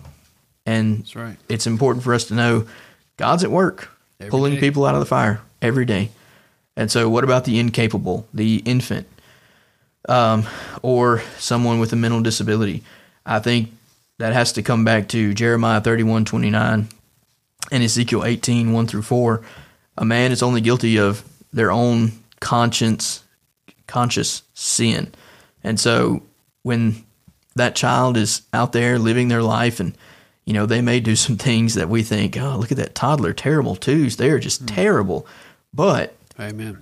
and 0.66 1.10
right. 1.16 1.38
it's 1.50 1.68
important 1.68 2.04
for 2.04 2.14
us 2.14 2.26
to 2.26 2.34
know 2.34 2.68
God's 3.18 3.44
at 3.44 3.52
work, 3.52 3.90
every 4.20 4.32
pulling 4.32 4.54
day. 4.56 4.60
people 4.60 4.86
out 4.86 4.96
of 4.96 5.00
the 5.00 5.06
fire 5.06 5.42
every 5.62 5.86
day. 5.86 6.10
And 6.76 6.92
so, 6.92 7.10
what 7.10 7.24
about 7.24 7.46
the 7.46 7.60
incapable, 7.60 8.28
the 8.34 8.58
infant, 8.66 9.08
um, 10.10 10.46
or 10.82 11.22
someone 11.38 11.80
with 11.80 11.94
a 11.94 11.96
mental 11.96 12.22
disability? 12.22 12.84
I 13.26 13.40
think 13.40 13.72
that 14.18 14.34
has 14.34 14.54
to 14.54 14.64
come 14.64 14.84
back 14.84 15.08
to 15.10 15.34
Jeremiah 15.34 15.82
31 15.82 16.26
29 16.26 16.88
in 17.72 17.82
Ezekiel 17.82 18.26
18, 18.26 18.72
1 18.72 18.88
through 18.88 19.02
4, 19.02 19.42
a 19.98 20.06
man 20.06 20.32
is 20.32 20.44
only 20.44 20.62
guilty 20.62 20.98
of 20.98 21.24
their 21.52 21.72
own 21.72 22.12
conscience, 22.40 23.24
conscious 23.88 24.44
sin. 24.54 25.12
And 25.64 25.80
so 25.80 26.24
when 26.64 27.06
that 27.56 27.76
child 27.76 28.18
is 28.18 28.42
out 28.54 28.74
there 28.74 29.00
living 29.00 29.28
their 29.28 29.42
life 29.42 29.80
and 29.80 29.98
you 30.46 30.54
know 30.54 30.66
they 30.66 30.82
may 30.82 31.00
do 31.00 31.16
some 31.16 31.38
things 31.38 31.74
that 31.76 31.90
we 31.90 32.04
think 32.04 32.38
oh 32.38 32.58
look 32.58 32.72
at 32.72 32.78
that 32.78 32.96
toddler 32.96 33.34
terrible 33.34 33.76
twos 33.76 34.18
they're 34.18 34.40
just 34.40 34.66
mm. 34.66 34.74
terrible 34.74 35.26
but 35.74 36.16
amen 36.40 36.82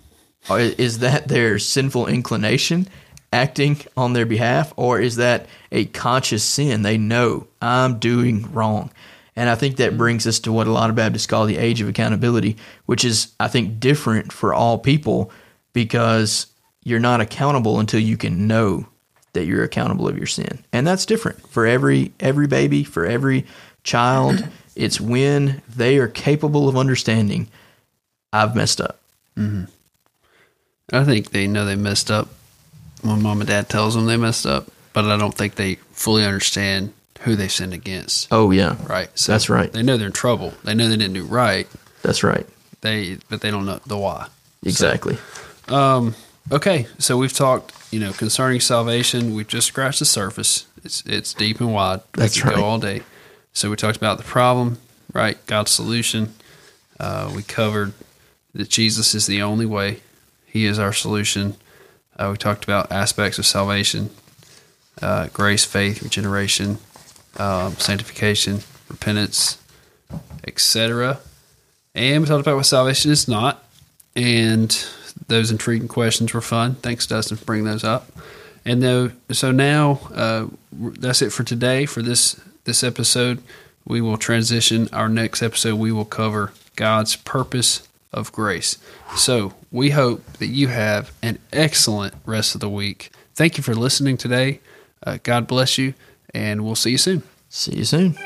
is 0.49 0.99
that 0.99 1.27
their 1.27 1.57
sinful 1.59 2.07
inclination 2.07 2.87
acting 3.31 3.77
on 3.95 4.13
their 4.13 4.25
behalf 4.25 4.73
or 4.75 4.99
is 4.99 5.15
that 5.15 5.47
a 5.71 5.85
conscious 5.85 6.43
sin 6.43 6.81
they 6.81 6.97
know 6.97 7.47
i'm 7.61 7.99
doing 7.99 8.51
wrong 8.51 8.91
and 9.35 9.49
i 9.49 9.55
think 9.55 9.77
that 9.77 9.89
mm-hmm. 9.89 9.97
brings 9.97 10.27
us 10.27 10.39
to 10.39 10.51
what 10.51 10.67
a 10.67 10.71
lot 10.71 10.89
of 10.89 10.95
baptists 10.95 11.27
call 11.27 11.45
the 11.45 11.57
age 11.57 11.81
of 11.81 11.87
accountability 11.87 12.55
which 12.85 13.03
is 13.03 13.33
i 13.39 13.47
think 13.47 13.79
different 13.79 14.31
for 14.31 14.53
all 14.53 14.77
people 14.77 15.31
because 15.73 16.47
you're 16.83 16.99
not 16.99 17.21
accountable 17.21 17.79
until 17.79 17.99
you 17.99 18.17
can 18.17 18.47
know 18.47 18.87
that 19.33 19.45
you're 19.45 19.63
accountable 19.63 20.07
of 20.07 20.17
your 20.17 20.27
sin. 20.27 20.63
And 20.71 20.87
that's 20.87 21.05
different 21.05 21.47
for 21.49 21.65
every 21.65 22.13
every 22.19 22.47
baby 22.47 22.83
for 22.83 23.05
every 23.05 23.45
child. 23.83 24.47
It's 24.75 24.99
when 24.99 25.61
they 25.69 25.99
are 25.99 26.07
capable 26.07 26.67
of 26.67 26.75
understanding, 26.75 27.47
I've 28.33 28.55
messed 28.55 28.81
up. 28.81 28.99
Mm-hmm. 29.37 29.65
I 30.91 31.03
think 31.03 31.29
they 31.29 31.45
know 31.45 31.63
they 31.63 31.75
messed 31.75 32.09
up. 32.09 32.29
When 33.03 33.21
mom 33.21 33.41
and 33.41 33.47
dad 33.47 33.69
tells 33.69 33.93
them 33.93 34.07
they 34.07 34.17
messed 34.17 34.47
up, 34.47 34.71
but 34.91 35.05
I 35.05 35.15
don't 35.15 35.35
think 35.35 35.53
they 35.53 35.75
fully 35.91 36.25
understand 36.25 36.91
who 37.23 37.35
they 37.35 37.47
sinned 37.47 37.73
against. 37.73 38.27
Oh, 38.31 38.51
yeah. 38.51 38.75
Right. 38.87 39.09
So 39.17 39.31
That's 39.31 39.49
right. 39.49 39.71
They 39.71 39.83
know 39.83 39.97
they're 39.97 40.07
in 40.07 40.13
trouble. 40.13 40.53
They 40.63 40.73
know 40.73 40.89
they 40.89 40.97
didn't 40.97 41.13
do 41.13 41.23
right. 41.25 41.67
That's 42.01 42.23
right. 42.23 42.45
They 42.81 43.17
but 43.29 43.41
they 43.41 43.49
don't 43.49 43.65
know 43.65 43.79
the 43.87 43.97
why. 43.97 44.27
Exactly. 44.65 45.17
Um, 45.69 46.15
okay, 46.51 46.87
so 46.99 47.17
we've 47.17 47.31
talked, 47.33 47.73
you 47.91 47.99
know, 47.99 48.11
concerning 48.11 48.59
salvation. 48.59 49.33
We've 49.33 49.47
just 49.47 49.67
scratched 49.67 49.99
the 49.99 50.05
surface. 50.05 50.65
It's 50.83 51.01
it's 51.05 51.33
deep 51.33 51.61
and 51.61 51.73
wide. 51.73 52.01
We 52.15 52.21
That's 52.21 52.35
could 52.41 52.49
right. 52.49 52.55
Go 52.57 52.65
all 52.65 52.79
day. 52.79 53.03
So 53.53 53.69
we 53.69 53.77
talked 53.77 53.97
about 53.97 54.17
the 54.17 54.23
problem, 54.23 54.79
right? 55.13 55.43
God's 55.45 55.71
solution. 55.71 56.33
Uh, 56.99 57.31
we 57.33 57.43
covered 57.43 57.93
that 58.53 58.69
Jesus 58.69 59.15
is 59.15 59.27
the 59.27 59.41
only 59.41 59.65
way. 59.65 60.01
He 60.45 60.65
is 60.65 60.77
our 60.77 60.93
solution. 60.93 61.55
Uh, 62.17 62.29
we 62.31 62.37
talked 62.37 62.63
about 62.63 62.91
aspects 62.91 63.39
of 63.39 63.45
salvation: 63.45 64.09
uh, 65.01 65.27
grace, 65.31 65.63
faith, 65.63 66.03
regeneration, 66.03 66.79
um, 67.37 67.75
sanctification, 67.77 68.59
repentance, 68.89 69.61
etc. 70.47 71.19
And 71.95 72.21
we 72.21 72.27
talked 72.27 72.41
about 72.41 72.55
what 72.55 72.65
salvation 72.65 73.11
is 73.11 73.27
not. 73.27 73.63
And 74.15 74.85
those 75.27 75.51
intriguing 75.51 75.87
questions 75.87 76.33
were 76.33 76.41
fun. 76.41 76.75
Thanks, 76.75 77.07
Dustin, 77.07 77.37
for 77.37 77.45
bringing 77.45 77.65
those 77.65 77.83
up. 77.83 78.11
And 78.65 78.81
though, 78.81 79.11
so 79.31 79.51
now 79.51 79.99
uh, 80.13 80.47
that's 80.71 81.21
it 81.21 81.31
for 81.31 81.43
today 81.43 81.85
for 81.85 82.01
this 82.01 82.39
this 82.63 82.83
episode. 82.83 83.43
We 83.85 83.99
will 83.99 84.17
transition. 84.17 84.87
Our 84.93 85.09
next 85.09 85.41
episode, 85.41 85.75
we 85.75 85.91
will 85.91 86.05
cover 86.05 86.53
God's 86.75 87.17
purpose 87.17 87.87
of 88.13 88.31
grace. 88.31 88.77
So 89.15 89.53
we 89.71 89.89
hope 89.89 90.23
that 90.33 90.47
you 90.47 90.69
have 90.69 91.11
an 91.21 91.39
excellent 91.51 92.13
rest 92.25 92.55
of 92.55 92.61
the 92.61 92.69
week. 92.69 93.11
Thank 93.35 93.57
you 93.57 93.63
for 93.63 93.75
listening 93.75 94.15
today. 94.15 94.61
Uh, 95.05 95.17
God 95.23 95.47
bless 95.47 95.77
you, 95.77 95.93
and 96.33 96.63
we'll 96.63 96.75
see 96.75 96.91
you 96.91 96.97
soon. 96.97 97.23
See 97.49 97.75
you 97.75 97.85
soon. 97.85 98.17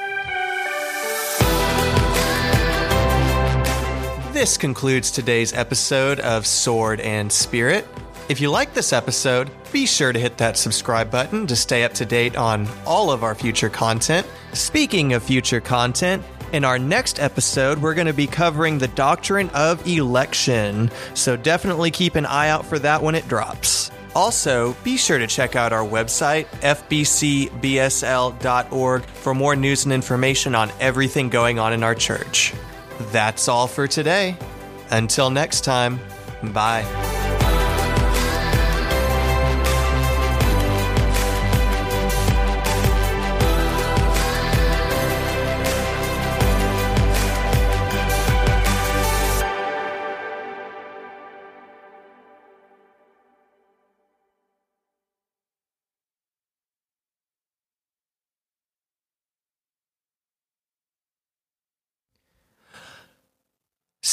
This 4.34 4.58
concludes 4.58 5.10
today's 5.10 5.51
episode 5.53 6.20
of 6.20 6.45
Sword 6.45 6.99
and 6.99 7.32
Spirit. 7.32 7.88
If 8.30 8.39
you 8.39 8.51
like 8.51 8.74
this 8.74 8.93
episode, 8.93 9.49
be 9.72 9.86
sure 9.86 10.14
to 10.14 10.20
hit 10.20 10.38
that 10.38 10.58
subscribe 10.58 11.10
button 11.10 11.47
to 11.47 11.55
stay 11.55 11.84
up 11.84 11.93
to 11.93 12.05
date 12.05 12.36
on 12.36 12.68
all 12.86 13.10
of 13.10 13.24
our 13.24 13.34
future 13.34 13.70
content. 13.70 14.28
Speaking 14.53 15.14
of 15.14 15.24
future 15.24 15.60
content, 15.60 16.24
in 16.53 16.64
our 16.64 16.78
next 16.78 17.20
episode, 17.20 17.80
we're 17.80 17.93
going 17.93 18.08
to 18.08 18.14
be 18.14 18.28
covering 18.28 18.78
the 18.78 18.88
doctrine 18.89 19.49
of 19.49 19.86
election, 19.88 20.91
so 21.14 21.36
definitely 21.36 21.91
keep 21.91 22.16
an 22.16 22.26
eye 22.26 22.49
out 22.49 22.66
for 22.66 22.80
that 22.80 23.01
when 23.01 23.16
it 23.16 23.28
drops. 23.28 23.91
Also, 24.18 24.76
be 24.84 24.97
sure 24.97 25.20
to 25.20 25.28
check 25.28 25.55
out 25.55 25.72
our 25.72 25.86
website, 25.86 26.47
fbcbsl.org, 26.61 27.51
for 29.05 29.36
more 29.36 29.55
news 29.55 29.84
and 29.84 29.93
information 29.93 30.55
on 30.55 30.72
everything 30.80 31.30
going 31.30 31.59
on 31.59 31.72
in 31.72 31.84
our 31.84 31.93
church. 31.93 32.51
That's 33.11 33.47
all 33.47 33.68
for 33.68 33.88
today. 33.88 34.36
Until 34.89 35.30
next 35.30 35.63
time, 35.63 35.99
bye. 36.51 37.26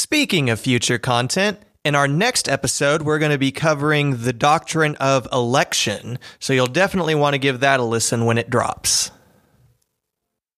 Speaking 0.05 0.51
of 0.51 0.59
future 0.59 0.99
content, 0.99 1.57
in 1.83 1.95
our 1.95 2.07
next 2.07 2.47
episode, 2.47 3.01
we're 3.01 3.17
going 3.17 3.31
to 3.31 3.39
be 3.39 3.51
covering 3.51 4.17
the 4.17 4.33
doctrine 4.33 4.95
of 4.97 5.27
election, 5.33 6.19
so 6.37 6.53
you'll 6.53 6.67
definitely 6.67 7.15
want 7.15 7.33
to 7.33 7.39
give 7.39 7.61
that 7.61 7.79
a 7.79 7.83
listen 7.83 8.25
when 8.25 8.37
it 8.37 8.47
drops. 8.47 9.09